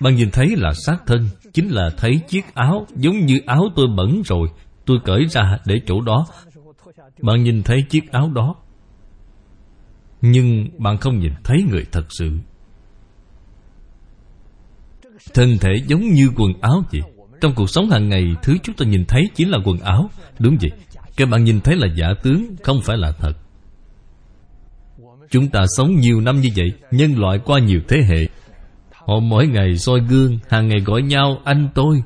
Bạn 0.01 0.17
nhìn 0.17 0.31
thấy 0.31 0.57
là 0.57 0.73
xác 0.87 0.99
thân, 1.07 1.29
Chính 1.53 1.69
là 1.69 1.91
thấy 1.97 2.21
chiếc 2.29 2.55
áo, 2.55 2.87
Giống 2.97 3.27
như 3.27 3.41
áo 3.47 3.69
tôi 3.77 3.87
bẩn 3.97 4.23
rồi, 4.25 4.49
Tôi 4.87 4.99
cởi 5.05 5.27
ra 5.31 5.59
để 5.67 5.81
chỗ 5.87 6.01
đó. 6.01 6.27
Bạn 7.23 7.45
nhìn 7.45 7.63
thấy 7.63 7.83
chiếc 7.91 8.13
áo 8.13 8.31
đó, 8.35 8.55
Nhưng 10.21 10.69
bạn 10.79 10.99
không 10.99 11.19
nhìn 11.19 11.33
thấy 11.45 11.63
người 11.71 11.85
thật 11.93 12.05
sự. 12.09 12.31
Thân 15.35 15.59
thể 15.61 15.71
giống 15.87 16.01
như 16.01 16.31
quần 16.37 16.53
áo 16.61 16.83
vậy. 16.93 17.01
Trong 17.41 17.53
cuộc 17.55 17.71
sống 17.71 17.91
hàng 17.91 18.09
ngày, 18.09 18.25
Thứ 18.43 18.57
chúng 18.63 18.77
ta 18.77 18.87
nhìn 18.87 19.05
thấy 19.05 19.23
chính 19.35 19.51
là 19.51 19.59
quần 19.65 19.79
áo, 19.81 20.11
Đúng 20.39 20.57
vậy. 20.61 20.71
Các 21.17 21.29
bạn 21.29 21.45
nhìn 21.45 21.61
thấy 21.61 21.77
là 21.77 21.87
giả 21.97 22.07
tướng, 22.23 22.57
Không 22.63 22.81
phải 22.85 22.97
là 22.97 23.13
thật. 23.13 23.33
Chúng 25.31 25.49
ta 25.49 25.64
sống 25.76 25.97
nhiều 25.97 26.20
năm 26.20 26.41
như 26.41 26.49
vậy, 26.57 26.72
Nhân 26.91 27.18
loại 27.18 27.39
qua 27.45 27.59
nhiều 27.59 27.81
thế 27.89 28.03
hệ. 28.09 28.29
Họ 28.93 29.20
mỗi 29.20 29.47
ngày 29.47 29.76
soi 29.76 30.01
gương, 30.01 30.39
Hàng 30.49 30.68
ngày 30.68 30.81
gọi 30.81 31.03
nhau, 31.03 31.39
anh 31.45 31.68
tôi. 31.74 32.03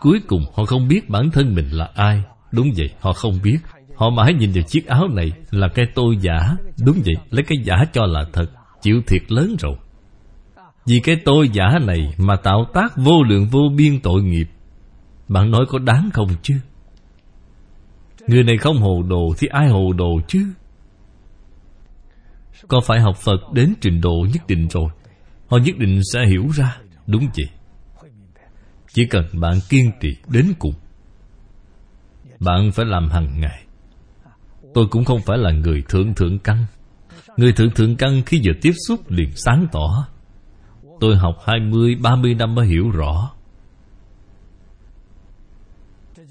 Cuối 0.00 0.20
cùng 0.26 0.44
họ 0.54 0.64
không 0.64 0.88
biết 0.88 1.08
bản 1.10 1.30
thân 1.30 1.54
mình 1.54 1.70
là 1.70 1.90
ai. 1.94 2.22
Đúng 2.52 2.70
vậy, 2.76 2.90
họ 3.00 3.12
không 3.12 3.38
biết. 3.42 3.58
Họ 3.94 4.10
mãi 4.10 4.34
nhìn 4.34 4.52
vào 4.52 4.62
chiếc 4.62 4.86
áo 4.86 5.08
này 5.08 5.32
Là 5.50 5.68
cái 5.68 5.86
tôi 5.94 6.16
giả. 6.20 6.56
Đúng 6.84 6.96
vậy, 7.04 7.14
lấy 7.30 7.42
cái 7.42 7.58
giả 7.64 7.84
cho 7.92 8.06
là 8.06 8.24
thật. 8.32 8.46
Chịu 8.82 9.02
thiệt 9.06 9.22
lớn 9.32 9.56
rồi. 9.58 9.76
Vì 10.86 11.00
cái 11.04 11.16
tôi 11.24 11.48
giả 11.48 11.78
này 11.86 12.14
Mà 12.18 12.36
tạo 12.36 12.66
tác 12.74 12.96
vô 12.96 13.22
lượng 13.22 13.48
vô 13.50 13.60
biên 13.76 14.00
tội 14.00 14.22
nghiệp. 14.22 14.46
Bạn 15.28 15.50
nói 15.50 15.66
có 15.68 15.78
đáng 15.78 16.10
không 16.12 16.28
chứ? 16.42 16.54
Người 18.26 18.42
này 18.42 18.56
không 18.56 18.76
hồ 18.76 19.02
đồ 19.08 19.34
Thì 19.38 19.46
ai 19.46 19.68
hồ 19.68 19.92
đồ 19.92 20.20
chứ? 20.28 20.46
Có 22.68 22.80
phải 22.80 23.00
học 23.00 23.16
Phật 23.16 23.52
đến 23.52 23.74
trình 23.80 24.00
độ 24.00 24.26
nhất 24.34 24.42
định 24.48 24.68
rồi? 24.68 24.88
Họ 25.46 25.58
nhất 25.58 25.76
định 25.78 26.00
sẽ 26.12 26.26
hiểu 26.26 26.48
ra 26.54 26.76
Đúng 27.06 27.28
vậy. 27.36 27.46
Chỉ 28.92 29.06
cần 29.06 29.24
bạn 29.32 29.58
kiên 29.68 29.92
trì 30.00 30.16
đến 30.28 30.52
cùng 30.58 30.74
Bạn 32.40 32.72
phải 32.72 32.86
làm 32.86 33.08
hàng 33.08 33.40
ngày. 33.40 33.64
Tôi 34.74 34.86
cũng 34.90 35.04
không 35.04 35.20
phải 35.26 35.38
là 35.38 35.50
người 35.50 35.82
thượng 35.88 36.14
thượng 36.14 36.38
căn. 36.38 36.66
Người 37.36 37.52
thượng 37.52 37.70
thượng 37.70 37.96
căn 37.96 38.22
khi 38.26 38.40
vừa 38.44 38.52
tiếp 38.62 38.72
xúc 38.88 39.10
liền 39.10 39.30
sáng 39.36 39.66
tỏ. 39.72 40.06
Tôi 41.00 41.16
học 41.16 41.36
20, 41.46 41.94
30 41.94 42.34
năm 42.34 42.54
mới 42.54 42.66
hiểu 42.66 42.90
rõ. 42.90 43.30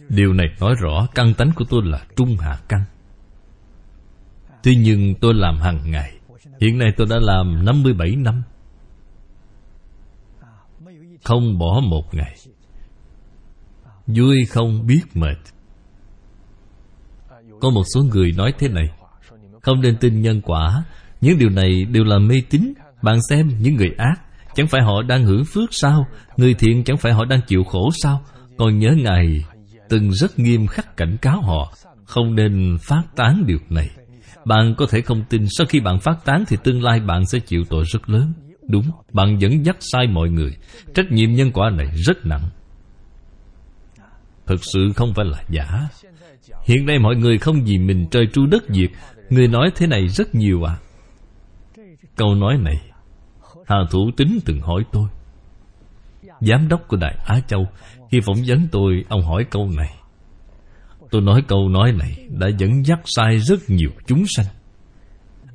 Điều 0.10 0.34
này 0.34 0.48
nói 0.60 0.76
rõ 0.80 1.08
căn 1.16 1.34
tánh 1.34 1.52
của 1.56 1.66
tôi 1.70 1.82
là 1.86 2.06
trung 2.16 2.36
hạ 2.40 2.60
căn. 2.70 2.84
Tuy 4.64 4.76
nhưng 4.76 5.16
tôi 5.22 5.34
làm 5.34 5.58
hàng 5.58 5.92
ngày 5.92 6.21
Hiện 6.62 6.78
nay 6.78 6.92
tôi 6.98 7.08
đã 7.10 7.20
làm 7.22 7.66
57 7.66 8.16
năm. 8.16 8.42
Không 11.24 11.58
bỏ 11.58 11.82
một 11.90 12.14
ngày. 12.14 12.36
Vui 14.08 14.46
không 14.50 14.88
biết 14.88 15.02
mệt. 15.14 15.38
Có 17.62 17.70
một 17.70 17.84
số 17.96 18.02
người 18.04 18.32
nói 18.38 18.54
thế 18.60 18.68
này. 18.68 18.90
Không 19.62 19.82
nên 19.82 19.98
tin 19.98 20.22
nhân 20.22 20.42
quả. 20.42 20.84
Những 21.22 21.38
điều 21.38 21.50
này 21.50 21.86
đều 21.86 22.04
là 22.04 22.20
mê 22.20 22.36
tín. 22.50 22.74
Bạn 23.02 23.18
xem 23.30 23.50
những 23.60 23.76
người 23.76 23.92
ác. 23.98 24.16
Chẳng 24.56 24.68
phải 24.68 24.82
họ 24.82 25.02
đang 25.02 25.24
hưởng 25.24 25.46
phước 25.46 25.70
sao? 25.72 26.08
Người 26.38 26.54
thiện 26.54 26.84
chẳng 26.84 26.98
phải 26.98 27.14
họ 27.14 27.26
đang 27.26 27.42
chịu 27.48 27.64
khổ 27.64 27.90
sao? 28.04 28.22
Còn 28.58 28.80
nhớ 28.80 28.96
Ngài 28.98 29.46
Từng 29.90 30.12
rất 30.14 30.40
nghiêm 30.40 30.68
khắc 30.68 30.98
cảnh 30.98 31.18
cáo 31.22 31.42
họ. 31.42 31.74
Không 32.06 32.36
nên 32.36 32.78
phát 32.82 33.04
tán 33.16 33.44
điều 33.48 33.60
này 33.70 33.90
bạn 34.46 34.76
có 34.78 34.86
thể 34.90 35.02
không 35.02 35.24
tin 35.30 35.46
Sau 35.50 35.68
khi 35.68 35.80
bạn 35.80 36.00
phát 36.00 36.26
tán 36.26 36.44
Thì 36.48 36.58
tương 36.64 36.84
lai 36.84 37.00
bạn 37.00 37.26
sẽ 37.26 37.40
chịu 37.40 37.64
tội 37.70 37.84
rất 37.94 38.10
lớn. 38.10 38.34
Đúng, 38.68 38.92
bạn 39.14 39.38
dẫn 39.42 39.66
dắt 39.66 39.78
sai 39.80 40.08
mọi 40.08 40.30
người. 40.30 40.58
Trách 40.94 41.12
nhiệm 41.12 41.34
nhân 41.34 41.52
quả 41.52 41.70
này 41.70 41.88
rất 41.88 42.26
nặng. 42.26 42.50
Thực 44.46 44.64
sự 44.74 44.92
không 44.96 45.14
phải 45.14 45.26
là 45.26 45.44
giả. 45.50 45.88
Hiện 46.64 46.86
nay 46.86 47.00
mọi 47.00 47.16
người 47.16 47.38
không 47.38 47.64
vì 47.64 47.78
mình 47.78 48.08
trời 48.12 48.28
tru 48.34 48.46
đất 48.46 48.64
diệt. 48.70 48.90
Người 49.30 49.48
nói 49.48 49.72
thế 49.76 49.88
này 49.88 50.08
rất 50.08 50.36
nhiều 50.36 50.64
à. 50.64 50.78
Câu 52.16 52.36
nói 52.36 52.58
này 52.58 52.82
Hà 53.66 53.78
Thủ 53.92 54.12
Tính 54.18 54.40
từng 54.46 54.62
hỏi 54.62 54.84
tôi. 54.92 55.08
Giám 56.40 56.68
đốc 56.68 56.88
của 56.88 56.98
Đại 56.98 57.16
Á 57.26 57.40
Châu 57.48 57.68
Khi 58.12 58.20
phỏng 58.26 58.44
vấn 58.48 58.68
tôi 58.72 59.06
Ông 59.10 59.22
hỏi 59.22 59.46
câu 59.50 59.70
này. 59.78 60.01
Tôi 61.12 61.22
nói 61.22 61.44
câu 61.48 61.70
nói 61.70 61.92
này 61.92 62.28
Đã 62.30 62.48
dẫn 62.58 62.86
dắt 62.86 63.00
sai 63.06 63.38
rất 63.38 63.60
nhiều 63.68 63.90
chúng 64.08 64.24
sanh. 64.28 64.46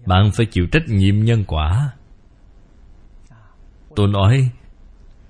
Bạn 0.06 0.30
phải 0.32 0.46
chịu 0.46 0.66
trách 0.72 0.88
nhiệm 0.88 1.24
nhân 1.24 1.44
quả. 1.46 1.90
Tôi 3.96 4.08
nói 4.08 4.50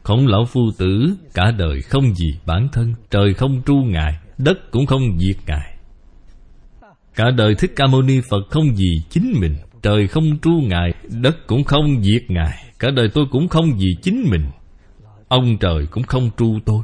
Khổng 0.02 0.26
lão 0.26 0.44
phu 0.44 0.60
tử, 0.78 1.16
Cả 1.34 1.50
đời 1.58 1.82
không 1.82 2.14
gì 2.14 2.38
bản 2.46 2.68
thân, 2.72 2.94
Trời 3.10 3.34
không 3.34 3.62
tru 3.66 3.74
ngài, 3.74 4.18
Đất 4.38 4.58
cũng 4.70 4.86
không 4.86 5.18
diệt 5.18 5.36
ngài. 5.46 5.76
Cả 7.14 7.24
đời 7.36 7.54
Thích 7.58 7.72
Ca 7.76 7.86
Mâu 7.86 8.02
Ni 8.02 8.20
Phật 8.30 8.42
không 8.50 8.76
gì 8.76 9.02
chính 9.10 9.32
mình, 9.40 9.56
Trời 9.82 10.08
không 10.08 10.38
tru 10.42 10.60
ngài, 10.66 10.94
Đất 11.22 11.46
cũng 11.46 11.64
không 11.64 12.02
diệt 12.02 12.22
ngài. 12.28 12.64
Cả 12.78 12.88
đời 12.96 13.08
tôi 13.14 13.24
cũng 13.30 13.48
không 13.48 13.78
gì 13.78 13.94
chính 14.02 14.24
mình, 14.30 14.50
Ông 15.28 15.58
trời 15.60 15.86
cũng 15.90 16.02
không 16.02 16.30
tru 16.36 16.58
tôi, 16.64 16.82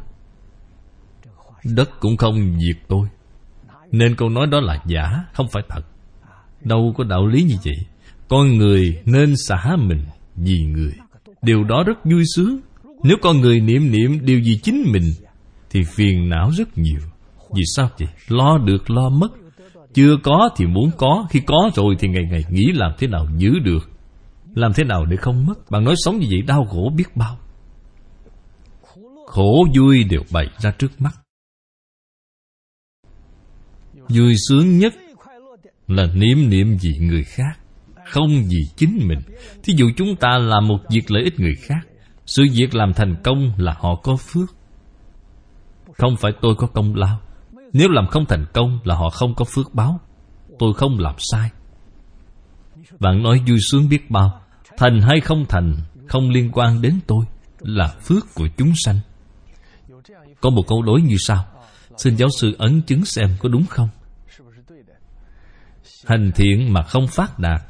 Đất 1.64 1.90
cũng 2.01 2.16
không 2.16 2.59
diệt 2.61 2.76
tôi. 2.88 3.09
Nên 3.93 4.16
câu 4.16 4.28
nói 4.28 4.47
đó 4.47 4.61
là 4.61 4.82
giả, 4.86 5.24
Không 5.32 5.47
phải 5.53 5.62
thật. 5.68 5.82
Đâu 6.64 6.95
có 6.97 7.05
đạo 7.05 7.26
lý 7.26 7.43
như 7.43 7.57
vậy. 7.64 7.76
Con 8.28 8.59
người 8.59 9.03
nên 9.05 9.36
xả 9.36 9.76
mình 9.78 10.05
vì 10.36 10.64
người. 10.64 10.93
Điều 11.43 11.64
đó 11.64 11.84
rất 11.86 12.05
vui 12.05 12.22
sướng. 12.36 12.61
Nếu 13.03 13.16
con 13.22 13.40
người 13.40 13.61
niệm 13.61 13.93
niệm 13.93 14.24
điều 14.24 14.40
gì 14.40 14.61
chính 14.62 14.84
mình, 14.93 15.12
Thì 15.70 15.82
phiền 15.84 16.28
não 16.28 16.51
rất 16.51 16.78
nhiều. 16.78 17.01
Vì 17.55 17.62
sao 17.76 17.90
vậy? 17.99 18.09
Lo 18.28 18.59
được, 18.59 18.90
lo 18.90 19.09
mất. 19.09 19.28
Chưa 19.95 20.16
có 20.22 20.51
thì 20.57 20.66
muốn 20.66 20.90
có. 20.97 21.26
Khi 21.30 21.40
có 21.47 21.70
rồi 21.74 21.97
thì 21.99 22.09
ngày 22.09 22.24
ngày 22.30 22.45
nghĩ 22.51 22.72
làm 22.74 22.93
thế 22.99 23.07
nào 23.07 23.26
giữ 23.36 23.59
được. 23.59 23.90
Làm 24.55 24.72
thế 24.72 24.84
nào 24.84 25.05
để 25.05 25.16
không 25.16 25.47
mất? 25.47 25.70
Bạn 25.70 25.84
nói 25.84 25.95
sống 26.05 26.18
như 26.18 26.26
vậy 26.30 26.43
đau 26.43 26.64
khổ 26.70 26.93
biết 26.97 27.16
bao. 27.16 27.38
Khổ 29.26 29.66
vui 29.76 30.05
đều 30.05 30.22
bày 30.32 30.47
ra 30.59 30.70
trước 30.78 31.01
mắt. 31.01 31.22
Vui 34.14 34.34
sướng 34.48 34.78
nhất 34.78 34.94
là 35.88 36.06
niệm 36.14 36.50
niệm 36.50 36.76
vì 36.80 36.98
người 37.00 37.24
khác, 37.24 37.58
Không 38.10 38.44
vì 38.48 38.58
chính 38.76 39.08
mình. 39.08 39.18
Thí 39.62 39.74
dụ 39.76 39.86
chúng 39.96 40.16
ta 40.16 40.38
làm 40.38 40.68
một 40.68 40.78
việc 40.90 41.10
lợi 41.10 41.22
ích 41.24 41.40
người 41.40 41.54
khác, 41.54 41.80
Sự 42.26 42.42
việc 42.52 42.74
làm 42.74 42.92
thành 42.92 43.16
công 43.24 43.52
là 43.56 43.76
họ 43.78 43.94
có 43.94 44.16
phước. 44.16 44.54
Không 45.92 46.16
phải 46.16 46.32
tôi 46.42 46.54
có 46.54 46.66
công 46.66 46.94
lao. 46.94 47.20
Nếu 47.72 47.88
làm 47.88 48.06
không 48.06 48.24
thành 48.26 48.46
công 48.52 48.78
là 48.84 48.94
họ 48.94 49.10
không 49.10 49.34
có 49.34 49.44
phước 49.44 49.74
báo. 49.74 50.00
Tôi 50.58 50.74
không 50.74 50.98
làm 50.98 51.14
sai. 51.18 51.50
Bạn 53.00 53.22
nói 53.22 53.42
vui 53.48 53.58
sướng 53.70 53.88
biết 53.88 54.10
bao, 54.10 54.40
Thành 54.76 55.00
hay 55.00 55.20
không 55.20 55.44
thành, 55.48 55.74
Không 56.08 56.30
liên 56.30 56.50
quan 56.52 56.82
đến 56.82 57.00
tôi, 57.06 57.24
Là 57.58 57.88
phước 57.88 58.34
của 58.34 58.48
chúng 58.56 58.72
sanh. 58.84 59.00
Có 60.40 60.50
một 60.50 60.62
câu 60.68 60.82
đối 60.82 61.02
như 61.02 61.16
sau, 61.18 61.44
Xin 61.96 62.16
giáo 62.16 62.28
sư 62.38 62.54
ấn 62.58 62.82
chứng 62.82 63.04
xem 63.04 63.36
có 63.40 63.48
đúng 63.48 63.66
không? 63.66 63.88
Hành 66.07 66.30
thiện 66.34 66.72
mà 66.72 66.82
không 66.82 67.07
phát 67.07 67.38
đạt. 67.38 67.62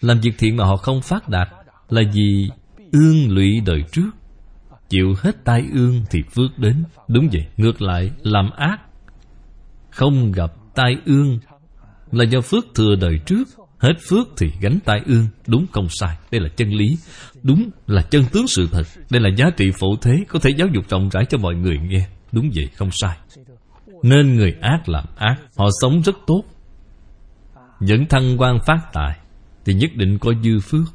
Làm 0.00 0.20
việc 0.20 0.32
thiện 0.38 0.56
mà 0.56 0.64
họ 0.64 0.76
không 0.76 1.02
phát 1.02 1.28
đạt 1.28 1.48
Là 1.88 2.02
vì 2.12 2.50
ương 2.92 3.30
lụy 3.30 3.60
đời 3.66 3.82
trước. 3.92 4.10
Chịu 4.88 5.14
hết 5.18 5.44
tai 5.44 5.64
ương 5.72 6.04
thì 6.10 6.22
phước 6.34 6.58
đến. 6.58 6.84
Đúng 7.08 7.28
vậy, 7.32 7.46
ngược 7.56 7.82
lại 7.82 8.10
làm 8.22 8.50
ác 8.56 8.76
Không 9.90 10.32
gặp 10.32 10.52
tai 10.74 10.96
ương 11.06 11.38
Là 12.12 12.24
do 12.24 12.40
phước 12.40 12.64
thừa 12.74 12.94
đời 13.00 13.18
trước. 13.26 13.48
Hết 13.78 13.94
phước 14.08 14.28
thì 14.36 14.52
gánh 14.60 14.78
tai 14.84 15.00
ương. 15.06 15.26
Đúng 15.46 15.66
không 15.72 15.86
sai, 15.90 16.16
đây 16.30 16.40
là 16.40 16.48
chân 16.56 16.68
lý. 16.68 16.98
Đúng 17.42 17.70
là 17.86 18.02
chân 18.02 18.24
tướng 18.32 18.48
sự 18.48 18.68
thật. 18.72 18.82
Đây 19.10 19.20
là 19.20 19.30
giá 19.36 19.50
trị 19.56 19.70
phổ 19.80 19.96
thế 20.02 20.24
Có 20.28 20.38
thể 20.38 20.50
giáo 20.58 20.68
dục 20.74 20.84
rộng 20.88 21.08
rãi 21.08 21.24
cho 21.24 21.38
mọi 21.38 21.54
người 21.54 21.78
nghe. 21.78 22.06
Đúng 22.32 22.50
vậy, 22.54 22.68
không 22.76 22.90
sai. 22.92 23.16
Nên 24.02 24.34
người 24.34 24.54
ác 24.60 24.88
làm 24.88 25.04
ác 25.16 25.36
Họ 25.56 25.68
sống 25.80 26.02
rất 26.02 26.16
tốt 26.26 26.42
những 27.82 28.06
thăng 28.06 28.40
quan 28.40 28.58
phát 28.66 28.80
tài, 28.92 29.18
Thì 29.64 29.74
nhất 29.74 29.90
định 29.94 30.18
có 30.18 30.32
dư 30.42 30.60
phước. 30.60 30.94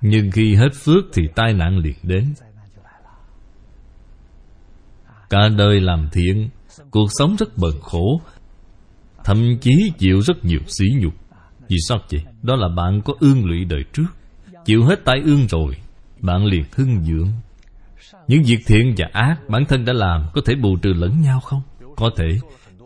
Nhưng 0.00 0.30
khi 0.30 0.54
hết 0.54 0.68
phước 0.84 1.04
thì 1.12 1.22
tai 1.34 1.52
nạn 1.52 1.78
liền 1.78 1.96
đến. 2.02 2.34
Cả 5.30 5.48
đời 5.58 5.80
làm 5.80 6.08
thiện, 6.12 6.48
Cuộc 6.90 7.06
sống 7.18 7.36
rất 7.38 7.58
bần 7.58 7.80
khổ, 7.82 8.20
Thậm 9.24 9.58
chí 9.60 9.92
chịu 9.98 10.20
rất 10.20 10.44
nhiều 10.44 10.60
sỉ 10.66 10.84
nhục. 11.00 11.14
Vì 11.68 11.76
sao 11.88 11.98
vậy? 12.10 12.24
Đó 12.42 12.56
là 12.56 12.68
bạn 12.76 13.00
có 13.04 13.14
ương 13.20 13.44
lụy 13.44 13.64
đời 13.64 13.84
trước. 13.92 14.06
Chịu 14.64 14.84
hết 14.84 15.04
tai 15.04 15.20
ương 15.24 15.48
rồi, 15.48 15.76
Bạn 16.20 16.44
liền 16.44 16.64
hưng 16.72 17.04
dưỡng. 17.04 17.28
Những 18.28 18.42
việc 18.42 18.58
thiện 18.66 18.94
và 18.96 19.06
ác 19.12 19.36
Bản 19.48 19.64
thân 19.68 19.84
đã 19.84 19.92
làm 19.92 20.26
Có 20.34 20.40
thể 20.46 20.54
bù 20.54 20.76
trừ 20.76 20.92
lẫn 20.92 21.20
nhau 21.20 21.40
không? 21.40 21.62
Có 21.96 22.10
thể. 22.16 22.38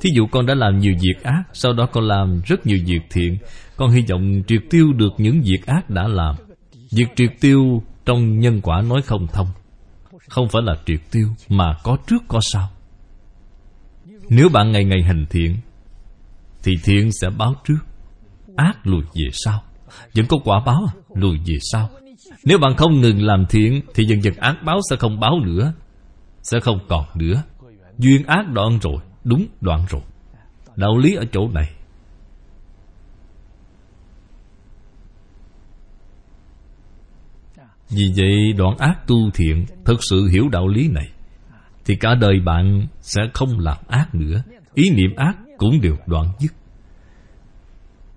Thí 0.03 0.11
dụ 0.15 0.27
con 0.27 0.47
đã 0.47 0.55
làm 0.55 0.79
nhiều 0.79 0.95
việc 1.01 1.23
ác, 1.23 1.43
Sau 1.53 1.73
đó 1.73 1.87
con 1.87 2.05
làm 2.05 2.41
rất 2.45 2.67
nhiều 2.67 2.79
việc 2.87 3.01
thiện. 3.11 3.39
Con 3.77 3.91
hy 3.91 4.05
vọng 4.11 4.43
triệt 4.47 4.63
tiêu 4.71 4.93
được 4.93 5.13
những 5.19 5.43
việc 5.43 5.67
ác 5.67 5.91
đã 5.91 6.09
làm. 6.09 6.37
Việc 6.93 7.07
triệt 7.17 7.31
tiêu 7.41 7.83
trong 8.05 8.39
nhân 8.39 8.61
quả 8.63 8.83
nói 8.83 9.03
không 9.03 9.27
thông. 9.33 9.49
Không 10.29 10.49
phải 10.49 10.63
là 10.63 10.77
triệt 10.87 11.01
tiêu, 11.11 11.29
Mà 11.49 11.77
có 11.85 11.97
trước 12.07 12.23
có 12.29 12.41
sau. 12.43 12.69
Nếu 14.29 14.49
bạn 14.49 14.73
ngày 14.73 14.85
ngày 14.85 15.03
hành 15.03 15.27
thiện, 15.31 15.57
Thì 16.63 16.73
thiện 16.85 17.13
sẽ 17.13 17.31
báo 17.31 17.55
trước. 17.69 17.79
Ác 18.57 18.87
lùi 18.87 19.03
về 19.03 19.31
sau. 19.33 19.63
Vẫn 20.15 20.27
có 20.29 20.37
quả 20.45 20.63
báo 20.67 20.83
à, 20.89 20.93
lùi 21.15 21.39
về 21.39 21.57
sau. 21.73 21.89
Nếu 22.45 22.59
bạn 22.59 22.77
không 22.77 23.01
ngừng 23.01 23.23
làm 23.23 23.47
thiện, 23.49 23.81
Thì 23.95 24.05
dần 24.05 24.23
dần 24.23 24.35
ác 24.35 24.57
báo 24.65 24.81
sẽ 24.91 24.97
không 24.97 25.21
báo 25.21 25.41
nữa, 25.45 25.73
Sẽ 26.43 26.61
không 26.61 26.79
còn 26.89 27.05
nữa. 27.15 27.43
Duyên 27.99 28.25
ác 28.27 28.49
đoạn 28.53 28.79
rồi. 28.83 28.97
Đúng 29.25 29.47
đoạn 29.61 29.87
rồi. 29.89 30.03
Đạo 30.77 30.99
lý 30.99 31.15
ở 31.15 31.25
chỗ 31.33 31.49
này. 31.49 31.73
Vì 37.91 38.13
vậy, 38.17 38.53
đoạn 38.57 38.77
ác 38.79 39.07
tu 39.07 39.31
thiện 39.35 39.67
Thực 39.85 40.05
sự 40.05 40.29
hiểu 40.33 40.49
đạo 40.49 40.69
lý 40.69 40.89
này, 40.89 41.09
Thì 41.85 41.97
cả 41.97 42.15
đời 42.15 42.41
bạn 42.45 42.87
sẽ 43.01 43.23
không 43.35 43.59
làm 43.59 43.79
ác 43.89 44.15
nữa. 44.15 44.43
Ý 44.75 44.91
niệm 44.91 45.17
ác 45.17 45.37
cũng 45.59 45.81
đều 45.81 45.97
đoạn 46.07 46.33
dứt. 46.39 46.53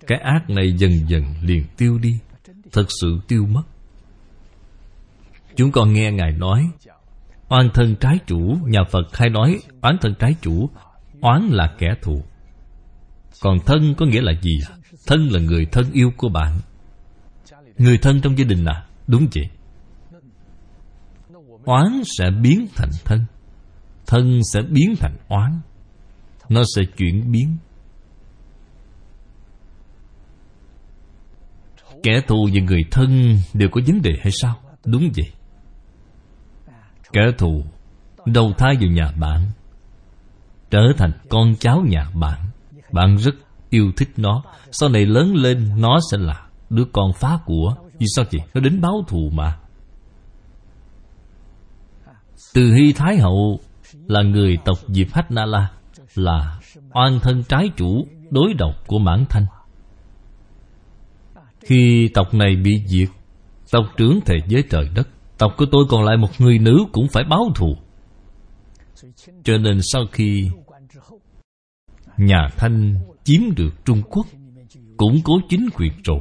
Cái 0.08 0.20
ác 0.20 0.50
này 0.50 0.74
dần 0.78 0.92
dần 1.08 1.24
liền 1.42 1.64
tiêu 1.78 1.98
đi, 1.98 2.20
Thật 2.72 2.86
sự 3.02 3.20
tiêu 3.28 3.46
mất. 3.46 3.64
Chúng 5.56 5.72
con 5.72 5.94
nghe 5.94 6.12
Ngài 6.12 6.32
nói, 6.32 6.70
Oan 7.50 7.70
thân 7.74 7.96
trái 7.96 8.20
chủ, 8.28 8.58
Nhà 8.64 8.84
Phật 8.92 9.18
hay 9.18 9.30
nói 9.30 9.60
oán 9.82 9.98
thân 10.02 10.16
trái 10.20 10.36
chủ 10.42 10.70
Oán 11.26 11.48
là 11.52 11.76
kẻ 11.78 11.96
thù. 12.02 12.24
Còn 13.42 13.58
thân 13.66 13.96
có 13.98 14.06
nghĩa 14.06 14.22
là 14.22 14.32
gì? 14.42 14.60
Thân 15.08 15.28
là 15.32 15.40
người 15.40 15.66
thân 15.66 15.92
yêu 15.92 16.12
của 16.18 16.30
bạn. 16.30 16.60
Người 17.78 17.98
thân 17.98 18.22
trong 18.22 18.38
gia 18.38 18.46
đình 18.46 18.66
à? 18.66 18.86
Đúng 19.08 19.28
vậy. 19.36 19.50
Oán 21.66 22.02
sẽ 22.18 22.26
biến 22.42 22.68
thành 22.76 22.90
thân. 23.06 23.26
Thân 24.08 24.40
sẽ 24.54 24.62
biến 24.62 24.96
thành 25.00 25.18
oán. 25.28 25.60
Nó 26.50 26.62
sẽ 26.76 26.82
chuyển 26.98 27.32
biến. 27.32 27.58
Kẻ 32.04 32.22
thù 32.28 32.50
và 32.54 32.62
người 32.62 32.82
thân 32.92 33.38
đều 33.54 33.70
có 33.72 33.82
vấn 33.88 34.02
đề 34.02 34.12
hay 34.22 34.32
sao? 34.32 34.56
Đúng 34.86 35.12
vậy. 35.16 35.32
Kẻ 37.14 37.22
thù 37.38 37.64
đầu 38.26 38.54
thai 38.58 38.76
vào 38.76 38.90
nhà 38.90 39.12
bạn 39.20 39.52
trở 40.76 40.94
thành 40.98 41.12
con 41.30 41.56
cháu 41.60 41.84
nhà 41.88 42.10
bạn. 42.14 42.40
Bạn 42.92 43.18
rất 43.18 43.36
yêu 43.70 43.92
thích 43.98 44.10
nó. 44.18 44.44
Sau 44.72 44.90
này 44.90 45.06
lớn 45.06 45.36
lên, 45.36 45.72
nó 45.78 46.00
sẽ 46.12 46.18
là 46.18 46.46
đứa 46.70 46.86
con 46.94 47.14
phá 47.14 47.40
của 47.46 47.76
vì 48.00 48.06
sao 48.16 48.26
vậy 48.32 48.42
nó 48.54 48.62
đến 48.62 48.82
báo 48.82 49.04
thù 49.08 49.30
mà. 49.34 49.58
Từ 52.54 52.74
hy 52.74 52.94
thái 52.94 53.18
hậu 53.18 53.60
là 54.08 54.22
người 54.22 54.58
tộc 54.66 54.78
diệp 54.88 55.08
hách 55.14 55.32
na 55.32 55.46
la, 55.46 55.72
là 56.16 56.60
oan 56.94 57.20
thân 57.20 57.44
trái 57.44 57.70
chủ 57.78 58.08
đối 58.30 58.54
độc 58.54 58.88
của 58.88 59.00
mãn 59.00 59.26
thanh. 59.30 59.46
Khi 61.60 62.10
tộc 62.14 62.34
này 62.34 62.56
bị 62.56 62.72
diệt, 62.88 63.10
tộc 63.72 63.86
trưởng 63.98 64.20
thề 64.26 64.36
giới 64.48 64.64
trời 64.70 64.90
đất, 64.96 65.08
tộc 65.38 65.54
của 65.58 65.66
tôi 65.72 65.86
còn 65.90 66.04
lại 66.04 66.18
một 66.18 66.30
người 66.40 66.60
nữ 66.60 66.86
cũng 66.92 67.08
phải 67.08 67.24
báo 67.30 67.52
thù. 67.56 67.76
Cho 69.44 69.58
nên 69.58 69.80
sau 69.82 70.02
khi 70.12 70.50
nhà 72.18 72.50
Thanh 72.58 72.96
chiếm 73.24 73.42
được 73.56 73.86
Trung 73.86 74.02
Quốc, 74.10 74.26
Củng 74.98 75.22
cố 75.24 75.40
chính 75.50 75.70
quyền 75.76 75.92
rồi. 76.04 76.20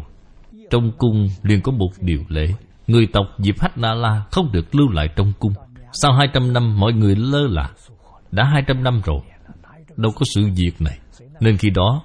Trong 0.71 0.93
cung 0.99 1.29
liền 1.43 1.61
có 1.61 1.73
một 1.73 1.89
điều 2.01 2.25
lệ 2.29 2.47
Người 2.87 3.07
tộc 3.13 3.27
Diệp 3.39 3.61
Hách 3.61 3.79
Na 3.79 3.95
La 3.95 4.23
không 4.31 4.53
được 4.53 4.75
lưu 4.75 4.91
lại 4.91 5.09
trong 5.17 5.33
cung. 5.39 5.53
Sau 5.93 6.13
200 6.13 6.53
năm, 6.53 6.81
mọi 6.81 6.93
người 6.93 7.17
lơ 7.17 7.47
là. 7.47 7.71
Đã 8.31 8.45
200 8.45 8.83
năm 8.83 9.01
rồi, 9.05 9.21
Đâu 9.97 10.13
có 10.13 10.27
sự 10.35 10.49
việc 10.57 10.81
này. 10.81 10.99
Nên 11.41 11.57
khi 11.57 11.71
đó, 11.71 12.03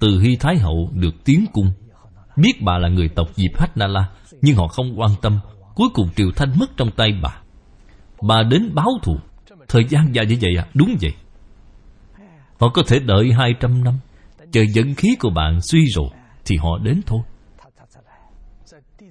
Từ 0.00 0.20
Hy 0.20 0.36
Thái 0.36 0.58
Hậu 0.58 0.90
được 0.92 1.24
tiến 1.24 1.44
cung. 1.52 1.70
Biết 2.36 2.62
bà 2.62 2.78
là 2.78 2.88
người 2.88 3.08
tộc 3.08 3.28
Diệp 3.34 3.60
Hách 3.60 3.76
Na 3.76 3.86
La, 3.86 4.08
Nhưng 4.42 4.56
họ 4.56 4.68
không 4.68 5.00
quan 5.00 5.10
tâm. 5.22 5.38
Cuối 5.74 5.88
cùng 5.94 6.08
Triều 6.16 6.30
Thanh 6.36 6.58
mất 6.58 6.76
trong 6.76 6.90
tay 6.90 7.08
bà. 7.22 7.36
Bà 8.22 8.42
đến 8.42 8.74
báo 8.74 8.90
thù. 9.02 9.16
Thời 9.68 9.84
gian 9.84 10.14
dài 10.14 10.26
như 10.26 10.36
vậy 10.40 10.52
à? 10.58 10.66
Đúng 10.74 10.96
vậy. 11.00 11.12
Họ 12.60 12.68
có 12.68 12.82
thể 12.86 12.98
đợi 12.98 13.32
200 13.32 13.84
năm. 13.84 13.94
Chờ 14.52 14.64
dẫn 14.74 14.94
khí 14.94 15.08
của 15.20 15.30
bạn 15.30 15.60
suy 15.60 15.84
rồi 15.94 16.08
Thì 16.44 16.56
họ 16.56 16.78
đến 16.78 17.00
thôi. 17.06 17.20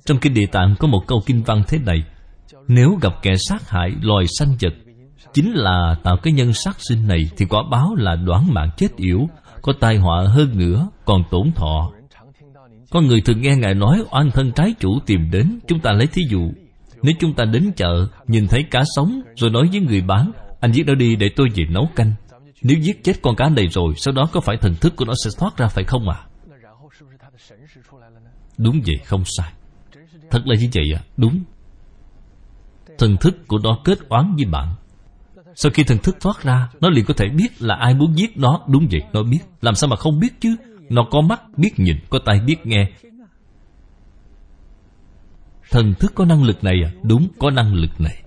Trong 0.06 0.18
kinh 0.18 0.34
địa 0.34 0.46
tạng 0.46 0.76
có 0.80 0.88
một 0.88 1.02
câu 1.08 1.22
kinh 1.26 1.44
văn 1.44 1.64
thế 1.68 1.78
này, 1.86 2.04
Nếu 2.68 2.98
gặp 3.02 3.14
kẻ 3.22 3.32
sát 3.38 3.70
hại 3.70 3.92
loài 4.02 4.26
sanh 4.40 4.56
vật, 4.62 4.74
Chính 5.34 5.54
là 5.54 5.96
tạo 6.04 6.18
cái 6.18 6.34
nhân 6.34 6.54
sát 6.54 6.78
sinh 6.80 7.08
này 7.08 7.30
Thì 7.38 7.46
quả 7.46 7.64
báo 7.72 7.96
là 7.96 8.16
đoán 8.16 8.54
mạng 8.54 8.70
chết 8.78 8.96
yểu, 8.98 9.28
Có 9.62 9.74
tai 9.80 9.98
họa 9.98 10.24
hơn 10.28 10.58
nữa, 10.58 10.88
Còn 11.06 11.24
tổn 11.32 11.52
thọ. 11.56 11.92
Có 12.92 13.02
người 13.02 13.22
thường 13.22 13.42
nghe 13.42 13.56
Ngài 13.56 13.74
nói, 13.74 14.04
Oan 14.12 14.32
thân 14.32 14.52
trái 14.52 14.74
chủ 14.80 15.00
tìm 15.06 15.32
đến, 15.32 15.60
Chúng 15.68 15.80
ta 15.80 15.92
lấy 15.92 16.08
thí 16.08 16.22
dụ. 16.30 16.52
Nếu 17.02 17.14
chúng 17.20 17.34
ta 17.34 17.46
đến 17.46 17.72
chợ, 17.76 18.08
Nhìn 18.28 18.48
thấy 18.48 18.64
cá 18.72 18.84
sống, 18.96 19.22
Rồi 19.36 19.52
nói 19.52 19.70
với 19.72 19.82
người 19.82 20.02
bán, 20.02 20.32
Anh 20.60 20.72
giết 20.72 20.88
nó 20.88 20.96
đi 20.96 21.16
để 21.16 21.30
tôi 21.36 21.48
về 21.56 21.66
nấu 21.70 21.90
canh. 21.96 22.14
Nếu 22.64 22.78
giết 22.78 23.04
chết 23.04 23.22
con 23.22 23.36
cá 23.36 23.50
này 23.50 23.68
rồi, 23.68 23.94
Sau 23.98 24.14
đó 24.14 24.30
có 24.32 24.40
phải 24.40 24.58
thần 24.58 24.76
thức 24.76 24.96
của 24.96 25.06
nó 25.06 25.14
sẽ 25.24 25.30
thoát 25.38 25.58
ra 25.58 25.68
phải 25.68 25.84
không 25.84 26.10
ạ? 26.10 26.18
À? 26.20 26.28
Đúng 28.58 28.82
vậy, 28.86 28.96
không 29.06 29.24
sai. 29.26 29.54
Thật 30.32 30.42
là 30.46 30.56
như 30.60 30.70
vậy 30.74 30.86
à 30.96 31.02
Đúng. 31.18 31.44
Thần 32.98 33.18
thức 33.18 33.48
của 33.48 33.58
nó 33.64 33.80
kết 33.84 34.10
oán 34.10 34.36
với 34.36 34.46
bạn. 34.46 34.76
Sau 35.56 35.72
khi 35.72 35.84
thần 35.84 35.98
thức 35.98 36.18
thoát 36.22 36.44
ra, 36.44 36.70
Nó 36.82 36.90
liền 36.90 37.06
có 37.06 37.14
thể 37.14 37.30
biết 37.30 37.62
là 37.62 37.76
ai 37.76 37.94
muốn 37.94 38.18
giết 38.18 38.38
nó. 38.38 38.62
Đúng 38.68 38.88
vậy, 38.92 39.02
nó 39.14 39.24
biết. 39.24 39.40
Làm 39.62 39.76
sao 39.76 39.88
mà 39.88 39.96
không 39.96 40.20
biết 40.20 40.42
chứ? 40.42 40.56
Nó 40.90 41.08
có 41.12 41.22
mắt, 41.22 41.42
biết 41.58 41.72
nhìn, 41.78 41.98
Có 42.10 42.20
tai, 42.26 42.40
biết 42.40 42.66
nghe. 42.66 42.92
Thần 45.72 45.94
thức 45.94 46.12
có 46.16 46.26
năng 46.26 46.44
lực 46.44 46.64
này 46.64 46.76
à 46.86 46.92
Đúng, 47.04 47.28
có 47.40 47.52
năng 47.52 47.74
lực 47.74 48.02
này. 48.02 48.24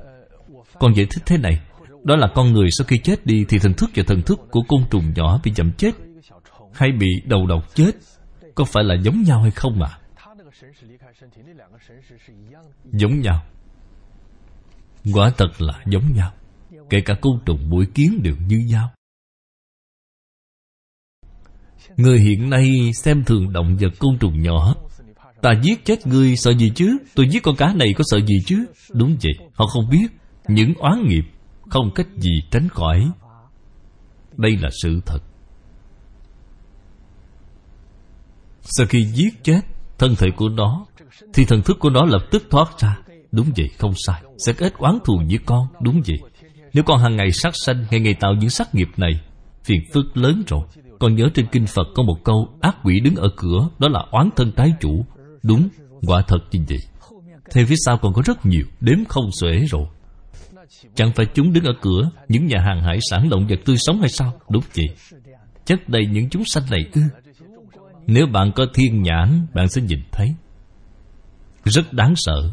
Còn 0.79 0.95
giải 0.95 1.07
thích 1.11 1.23
thế 1.27 1.39
này. 1.39 1.61
Đó 2.07 2.17
là 2.17 2.29
con 2.35 2.53
người 2.53 2.69
sau 2.79 2.85
khi 2.85 2.99
chết 2.99 3.27
đi 3.27 3.45
Thì 3.49 3.59
thần 3.59 3.75
thức 3.75 3.91
và 3.95 4.03
thần 4.07 4.23
thức 4.23 4.41
của 4.51 4.63
côn 4.69 4.81
trùng 4.91 5.13
nhỏ 5.15 5.41
bị 5.45 5.53
chậm 5.55 5.73
chết, 5.73 5.91
Hay 6.73 6.93
bị 6.93 7.07
đầu 7.25 7.47
độc 7.47 7.75
chết, 7.75 7.91
Có 8.55 8.65
phải 8.65 8.85
là 8.85 8.95
giống 9.03 9.23
nhau 9.23 9.43
hay 9.43 9.51
không 9.51 9.83
ạ? 9.83 9.91
À? 9.91 10.01
Giống 12.85 13.21
nhau. 13.21 13.43
Quả 15.15 15.31
thật 15.37 15.61
là 15.63 15.83
giống 15.87 16.13
nhau. 16.15 16.33
Kể 16.91 17.01
cả 17.01 17.15
côn 17.21 17.39
trùng 17.47 17.71
mũi 17.71 17.87
kiến 17.95 18.21
đều 18.23 18.35
như 18.47 18.59
nhau. 18.59 18.91
Người 21.97 22.19
hiện 22.19 22.51
nay 22.51 22.91
xem 22.95 23.25
thường 23.25 23.53
động 23.53 23.77
vật 23.81 23.93
côn 23.99 24.19
trùng 24.19 24.43
nhỏ. 24.43 24.75
Ta 25.43 25.53
giết 25.63 25.85
chết 25.85 26.07
ngươi 26.07 26.37
sợ 26.37 26.55
gì 26.55 26.73
chứ? 26.75 26.97
Tôi 27.15 27.29
giết 27.31 27.43
con 27.43 27.57
cá 27.57 27.73
này 27.73 27.89
có 27.99 28.05
sợ 28.07 28.19
gì 28.27 28.35
chứ? 28.47 28.65
Đúng 28.91 29.17
vậy, 29.23 29.33
Họ 29.55 29.67
không 29.67 29.91
biết. 29.91 30.07
Những 30.49 30.75
oán 30.75 31.07
nghiệp 31.09 31.25
không 31.71 31.91
cách 31.95 32.09
gì 32.17 32.43
tránh 32.51 32.69
khỏi. 32.69 33.11
Đây 34.37 34.57
là 34.61 34.69
sự 34.83 35.01
thật. 35.07 35.19
Sau 38.63 38.87
khi 38.87 39.05
giết 39.05 39.45
chết 39.45 39.61
Thân 39.99 40.17
thể 40.17 40.27
của 40.37 40.49
nó, 40.49 40.87
Thì 41.35 41.45
thần 41.45 41.63
thức 41.63 41.77
của 41.81 41.91
nó 41.91 42.05
lập 42.05 42.23
tức 42.31 42.47
thoát 42.51 42.79
ra. 42.79 42.99
Đúng 43.33 43.47
vậy, 43.57 43.69
không 43.79 43.93
sai. 44.07 44.23
Sẽ 44.47 44.53
kết 44.53 44.75
oán 44.79 44.99
thù 45.05 45.23
với 45.29 45.39
con. 45.47 45.67
Đúng 45.81 46.03
vậy. 46.07 46.19
Nếu 46.73 46.85
con 46.85 46.99
hàng 46.99 47.17
ngày 47.17 47.33
sát 47.33 47.55
sanh, 47.65 47.85
Ngày 47.91 48.01
ngày 48.01 48.15
tạo 48.15 48.35
những 48.35 48.51
sát 48.51 48.75
nghiệp 48.75 48.89
này, 48.97 49.21
Phiền 49.65 49.81
phức 49.93 50.17
lớn 50.17 50.43
rồi. 50.47 50.61
Con 50.99 51.17
nhớ 51.17 51.29
trên 51.35 51.47
kinh 51.53 51.67
Phật 51.67 51.87
có 51.95 52.03
một 52.03 52.17
câu, 52.25 52.49
Ác 52.61 52.77
quỷ 52.85 53.01
đứng 53.01 53.17
ở 53.17 53.29
cửa, 53.37 53.69
Đó 53.79 53.89
là 53.89 54.01
oán 54.11 54.29
thân 54.37 54.53
trái 54.57 54.73
chủ. 54.81 55.05
Đúng, 55.43 55.69
Quả 56.07 56.23
thật 56.29 56.39
như 56.53 56.65
vậy. 56.69 56.79
Thêm 57.51 57.67
phía 57.67 57.75
sau 57.85 57.99
còn 57.99 58.13
có 58.13 58.23
rất 58.25 58.47
nhiều, 58.47 58.67
Đếm 58.81 59.05
không 59.09 59.31
xuể 59.41 59.67
rồi. 59.71 59.87
Chẳng 60.95 61.13
phải 61.13 61.27
chúng 61.35 61.53
đứng 61.53 61.65
ở 61.65 61.73
cửa, 61.81 62.11
Những 62.29 62.47
nhà 62.47 62.61
hàng 62.61 62.83
hải 62.83 62.99
sản 63.11 63.29
động 63.31 63.47
vật 63.47 63.61
tươi 63.65 63.77
sống 63.79 64.01
hay 64.01 64.09
sao? 64.09 64.41
Đúng 64.51 64.63
vậy. 64.77 64.87
Chất 65.65 65.89
đầy 65.89 66.07
những 66.07 66.31
chúng 66.31 66.43
sanh 66.47 66.63
này 66.71 66.81
ư? 66.93 67.01
Nếu 68.07 68.27
bạn 68.27 68.53
có 68.53 68.67
thiên 68.75 69.03
nhãn, 69.03 69.47
Bạn 69.55 69.69
sẽ 69.69 69.83
nhìn 69.83 70.01
thấy. 70.13 70.35
Rất 71.65 71.93
đáng 71.93 72.15
sợ. 72.17 72.53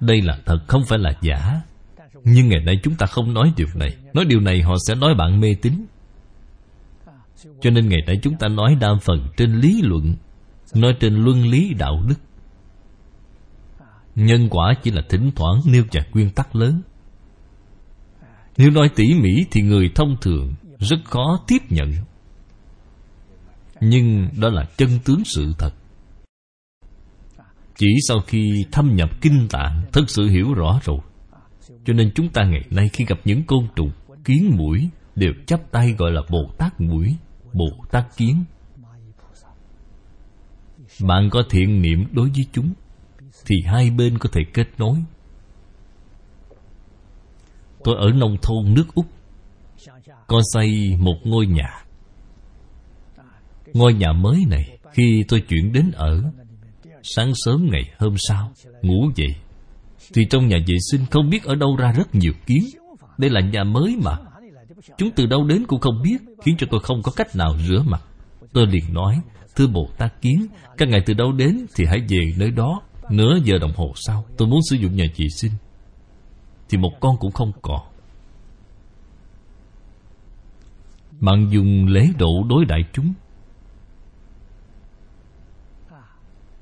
Đây 0.00 0.22
là 0.22 0.38
thật, 0.46 0.58
không 0.68 0.82
phải 0.84 0.98
là 0.98 1.12
giả. 1.22 1.60
Nhưng 2.24 2.48
ngày 2.48 2.60
nay 2.60 2.74
chúng 2.82 2.94
ta 2.94 3.06
không 3.06 3.34
nói 3.34 3.52
điều 3.56 3.68
này. 3.74 3.96
Nói 4.14 4.24
điều 4.24 4.40
này 4.40 4.62
họ 4.62 4.74
sẽ 4.86 4.94
nói 4.94 5.14
bạn 5.14 5.40
mê 5.40 5.48
tín. 5.62 5.86
Cho 7.60 7.70
nên 7.70 7.88
ngày 7.88 8.00
nay 8.06 8.18
chúng 8.22 8.34
ta 8.38 8.48
nói 8.48 8.76
đa 8.80 8.88
phần 9.02 9.28
trên 9.36 9.60
lý 9.60 9.82
luận, 9.82 10.14
Nói 10.74 10.96
trên 11.00 11.14
luân 11.14 11.46
lý 11.46 11.74
đạo 11.74 12.02
đức. 12.08 12.14
Nhân 14.14 14.48
quả 14.50 14.74
chỉ 14.82 14.90
là 14.90 15.02
thỉnh 15.08 15.30
thoảng 15.36 15.60
nêu 15.64 15.84
vài 15.92 16.06
nguyên 16.12 16.30
tắc 16.30 16.56
lớn. 16.56 16.82
Nếu 18.56 18.70
nói 18.70 18.90
tỉ 18.96 19.14
mỉ 19.14 19.44
thì 19.50 19.62
người 19.62 19.90
thông 19.94 20.16
thường 20.20 20.54
rất 20.78 20.96
khó 21.04 21.44
tiếp 21.46 21.58
nhận. 21.68 21.90
Nhưng 23.80 24.28
đó 24.40 24.48
là 24.48 24.64
chân 24.76 24.90
tướng 25.04 25.24
sự 25.24 25.54
thật. 25.58 25.74
Chỉ 27.76 27.86
sau 28.08 28.20
khi 28.26 28.64
thâm 28.72 28.96
nhập 28.96 29.10
kinh 29.20 29.48
tạng, 29.50 29.82
Thật 29.92 30.10
sự 30.10 30.28
hiểu 30.28 30.54
rõ 30.54 30.80
rồi. 30.84 30.98
Cho 31.84 31.92
nên 31.92 32.12
chúng 32.14 32.28
ta 32.28 32.44
ngày 32.44 32.64
nay 32.70 32.88
khi 32.92 33.04
gặp 33.04 33.18
những 33.24 33.42
côn 33.42 33.68
trùng, 33.76 33.90
Kiến 34.24 34.50
mũi 34.56 34.88
Đều 35.16 35.32
chắp 35.46 35.70
tay 35.70 35.94
gọi 35.98 36.12
là 36.12 36.22
Bồ 36.30 36.50
Tát 36.58 36.80
mũi, 36.80 37.16
Bồ 37.52 37.84
Tát 37.90 38.16
kiến. 38.16 38.44
Bạn 41.00 41.30
có 41.30 41.42
thiện 41.50 41.82
niệm 41.82 42.06
đối 42.12 42.28
với 42.28 42.46
chúng 42.52 42.72
thì 43.50 43.56
hai 43.66 43.90
bên 43.90 44.18
có 44.18 44.28
thể 44.32 44.40
kết 44.54 44.66
nối. 44.78 44.96
Tôi 47.84 47.96
ở 47.98 48.10
nông 48.12 48.36
thôn 48.42 48.74
nước 48.74 48.94
úc, 48.94 49.06
có 50.26 50.40
xây 50.52 50.96
một 50.98 51.16
ngôi 51.24 51.46
nhà. 51.46 51.84
Ngôi 53.72 53.94
nhà 53.94 54.12
mới 54.12 54.44
này, 54.48 54.78
khi 54.92 55.24
tôi 55.28 55.40
chuyển 55.40 55.72
đến 55.72 55.90
ở, 55.94 56.22
sáng 57.02 57.32
sớm 57.34 57.68
ngày 57.72 57.90
hôm 57.98 58.14
sau, 58.18 58.52
ngủ 58.82 59.10
dậy, 59.14 59.34
thì 60.14 60.22
trong 60.30 60.48
nhà 60.48 60.56
vệ 60.66 60.74
sinh 60.90 61.06
không 61.10 61.30
biết 61.30 61.44
ở 61.44 61.54
đâu 61.54 61.76
ra 61.76 61.92
rất 61.92 62.14
nhiều 62.14 62.32
kiến. 62.46 62.64
Đây 63.18 63.30
là 63.30 63.40
nhà 63.40 63.64
mới 63.64 63.96
mà. 64.04 64.16
Chúng 64.98 65.10
từ 65.10 65.26
đâu 65.26 65.44
đến 65.44 65.66
cũng 65.66 65.80
không 65.80 66.02
biết, 66.02 66.18
khiến 66.44 66.56
cho 66.58 66.66
tôi 66.70 66.80
không 66.80 67.02
có 67.02 67.12
cách 67.16 67.36
nào 67.36 67.56
rửa 67.68 67.82
mặt. 67.86 68.02
Tôi 68.52 68.66
liền 68.66 68.94
nói, 68.94 69.20
Thưa 69.56 69.66
Bồ 69.66 69.88
Tát 69.98 70.20
Kiến, 70.20 70.46
Các 70.76 70.88
ngài 70.88 71.00
từ 71.06 71.14
đâu 71.14 71.32
đến 71.32 71.66
thì 71.74 71.84
hãy 71.84 72.00
về 72.08 72.32
nơi 72.38 72.50
đó. 72.50 72.82
Nửa 73.10 73.38
giờ 73.44 73.58
đồng 73.58 73.72
hồ 73.76 73.92
sau, 73.94 74.24
Tôi 74.36 74.48
muốn 74.48 74.60
sử 74.70 74.76
dụng 74.76 74.96
nhà 74.96 75.04
vệ 75.16 75.28
sinh 75.28 75.52
Thì 76.68 76.78
một 76.78 76.92
con 77.00 77.16
cũng 77.20 77.32
không 77.32 77.52
còn. 77.62 77.80
Bạn 81.20 81.48
dùng 81.50 81.86
lễ 81.86 82.06
độ 82.18 82.44
đối 82.48 82.64
đại 82.64 82.80
chúng. 82.92 83.12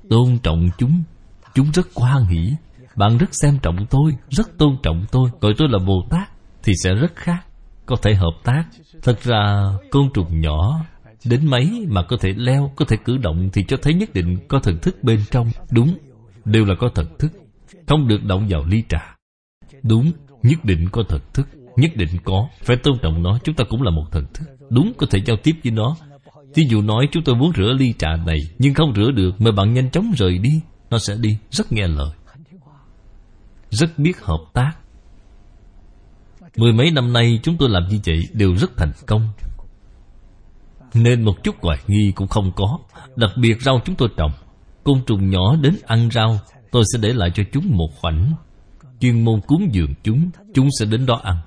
Tôn 0.09 0.37
trọng 0.43 0.69
chúng. 0.77 1.03
Chúng 1.55 1.71
rất 1.71 1.87
hoan 1.95 2.25
hỷ. 2.25 2.51
Bạn 2.95 3.17
rất 3.17 3.29
xem 3.31 3.59
trọng 3.61 3.85
tôi, 3.89 4.15
Rất 4.29 4.57
tôn 4.57 4.77
trọng 4.83 5.05
tôi. 5.11 5.29
Gọi 5.41 5.53
tôi 5.57 5.67
là 5.71 5.79
Bồ 5.87 6.07
Tát 6.09 6.29
Thì 6.63 6.73
sẽ 6.83 6.93
rất 6.93 7.15
khác. 7.15 7.45
Có 7.85 7.95
thể 8.01 8.15
hợp 8.15 8.33
tác. 8.43 8.63
Thật 9.03 9.23
ra, 9.23 9.73
côn 9.91 10.09
trùng 10.13 10.41
nhỏ, 10.41 10.85
Đến 11.25 11.45
mấy 11.45 11.85
mà 11.89 12.03
có 12.03 12.17
thể 12.21 12.33
leo, 12.37 12.71
Có 12.75 12.85
thể 12.85 12.97
cử 13.05 13.17
động 13.17 13.49
Thì 13.53 13.63
cho 13.67 13.77
thấy 13.81 13.93
nhất 13.93 14.13
định 14.13 14.37
có 14.47 14.59
thần 14.59 14.79
thức 14.81 15.03
bên 15.03 15.19
trong. 15.31 15.47
Đúng. 15.71 15.97
Đều 16.49 16.65
là 16.65 16.75
có 16.79 16.89
thần 16.95 17.17
thức, 17.19 17.31
Không 17.87 18.07
được 18.07 18.23
động 18.23 18.47
vào 18.49 18.65
ly 18.65 18.83
trà. 18.89 19.15
Đúng, 19.83 20.11
Nhất 20.43 20.65
định 20.65 20.89
có 20.91 21.03
thần 21.09 21.21
thức, 21.33 21.47
Nhất 21.75 21.91
định 21.95 22.09
có. 22.23 22.47
Phải 22.63 22.77
tôn 22.77 22.97
trọng 23.01 23.23
nó, 23.23 23.39
Chúng 23.43 23.55
ta 23.55 23.63
cũng 23.69 23.81
là 23.81 23.91
một 23.91 24.05
thần 24.11 24.25
thức. 24.33 24.45
Đúng, 24.69 24.93
có 24.97 25.07
thể 25.09 25.19
giao 25.25 25.37
tiếp 25.43 25.51
với 25.63 25.71
nó. 25.71 25.95
Thí 26.53 26.63
dụ 26.69 26.81
nói, 26.81 27.07
chúng 27.11 27.23
tôi 27.23 27.35
muốn 27.35 27.51
rửa 27.57 27.73
ly 27.79 27.93
trà 27.93 28.15
này, 28.25 28.39
Nhưng 28.59 28.73
không 28.73 28.93
rửa 28.95 29.11
được, 29.11 29.41
mời 29.41 29.51
bạn 29.51 29.73
nhanh 29.73 29.91
chóng 29.91 30.11
rời 30.17 30.37
đi. 30.37 30.61
Nó 30.89 30.99
sẽ 30.99 31.15
đi. 31.19 31.37
Rất 31.51 31.71
nghe 31.71 31.87
lời. 31.87 32.11
Rất 33.69 33.99
biết 33.99 34.21
hợp 34.21 34.41
tác. 34.53 34.71
Mười 36.57 36.73
mấy 36.73 36.91
năm 36.91 37.13
nay, 37.13 37.39
chúng 37.43 37.57
tôi 37.57 37.69
làm 37.69 37.87
như 37.89 37.99
vậy 38.05 38.19
Đều 38.33 38.55
rất 38.55 38.77
thành 38.77 38.91
công. 39.07 39.29
Nên 40.93 41.23
một 41.25 41.43
chút 41.43 41.55
hoài 41.61 41.79
nghi 41.87 42.11
cũng 42.15 42.27
không 42.27 42.51
có. 42.55 42.79
Đặc 43.15 43.31
biệt 43.37 43.61
rau 43.61 43.81
chúng 43.85 43.95
tôi 43.95 44.09
trồng 44.17 44.31
Côn 44.89 45.01
trùng 45.05 45.29
nhỏ 45.29 45.55
đến 45.61 45.75
ăn 45.85 46.09
rau, 46.11 46.39
Tôi 46.71 46.83
sẽ 46.93 46.99
để 47.01 47.13
lại 47.13 47.31
cho 47.35 47.43
chúng 47.51 47.77
một 47.77 47.89
khoảnh. 48.01 48.33
Chuyên 48.99 49.25
môn 49.25 49.41
cúng 49.47 49.69
dường 49.71 49.93
chúng 50.03 50.29
Chúng 50.53 50.67
sẽ 50.79 50.85
đến 50.85 51.05
đó 51.05 51.21
ăn. 51.23 51.37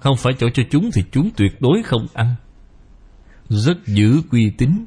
Không 0.00 0.16
phải 0.16 0.32
chỗ 0.38 0.48
cho 0.54 0.62
chúng 0.70 0.90
thì 0.94 1.02
chúng 1.12 1.30
tuyệt 1.36 1.60
đối 1.60 1.82
không 1.82 2.06
ăn. 2.14 2.34
Rất 3.48 3.86
giữ 3.86 4.20
uy 4.30 4.50
tín. 4.58 4.84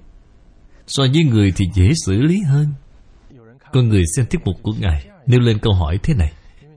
So 0.87 1.03
với 1.13 1.23
người 1.23 1.53
thì 1.55 1.65
dễ 1.73 1.91
xử 2.05 2.21
lý 2.21 2.41
hơn. 2.47 2.67
Có 3.71 3.81
người 3.81 4.03
xem 4.15 4.25
tiết 4.29 4.39
mục 4.45 4.55
của 4.61 4.73
Ngài, 4.79 5.05
Nêu 5.25 5.39
lên 5.39 5.59
câu 5.59 5.73
hỏi 5.73 5.97
thế 6.03 6.13
này. 6.13 6.31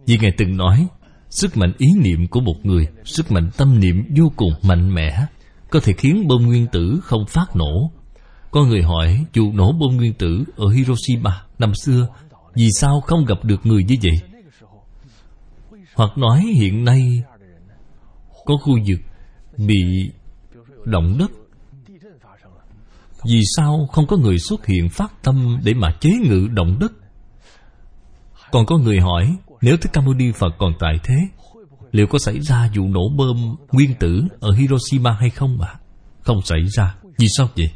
Vì 0.06 0.18
Ngài 0.18 0.32
từng 0.38 0.56
nói, 0.56 0.86
Sức 1.30 1.56
mạnh 1.56 1.72
ý 1.78 1.88
niệm 2.02 2.26
của 2.26 2.40
một 2.40 2.56
người, 2.62 2.86
Sức 3.04 3.32
mạnh 3.32 3.50
tâm 3.56 3.80
niệm 3.80 4.04
vô 4.16 4.32
cùng 4.36 4.52
mạnh 4.62 4.94
mẽ, 4.94 5.26
có 5.70 5.80
thể 5.80 5.92
khiến 5.92 6.28
bom 6.28 6.46
nguyên 6.46 6.66
tử 6.66 7.00
không 7.02 7.26
phát 7.26 7.56
nổ. 7.56 7.90
Có 8.56 8.64
người 8.64 8.82
hỏi 8.82 9.24
vụ 9.34 9.52
nổ 9.52 9.72
bom 9.72 9.96
nguyên 9.96 10.14
tử 10.14 10.44
ở 10.56 10.68
Hiroshima 10.68 11.42
năm 11.58 11.72
xưa, 11.74 12.08
vì 12.54 12.68
sao 12.80 13.00
không 13.00 13.24
gặp 13.24 13.44
được 13.44 13.66
người 13.66 13.84
như 13.84 13.94
vậy? 14.02 14.40
Hoặc 15.94 16.18
nói 16.18 16.40
hiện 16.40 16.84
nay, 16.84 17.22
Có 18.44 18.56
khu 18.56 18.78
vực 18.86 18.98
bị 19.56 20.10
động 20.84 21.18
đất 21.18 21.30
Vì 23.28 23.40
sao 23.56 23.88
không 23.92 24.06
có 24.06 24.16
người 24.16 24.38
xuất 24.38 24.66
hiện 24.66 24.88
phát 24.88 25.22
tâm 25.22 25.58
Để 25.64 25.74
mà 25.74 25.92
chế 26.00 26.10
ngự 26.10 26.48
động 26.52 26.78
đất 26.80 26.92
Còn 28.52 28.66
có 28.66 28.78
người 28.78 29.00
hỏi, 29.00 29.36
Nếu 29.60 29.76
Thích 29.76 29.92
Ca 29.92 30.00
Mâu 30.00 30.14
Ni 30.14 30.32
Phật 30.32 30.54
còn 30.58 30.72
tại 30.80 30.98
thế, 31.04 31.16
Liệu 31.92 32.06
có 32.06 32.18
xảy 32.18 32.40
ra 32.40 32.70
vụ 32.74 32.88
nổ 32.88 33.08
bom 33.16 33.56
nguyên 33.72 33.94
tử 33.94 34.22
Ở 34.40 34.52
Hiroshima 34.52 35.12
hay 35.12 35.30
không 35.30 35.60
ạ? 35.60 35.68
À? 35.72 35.80
Không 36.22 36.42
xảy 36.42 36.60
ra 36.76 36.94
Vì 37.18 37.26
sao 37.36 37.48
vậy? 37.56 37.70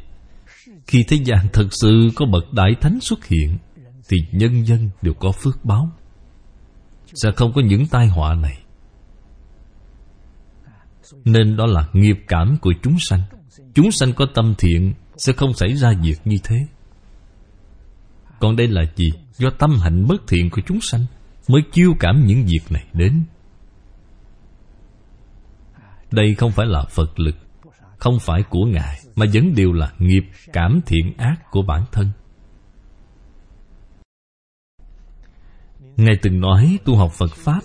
Khi 0.87 1.03
thế 1.07 1.17
gian 1.25 1.47
thật 1.53 1.67
sự 1.71 2.09
có 2.15 2.25
bậc 2.25 2.53
đại 2.53 2.75
thánh 2.81 2.99
xuất 3.01 3.25
hiện, 3.25 3.57
Thì 4.09 4.17
nhân 4.31 4.65
dân 4.65 4.89
đều 5.01 5.13
có 5.13 5.31
phước 5.31 5.65
báo. 5.65 5.91
Sẽ 7.13 7.31
không 7.35 7.53
có 7.55 7.61
những 7.61 7.87
tai 7.87 8.07
họa 8.07 8.33
này. 8.33 8.57
Nên 11.25 11.57
đó 11.57 11.65
là 11.65 11.87
nghiệp 11.93 12.17
cảm 12.27 12.57
của 12.61 12.73
chúng 12.83 12.99
sanh. 12.99 13.21
Chúng 13.73 13.91
sanh 13.91 14.13
có 14.13 14.25
tâm 14.33 14.55
thiện, 14.57 14.93
Sẽ 15.17 15.33
không 15.33 15.53
xảy 15.53 15.73
ra 15.73 15.93
việc 16.01 16.17
như 16.25 16.37
thế. 16.43 16.55
Còn 18.39 18.55
đây 18.55 18.67
là 18.67 18.81
gì? 18.95 19.11
Do 19.37 19.49
tâm 19.49 19.79
hạnh 19.79 20.07
bất 20.07 20.27
thiện 20.27 20.49
của 20.49 20.61
chúng 20.67 20.81
sanh 20.81 21.05
Mới 21.47 21.61
chiêu 21.71 21.93
cảm 21.99 22.25
những 22.25 22.45
việc 22.45 22.71
này 22.71 22.85
đến. 22.93 23.23
Đây 26.11 26.35
không 26.37 26.51
phải 26.51 26.65
là 26.65 26.85
Phật 26.89 27.19
lực. 27.19 27.35
Không 28.01 28.19
phải 28.19 28.43
của 28.49 28.65
Ngài, 28.65 28.99
Mà 29.15 29.25
vẫn 29.33 29.55
đều 29.55 29.71
là 29.73 29.91
nghiệp, 29.99 30.23
cảm 30.53 30.81
thiện 30.85 31.13
ác 31.17 31.35
của 31.51 31.61
bản 31.61 31.85
thân. 31.91 32.09
Ngài 35.97 36.15
từng 36.21 36.39
nói 36.39 36.79
tu 36.85 36.95
học 36.95 37.11
Phật 37.17 37.35
Pháp, 37.35 37.61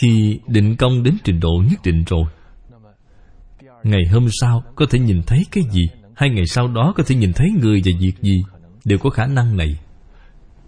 Khi 0.00 0.40
định 0.46 0.76
công 0.76 1.02
đến 1.02 1.16
trình 1.24 1.40
độ 1.40 1.62
nhất 1.70 1.80
định 1.84 2.04
rồi. 2.06 2.24
Ngày 3.82 4.02
hôm 4.12 4.26
sau, 4.40 4.62
có 4.74 4.86
thể 4.90 4.98
nhìn 4.98 5.22
thấy 5.26 5.46
cái 5.50 5.64
gì? 5.70 5.82
Hai 6.16 6.30
ngày 6.30 6.46
sau 6.46 6.68
đó 6.68 6.92
có 6.96 7.02
thể 7.06 7.14
nhìn 7.14 7.32
thấy 7.32 7.50
người 7.60 7.82
và 7.84 7.92
việc 8.00 8.14
gì? 8.22 8.42
Đều 8.84 8.98
có 8.98 9.10
khả 9.10 9.26
năng 9.26 9.56
này. 9.56 9.78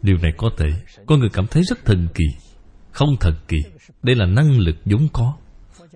Điều 0.02 0.16
này 0.16 0.32
có 0.36 0.50
thể, 0.58 0.66
Có 1.06 1.16
người 1.16 1.28
cảm 1.32 1.46
thấy 1.46 1.62
rất 1.62 1.84
thần 1.84 2.08
kỳ, 2.14 2.24
Không 2.92 3.16
thần 3.20 3.34
kỳ. 3.48 3.58
Đây 4.02 4.16
là 4.16 4.26
năng 4.26 4.58
lực 4.58 4.76
vốn 4.84 5.08
có. 5.12 5.34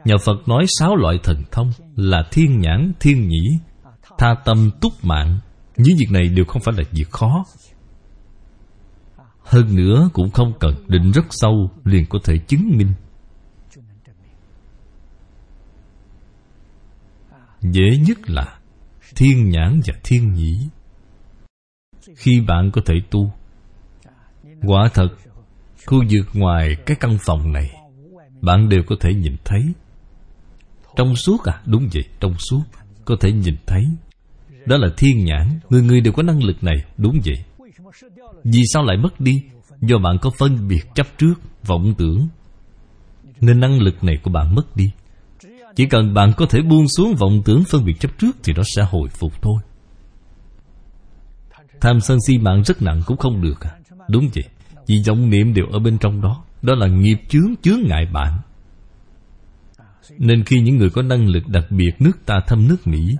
Nhà 0.04 0.14
Phật 0.24 0.48
nói 0.48 0.64
sáu 0.78 0.96
loại 0.96 1.18
thần 1.22 1.42
thông 1.52 1.70
Là 1.96 2.28
thiên 2.30 2.60
nhãn, 2.60 2.92
thiên 3.00 3.28
nhĩ 3.28 3.58
Tha 4.18 4.34
tâm, 4.44 4.70
túc 4.80 4.92
mạng. 5.02 5.38
Những 5.76 5.96
việc 5.98 6.08
này 6.10 6.28
đều 6.28 6.44
không 6.44 6.62
phải 6.62 6.74
là 6.78 6.84
việc 6.92 7.10
khó. 7.10 7.44
Hơn 9.42 9.76
nữa 9.76 10.08
cũng 10.12 10.30
không 10.30 10.52
cần 10.60 10.74
định 10.88 11.12
rất 11.12 11.24
sâu 11.30 11.70
Liền 11.84 12.06
có 12.06 12.18
thể 12.24 12.38
chứng 12.38 12.76
minh. 12.76 12.92
Dễ 17.60 17.98
nhất 18.06 18.30
là 18.30 18.58
Thiên 19.16 19.50
nhãn 19.50 19.80
và 19.86 19.94
thiên 20.04 20.32
nhĩ. 20.32 20.68
Khi 22.16 22.40
bạn 22.40 22.70
có 22.72 22.80
thể 22.86 22.94
tu 23.10 23.32
Quả 24.62 24.88
thật 24.94 25.08
Khu 25.86 26.04
vực 26.10 26.26
ngoài 26.32 26.76
cái 26.86 26.96
căn 27.00 27.18
phòng 27.20 27.52
này 27.52 27.70
Bạn 28.40 28.68
đều 28.68 28.82
có 28.86 28.96
thể 29.00 29.14
nhìn 29.14 29.36
thấy. 29.44 29.62
Trong 30.96 31.16
suốt 31.16 31.44
à? 31.44 31.60
Đúng 31.66 31.88
vậy, 31.92 32.04
trong 32.20 32.34
suốt. 32.38 32.62
Có 33.04 33.16
thể 33.20 33.32
nhìn 33.32 33.56
thấy. 33.66 33.84
Đó 34.66 34.76
là 34.76 34.88
thiên 34.96 35.24
nhãn. 35.24 35.60
Người 35.70 35.82
người 35.82 36.00
đều 36.00 36.12
có 36.12 36.22
năng 36.22 36.42
lực 36.42 36.64
này. 36.64 36.84
Đúng 36.96 37.20
vậy. 37.24 37.44
Vì 38.44 38.62
sao 38.72 38.84
lại 38.84 38.96
mất 38.96 39.20
đi? 39.20 39.42
Do 39.80 39.98
bạn 39.98 40.18
có 40.22 40.30
phân 40.38 40.68
biệt 40.68 40.94
chấp 40.94 41.06
trước, 41.18 41.34
Vọng 41.66 41.94
tưởng. 41.98 42.28
Nên 43.40 43.60
năng 43.60 43.80
lực 43.80 44.04
này 44.04 44.16
của 44.22 44.30
bạn 44.30 44.54
mất 44.54 44.76
đi. 44.76 44.90
Chỉ 45.76 45.86
cần 45.86 46.14
bạn 46.14 46.32
có 46.36 46.46
thể 46.46 46.62
buông 46.62 46.88
xuống 46.88 47.14
vọng 47.14 47.42
tưởng 47.44 47.64
phân 47.64 47.84
biệt 47.84 48.00
chấp 48.00 48.18
trước 48.18 48.36
Thì 48.42 48.52
nó 48.56 48.62
sẽ 48.76 48.82
hồi 48.82 49.08
phục 49.08 49.42
thôi. 49.42 49.62
Tham 51.80 52.00
sân 52.00 52.18
si 52.26 52.38
mạng 52.38 52.62
rất 52.64 52.82
nặng 52.82 53.00
cũng 53.06 53.16
không 53.16 53.42
được 53.42 53.60
à? 53.60 53.70
Đúng 54.08 54.28
vậy. 54.34 54.44
Vì 54.86 55.02
vọng 55.06 55.30
niệm 55.30 55.54
đều 55.54 55.66
ở 55.72 55.78
bên 55.78 55.98
trong 55.98 56.20
đó. 56.20 56.44
Đó 56.62 56.74
là 56.74 56.86
nghiệp 56.86 57.18
chướng 57.28 57.54
chướng 57.62 57.80
ngại 57.84 58.06
bạn. 58.12 58.38
Nên 60.18 60.44
khi 60.44 60.60
những 60.60 60.76
người 60.76 60.90
có 60.90 61.02
năng 61.02 61.28
lực 61.28 61.48
đặc 61.48 61.64
biệt 61.70 61.90
nước 61.98 62.12
ta 62.26 62.40
thăm 62.46 62.68
nước 62.68 62.86
Mỹ, 62.86 63.16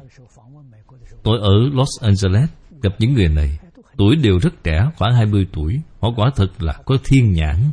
Tôi 1.22 1.39
ở 1.41 1.55
Los 1.72 1.89
Angeles 2.03 2.51
Gặp 2.82 2.93
những 2.99 3.14
người 3.14 3.28
này. 3.28 3.59
Tuổi 3.97 4.16
đều 4.16 4.39
rất 4.39 4.64
trẻ, 4.64 4.91
khoảng 4.97 5.14
20 5.14 5.47
tuổi. 5.53 5.80
Họ 6.01 6.09
quả 6.16 6.30
thật 6.37 6.62
là 6.62 6.72
có 6.85 6.97
thiên 7.05 7.32
nhãn. 7.32 7.70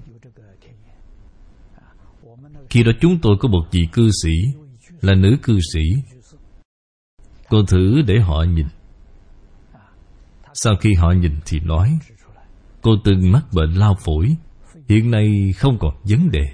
Khi 2.70 2.84
đó 2.84 2.92
chúng 3.02 3.20
tôi 3.22 3.38
có 3.40 3.50
một 3.50 3.64
vị 3.72 3.82
cư 3.92 4.10
sĩ, 4.24 4.32
Là 5.02 5.14
nữ 5.16 5.38
cư 5.44 5.60
sĩ. 5.74 5.82
Cô 7.50 7.66
thử 7.66 8.02
để 8.08 8.20
họ 8.20 8.44
nhìn. 8.44 8.68
Sau 10.54 10.76
khi 10.82 10.94
họ 10.94 11.12
nhìn 11.12 11.32
thì 11.46 11.60
nói, 11.60 12.00
Cô 12.82 12.92
từng 13.04 13.32
mắc 13.32 13.44
bệnh 13.54 13.74
lao 13.74 13.98
phổi. 14.06 14.36
Hiện 14.90 15.12
nay 15.12 15.54
không 15.58 15.78
còn 15.80 15.96
vấn 16.04 16.32
đề. 16.32 16.46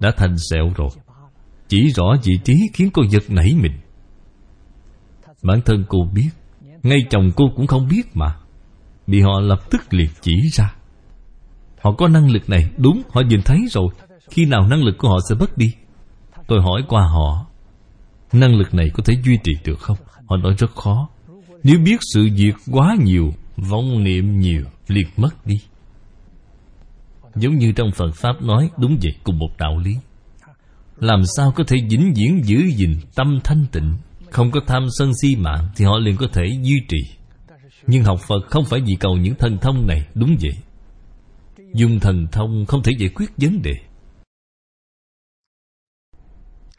Đã 0.00 0.12
thành 0.16 0.36
sẹo 0.50 0.72
rồi. 0.76 0.88
Chỉ 1.70 1.88
rõ 1.88 2.16
vị 2.24 2.38
trí 2.44 2.54
khiến 2.72 2.90
cô 2.92 3.02
giật 3.10 3.22
nảy 3.28 3.54
mình. 3.62 3.72
Bản 5.42 5.60
thân 5.64 5.84
cô 5.88 5.98
biết, 6.14 6.30
Ngay 6.82 6.98
chồng 7.10 7.30
cô 7.36 7.44
cũng 7.56 7.66
không 7.66 7.88
biết 7.88 8.16
mà 8.16 8.36
Bị 9.06 9.20
họ 9.20 9.40
lập 9.40 9.70
tức 9.70 9.80
liệt 9.90 10.10
chỉ 10.20 10.32
ra. 10.52 10.74
Họ 11.80 11.92
có 11.92 12.08
năng 12.08 12.30
lực 12.30 12.48
này, 12.48 12.70
Đúng, 12.76 13.02
họ 13.10 13.20
nhìn 13.20 13.40
thấy 13.44 13.58
rồi, 13.70 13.86
Khi 14.30 14.46
nào 14.46 14.68
năng 14.68 14.82
lực 14.82 14.98
của 14.98 15.08
họ 15.08 15.18
sẽ 15.28 15.34
mất 15.34 15.58
đi? 15.58 15.74
Tôi 16.46 16.60
hỏi 16.62 16.82
qua 16.88 17.02
họ, 17.02 17.46
Năng 18.32 18.54
lực 18.54 18.74
này 18.74 18.86
có 18.94 19.02
thể 19.06 19.14
duy 19.24 19.38
trì 19.44 19.52
được 19.64 19.78
không? 19.80 19.96
Họ 20.26 20.36
nói 20.36 20.54
rất 20.58 20.70
khó. 20.74 21.08
Nếu 21.62 21.78
biết 21.78 21.96
sự 22.14 22.28
việc 22.36 22.54
quá 22.72 22.96
nhiều, 23.04 23.32
Vong 23.56 24.04
niệm 24.04 24.40
nhiều, 24.40 24.62
liền 24.88 25.06
mất 25.16 25.46
đi. 25.46 25.60
Giống 27.34 27.54
như 27.54 27.72
trong 27.72 27.90
Phật 27.92 28.14
Pháp 28.14 28.42
nói 28.42 28.70
Đúng 28.78 28.98
vậy 29.02 29.12
cùng 29.24 29.38
một 29.38 29.50
đạo 29.58 29.78
lý. 29.78 29.96
Làm 31.00 31.22
sao 31.36 31.52
có 31.56 31.64
thể 31.66 31.76
vĩnh 31.90 32.12
viễn 32.16 32.40
giữ 32.44 32.58
gìn 32.76 32.96
Tâm 33.14 33.40
thanh 33.44 33.66
tịnh? 33.72 33.94
Không 34.30 34.50
có 34.50 34.60
tham 34.66 34.86
sân 34.98 35.12
si 35.22 35.36
mạng 35.36 35.68
Thì 35.76 35.84
họ 35.84 35.98
liền 35.98 36.16
có 36.16 36.26
thể 36.32 36.44
duy 36.62 36.80
trì. 36.88 36.98
Nhưng 37.86 38.04
học 38.04 38.20
Phật 38.28 38.40
không 38.50 38.64
phải 38.64 38.80
vì 38.80 38.94
cầu 39.00 39.16
những 39.16 39.34
thần 39.34 39.58
thông 39.58 39.86
này, 39.86 40.06
Đúng 40.14 40.36
vậy? 40.40 40.52
Dùng 41.74 42.00
thần 42.00 42.26
thông 42.32 42.66
không 42.66 42.82
thể 42.82 42.92
giải 42.98 43.10
quyết 43.14 43.30
vấn 43.36 43.62
đề. 43.62 43.74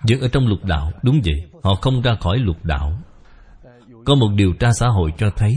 Vẫn 0.10 0.20
ở 0.20 0.28
trong 0.28 0.48
lục 0.48 0.66
đạo, 0.66 0.92
Đúng 1.04 1.22
vậy, 1.26 1.50
Họ 1.64 1.76
không 1.76 2.02
ra 2.02 2.16
khỏi 2.20 2.38
lục 2.38 2.66
đạo. 2.66 2.98
Có 4.06 4.16
một 4.16 4.30
điều 4.36 4.54
tra 4.54 4.72
xã 4.74 4.88
hội 4.88 5.14
cho 5.18 5.30
thấy, 5.36 5.56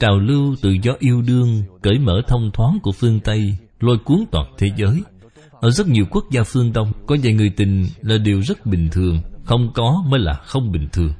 Trào 0.00 0.18
lưu 0.18 0.56
tự 0.62 0.70
do 0.82 0.92
yêu 0.98 1.22
đương 1.22 1.62
Cởi 1.82 1.98
mở 1.98 2.22
thông 2.28 2.50
thoáng 2.52 2.78
của 2.82 2.92
phương 2.92 3.20
Tây, 3.20 3.56
Lôi 3.80 3.98
cuốn 4.04 4.24
toàn 4.30 4.54
thế 4.58 4.66
giới. 4.76 5.02
Ở 5.66 5.70
rất 5.70 5.88
nhiều 5.88 6.04
quốc 6.10 6.24
gia 6.30 6.42
phương 6.42 6.72
Đông, 6.72 6.92
Có 7.06 7.16
vài 7.22 7.32
người 7.32 7.50
tình 7.56 7.86
là 8.00 8.18
điều 8.18 8.40
rất 8.40 8.66
bình 8.66 8.88
thường. 8.92 9.22
Không 9.44 9.72
có 9.74 10.04
mới 10.08 10.20
là 10.20 10.34
không 10.34 10.72
bình 10.72 10.88
thường. 10.92 11.12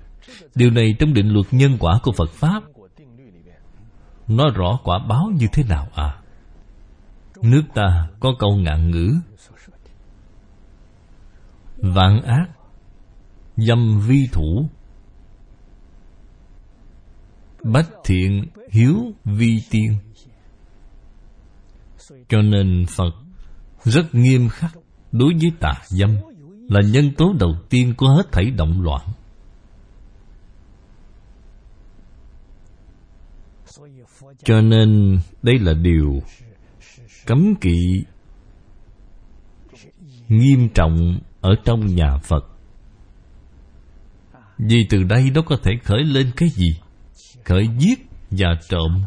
Điều 0.55 0.71
này 0.71 0.97
trong 0.99 1.15
định 1.15 1.29
luật 1.29 1.47
nhân 1.51 1.77
quả 1.81 2.01
của 2.03 2.13
Phật 2.13 2.31
Pháp. 2.31 2.63
Nói 4.29 4.51
rõ 4.55 4.79
quả 4.85 4.99
báo 5.09 5.31
như 5.35 5.47
thế 5.53 5.65
nào 5.69 5.89
à? 5.95 6.21
Nước 7.43 7.63
ta 7.75 8.09
có 8.21 8.35
câu 8.39 8.57
ngạn 8.57 8.91
ngữ. 8.91 9.15
Vạn 11.77 12.23
ác, 12.23 12.47
Dâm 13.57 14.01
vi 14.01 14.29
thủ. 14.33 14.69
Bách 17.63 17.91
thiện, 18.05 18.47
hiếu 18.71 18.97
vi 19.25 19.63
tiên. 19.71 19.99
Cho 22.29 22.43
nên 22.43 22.87
Phật 22.97 23.26
rất 23.87 24.15
nghiêm 24.15 24.49
khắc 24.49 24.73
Đối 25.13 25.33
với 25.41 25.53
tà 25.61 25.73
dâm, 25.87 26.17
Là 26.69 26.81
nhân 26.81 27.13
tố 27.17 27.33
đầu 27.41 27.57
tiên 27.69 27.95
của 27.97 28.09
hết 28.09 28.33
thảy 28.33 28.51
động 28.51 28.83
loạn. 28.83 29.07
Cho 34.45 34.61
nên 34.61 35.19
đây 35.43 35.59
là 35.59 35.73
điều 35.73 36.23
Cấm 37.27 37.55
kỵ 37.61 38.05
Nghiêm 40.29 40.69
trọng 40.75 41.19
Ở 41.41 41.55
trong 41.65 41.87
nhà 41.87 42.19
Phật. 42.19 42.45
Vì 44.59 44.87
từ 44.91 45.03
đây 45.03 45.31
nó 45.35 45.43
có 45.43 45.57
thể 45.63 45.73
khởi 45.85 46.05
lên 46.05 46.31
cái 46.37 46.49
gì? 46.49 46.81
Khởi 47.45 47.69
giết 47.79 48.07
và 48.31 48.49
trộm. 48.69 49.03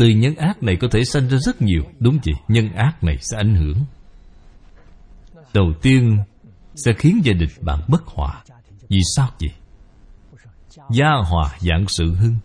Từ 0.00 0.08
nhân 0.08 0.34
ác 0.34 0.62
này 0.62 0.76
có 0.76 0.88
thể 0.90 1.04
sanh 1.04 1.28
ra 1.28 1.38
rất 1.40 1.62
nhiều 1.62 1.82
Đúng 1.98 2.18
vậy, 2.24 2.34
nhân 2.48 2.72
ác 2.72 3.04
này 3.04 3.16
sẽ 3.20 3.36
ảnh 3.36 3.54
hưởng. 3.54 3.76
Đầu 5.54 5.72
tiên 5.82 6.18
Sẽ 6.74 6.92
khiến 6.98 7.20
gia 7.24 7.32
đình 7.32 7.48
bạn 7.60 7.80
bất 7.88 8.06
hòa. 8.06 8.42
Vì 8.88 8.98
sao 9.16 9.28
vậy? 9.40 9.50
Gia 10.90 11.10
hòa 11.30 11.56
dạng 11.58 11.88
sự 11.88 12.14
hưng. 12.14 12.36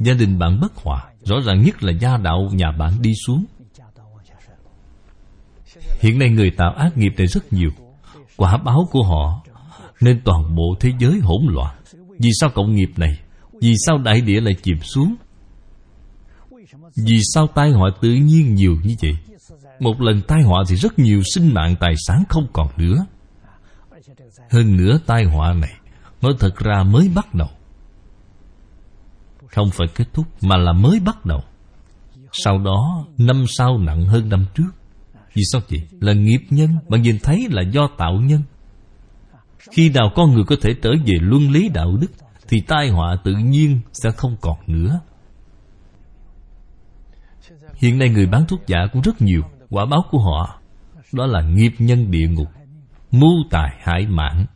Gia 0.00 0.14
đình 0.14 0.38
bạn 0.38 0.60
bất 0.60 0.76
hòa 0.76 1.10
Rõ 1.22 1.36
ràng 1.46 1.62
nhất 1.62 1.82
là 1.82 1.92
gia 1.92 2.16
đạo 2.16 2.48
nhà 2.52 2.72
bạn 2.78 2.92
đi 3.00 3.12
xuống. 3.26 3.44
Hiện 6.00 6.18
nay 6.18 6.28
người 6.28 6.50
tạo 6.50 6.72
ác 6.72 6.96
nghiệp 6.96 7.12
này 7.18 7.26
rất 7.26 7.52
nhiều. 7.52 7.70
Quả 8.36 8.56
báo 8.56 8.88
của 8.90 9.02
họ 9.02 9.42
Nên 10.00 10.20
toàn 10.24 10.56
bộ 10.56 10.76
thế 10.80 10.92
giới 10.98 11.20
hỗn 11.22 11.54
loạn. 11.54 11.76
Vì 12.18 12.30
sao 12.40 12.50
cộng 12.54 12.74
nghiệp 12.74 12.90
này? 12.96 13.18
Vì 13.60 13.74
sao 13.86 13.98
đại 13.98 14.20
địa 14.20 14.40
lại 14.40 14.54
chìm 14.62 14.78
xuống? 14.80 15.14
Vì 16.96 17.20
sao 17.34 17.46
tai 17.46 17.70
họa 17.70 17.90
tự 18.00 18.08
nhiên 18.08 18.54
nhiều 18.54 18.76
như 18.84 18.94
vậy? 19.02 19.16
Một 19.80 20.00
lần 20.00 20.22
tai 20.22 20.42
họa 20.42 20.64
thì 20.68 20.76
rất 20.76 20.98
nhiều 20.98 21.22
sinh 21.34 21.54
mạng 21.54 21.76
tài 21.80 21.94
sản 22.06 22.24
không 22.28 22.46
còn 22.52 22.68
nữa. 22.76 23.06
Hơn 24.50 24.76
nữa, 24.76 24.98
tai 25.06 25.24
họa 25.24 25.52
này 25.52 25.72
Nói 26.22 26.32
thật 26.38 26.56
ra 26.56 26.82
mới 26.82 27.10
bắt 27.14 27.34
đầu. 27.34 27.48
Không 29.48 29.70
phải 29.70 29.88
kết 29.94 30.04
thúc, 30.12 30.26
Mà 30.42 30.56
là 30.56 30.72
mới 30.72 31.00
bắt 31.00 31.26
đầu. 31.26 31.40
Sau 32.32 32.58
đó, 32.58 33.06
năm 33.18 33.44
sau 33.48 33.78
nặng 33.78 34.06
hơn 34.06 34.28
năm 34.28 34.46
trước. 34.54 34.70
Vì 35.34 35.42
sao 35.52 35.60
vậy? 35.70 35.80
Là 36.00 36.12
nghiệp 36.12 36.40
nhân 36.50 36.70
Bạn 36.88 37.02
nhìn 37.02 37.18
thấy 37.22 37.46
là 37.50 37.62
do 37.62 37.88
tạo 37.98 38.14
nhân. 38.14 38.42
Khi 39.70 39.88
nào 39.88 40.12
con 40.14 40.32
người 40.32 40.44
có 40.44 40.56
thể 40.62 40.74
trở 40.82 40.90
về 41.06 41.14
luân 41.20 41.50
lý 41.50 41.68
đạo 41.68 41.96
đức, 41.96 42.10
Thì 42.48 42.60
tai 42.60 42.88
họa 42.88 43.16
tự 43.24 43.32
nhiên 43.32 43.80
sẽ 43.92 44.10
không 44.10 44.36
còn 44.40 44.56
nữa. 44.66 45.00
Hiện 47.82 47.98
nay 47.98 48.08
người 48.08 48.26
bán 48.26 48.46
thuốc 48.48 48.66
giả 48.66 48.78
cũng 48.92 49.02
rất 49.02 49.22
nhiều, 49.22 49.42
Quả 49.70 49.86
báo 49.86 50.02
của 50.10 50.18
họ 50.18 50.60
Đó 51.12 51.26
là 51.26 51.42
nghiệp 51.42 51.72
nhân 51.78 52.10
địa 52.10 52.28
ngục, 52.28 52.48
Mưu 53.10 53.32
tài 53.50 53.70
hại 53.82 54.06
mạng. 54.06 54.46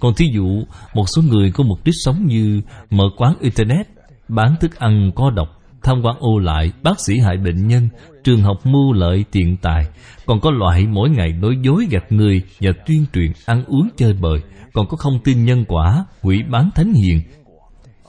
Còn 0.00 0.14
thí 0.14 0.26
dụ, 0.34 0.64
Một 0.94 1.04
số 1.16 1.22
người 1.22 1.50
có 1.50 1.64
mục 1.64 1.78
đích 1.84 1.94
sống 2.04 2.26
như 2.26 2.60
Mở 2.90 3.04
quán 3.16 3.34
Internet, 3.40 3.86
Bán 4.28 4.56
thức 4.60 4.76
ăn 4.78 5.10
có 5.14 5.30
độc, 5.30 5.48
Tham 5.82 6.02
quan 6.02 6.16
ô 6.18 6.38
lại, 6.38 6.72
Bác 6.82 7.00
sĩ 7.06 7.18
hại 7.18 7.36
bệnh 7.36 7.68
nhân, 7.68 7.88
Trường 8.24 8.42
học 8.42 8.56
mưu 8.64 8.92
lợi 8.92 9.24
tiện 9.32 9.56
tài, 9.56 9.86
Còn 10.26 10.40
có 10.40 10.50
loại 10.50 10.86
mỗi 10.86 11.10
ngày 11.10 11.32
nói 11.32 11.56
dối 11.62 11.86
gạt 11.90 12.12
người 12.12 12.42
Và 12.60 12.70
tuyên 12.86 13.06
truyền 13.12 13.32
ăn 13.46 13.64
uống 13.64 13.88
chơi 13.96 14.12
bời, 14.12 14.40
Còn 14.72 14.86
có 14.88 14.96
không 14.96 15.18
tin 15.24 15.44
nhân 15.44 15.64
quả, 15.68 16.06
Quỷ 16.22 16.42
bán 16.50 16.70
thánh 16.74 16.92
hiền. 16.92 17.20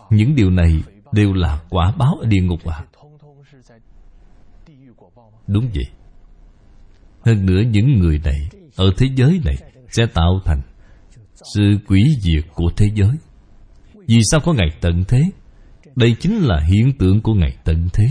Những 0.10 0.36
điều 0.36 0.50
này 0.50 0.84
đều 1.12 1.34
là 1.34 1.60
quả 1.70 1.94
báo 1.98 2.16
ở 2.22 2.28
địa 2.28 2.42
ngục 2.42 2.60
à. 2.66 2.84
Đúng 5.48 5.70
vậy. 5.74 5.86
Hơn 7.26 7.46
nữa 7.46 7.62
những 7.72 8.00
người 8.00 8.20
này 8.24 8.50
Ở 8.76 8.92
thế 8.98 9.08
giới 9.16 9.42
này 9.46 9.56
Sẽ 9.90 10.06
tạo 10.06 10.42
thành 10.46 10.62
sự 11.56 11.78
quỷ 11.88 12.04
diệt 12.22 12.44
của 12.54 12.72
thế 12.78 12.90
giới. 12.96 13.16
Vì 14.08 14.20
sao 14.32 14.40
có 14.40 14.54
ngày 14.54 14.70
tận 14.82 15.04
thế? 15.08 15.24
Đây 15.96 16.16
chính 16.20 16.38
là 16.38 16.60
hiện 16.60 16.98
tượng 16.98 17.22
của 17.22 17.34
ngày 17.34 17.58
tận 17.64 17.90
thế. 17.94 18.06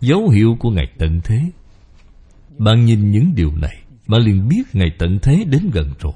Dấu 0.00 0.28
hiệu 0.28 0.56
của 0.60 0.70
ngày 0.70 0.86
tận 0.98 1.20
thế. 1.24 1.40
Bạn 2.58 2.84
nhìn 2.84 3.10
những 3.10 3.34
điều 3.34 3.56
này, 3.56 3.76
bạn 4.06 4.20
liền 4.20 4.48
biết 4.48 4.62
ngày 4.72 4.88
tận 4.98 5.18
thế 5.22 5.44
đến 5.50 5.70
gần 5.72 5.92
rồi. 6.00 6.12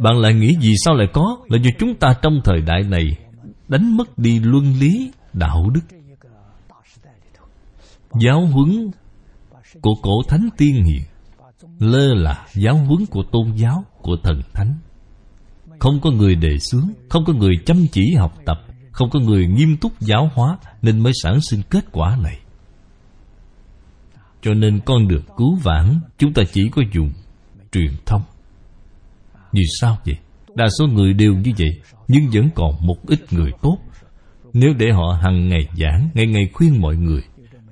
Bạn 0.00 0.18
lại 0.18 0.34
nghĩ 0.34 0.56
vì 0.60 0.72
sao 0.84 0.94
lại 0.94 1.06
có? 1.12 1.38
Là 1.48 1.58
do 1.62 1.70
chúng 1.78 1.94
ta 1.94 2.14
trong 2.22 2.40
thời 2.44 2.60
đại 2.60 2.82
này 2.82 3.04
đánh 3.68 3.96
mất 3.96 4.18
đi 4.18 4.40
luân 4.40 4.74
lý, 4.80 5.12
đạo 5.32 5.70
đức 5.70 5.97
giáo 8.20 8.46
huấn 8.46 8.90
của 9.80 9.94
cổ 10.02 10.22
thánh 10.28 10.48
tiên 10.56 10.84
hiền, 10.84 11.02
lơ 11.78 12.14
là 12.14 12.46
giáo 12.54 12.76
huấn 12.76 13.06
của 13.06 13.22
tôn 13.32 13.52
giáo, 13.56 13.84
của 14.02 14.16
thần 14.22 14.42
thánh. 14.54 14.74
Không 15.78 16.00
có 16.00 16.10
người 16.10 16.34
đề 16.34 16.58
xướng, 16.58 16.88
không 17.08 17.24
có 17.24 17.32
người 17.32 17.54
chăm 17.66 17.86
chỉ 17.92 18.14
học 18.14 18.34
tập, 18.44 18.60
không 18.92 19.10
có 19.10 19.20
người 19.20 19.46
nghiêm 19.46 19.76
túc 19.76 20.00
giáo 20.00 20.30
hóa 20.34 20.58
nên 20.82 20.98
mới 20.98 21.12
sản 21.22 21.40
sinh 21.40 21.62
kết 21.70 21.84
quả 21.92 22.18
này. 22.22 22.38
Cho 24.42 24.54
nên 24.54 24.80
con 24.80 25.08
được 25.08 25.22
cứu 25.36 25.56
vãn, 25.62 26.00
chúng 26.18 26.32
ta 26.32 26.42
chỉ 26.52 26.68
có 26.68 26.82
dùng 26.94 27.12
truyền 27.72 27.92
thông. 28.06 28.22
Vì 29.52 29.62
sao 29.80 29.98
vậy? 30.04 30.16
Đa 30.54 30.66
số 30.78 30.86
người 30.86 31.12
đều 31.12 31.34
như 31.34 31.52
vậy, 31.58 31.70
nhưng 32.08 32.30
vẫn 32.32 32.48
còn 32.54 32.86
một 32.86 33.06
ít 33.06 33.32
người 33.32 33.50
tốt. 33.62 33.78
Nếu 34.52 34.74
để 34.78 34.86
họ 34.92 35.18
hằng 35.22 35.48
ngày 35.48 35.68
giảng, 35.76 36.08
ngày 36.14 36.26
ngày 36.26 36.48
khuyên 36.54 36.80
mọi 36.80 36.96
người 36.96 37.22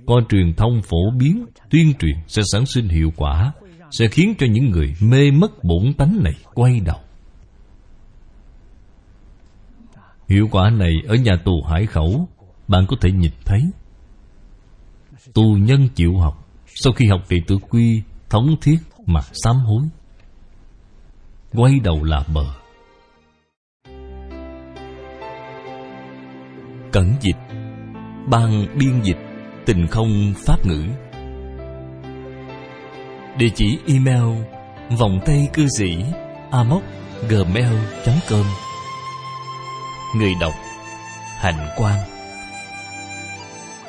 coi 0.06 0.22
truyền 0.28 0.54
thông 0.54 0.82
phổ 0.82 1.10
biến, 1.18 1.46
tuyên 1.70 1.92
truyền 1.98 2.16
sẽ 2.26 2.42
sản 2.52 2.66
sinh 2.66 2.88
hiệu 2.88 3.12
quả, 3.16 3.52
sẽ 3.90 4.08
khiến 4.08 4.34
cho 4.38 4.46
những 4.50 4.70
người 4.70 4.94
mê 5.00 5.30
mất 5.30 5.64
bổn 5.64 5.92
tánh 5.98 6.22
này 6.22 6.34
quay 6.54 6.80
đầu. 6.80 7.00
Hiệu 10.28 10.48
quả 10.50 10.70
này 10.70 10.92
ở 11.08 11.14
nhà 11.14 11.36
tù 11.44 11.62
hải 11.62 11.86
khẩu, 11.86 12.28
bạn 12.68 12.86
có 12.88 12.96
thể 13.00 13.12
nhìn 13.12 13.32
thấy. 13.44 13.60
Tù 15.34 15.56
nhân 15.60 15.88
chịu 15.94 16.16
học, 16.18 16.48
sau 16.66 16.92
khi 16.92 17.06
học 17.06 17.20
thì 17.28 17.36
tử 17.46 17.58
quy, 17.70 18.02
thống 18.28 18.56
thiết 18.62 18.78
mà 19.06 19.20
sám 19.32 19.56
hối. 19.56 19.82
Quay 21.52 21.80
đầu 21.84 22.04
là 22.04 22.24
bờ. 22.34 22.44
Cẩn 26.92 27.12
dịch, 27.20 27.36
ban 28.30 28.66
biên 28.78 29.02
dịch 29.02 29.25
tình 29.66 29.86
không 29.86 30.34
pháp 30.46 30.66
ngữ. 30.66 30.84
Địa 33.38 33.48
chỉ 33.54 33.78
email 33.86 34.42
vòng 34.98 35.20
tay 35.26 35.48
cư 35.52 35.66
sĩ 35.78 36.04
amoc 36.50 36.82
gmail.com 37.28 38.46
Người 40.16 40.32
đọc 40.40 40.52
Hạnh 41.36 41.68
Quang. 41.76 41.98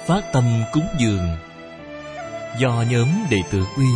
Phát 0.06 0.24
tâm 0.34 0.44
cúng 0.74 0.88
dường. 0.99 1.38
Do 2.60 2.84
nhóm 2.91 3.08
đệ 3.30 3.38
tử 3.52 3.66
quy 3.78 3.88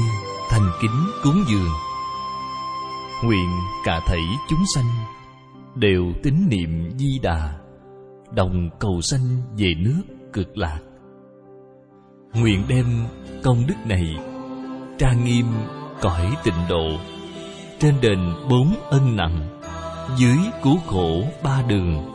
thành 0.50 0.72
kính 0.82 1.06
cúng 1.24 1.44
dường. 1.50 1.72
Nguyện 3.24 3.50
cả 3.86 4.00
thảy 4.08 4.22
chúng 4.50 4.64
sanh 4.76 4.90
Đều 5.76 6.04
tín 6.24 6.36
niệm 6.50 6.92
di 6.98 7.20
đà, 7.20 7.54
Đồng 8.36 8.70
cầu 8.80 9.02
sanh 9.02 9.42
về 9.58 9.74
nước 9.78 10.02
cực 10.34 10.58
lạc. 10.58 10.80
Nguyện 12.34 12.64
đem 12.68 12.86
công 13.44 13.68
đức 13.68 13.76
này 13.86 14.16
trang 14.98 15.26
nghiêm 15.26 15.46
cõi 16.02 16.36
tịnh 16.44 16.68
độ 16.70 16.90
trên 17.80 17.96
đền 18.02 18.34
bốn 18.50 18.76
ân 18.90 19.16
nặng, 19.16 19.60
dưới 20.18 20.38
cứu 20.64 20.78
khổ 20.88 21.24
ba 21.44 21.62
đường. 21.68 22.06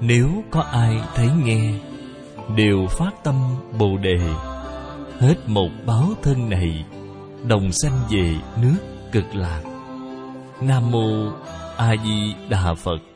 Nếu 0.00 0.28
có 0.50 0.60
ai 0.60 1.00
thấy 1.14 1.28
nghe, 1.44 1.72
đều 2.56 2.86
phát 2.86 3.10
tâm 3.24 3.34
bồ 3.78 3.96
đề. 3.96 4.18
Hết 5.18 5.34
một 5.46 5.68
báo 5.86 6.08
thân 6.22 6.50
này, 6.50 6.84
đồng 7.48 7.72
sanh 7.72 8.00
về 8.10 8.34
nước 8.62 8.76
cực 9.12 9.34
lạc. 9.34 9.62
Nam 10.60 10.90
mô 10.90 11.32
a 11.76 11.94
di 12.04 12.34
đà 12.48 12.74
phật. 12.74 13.09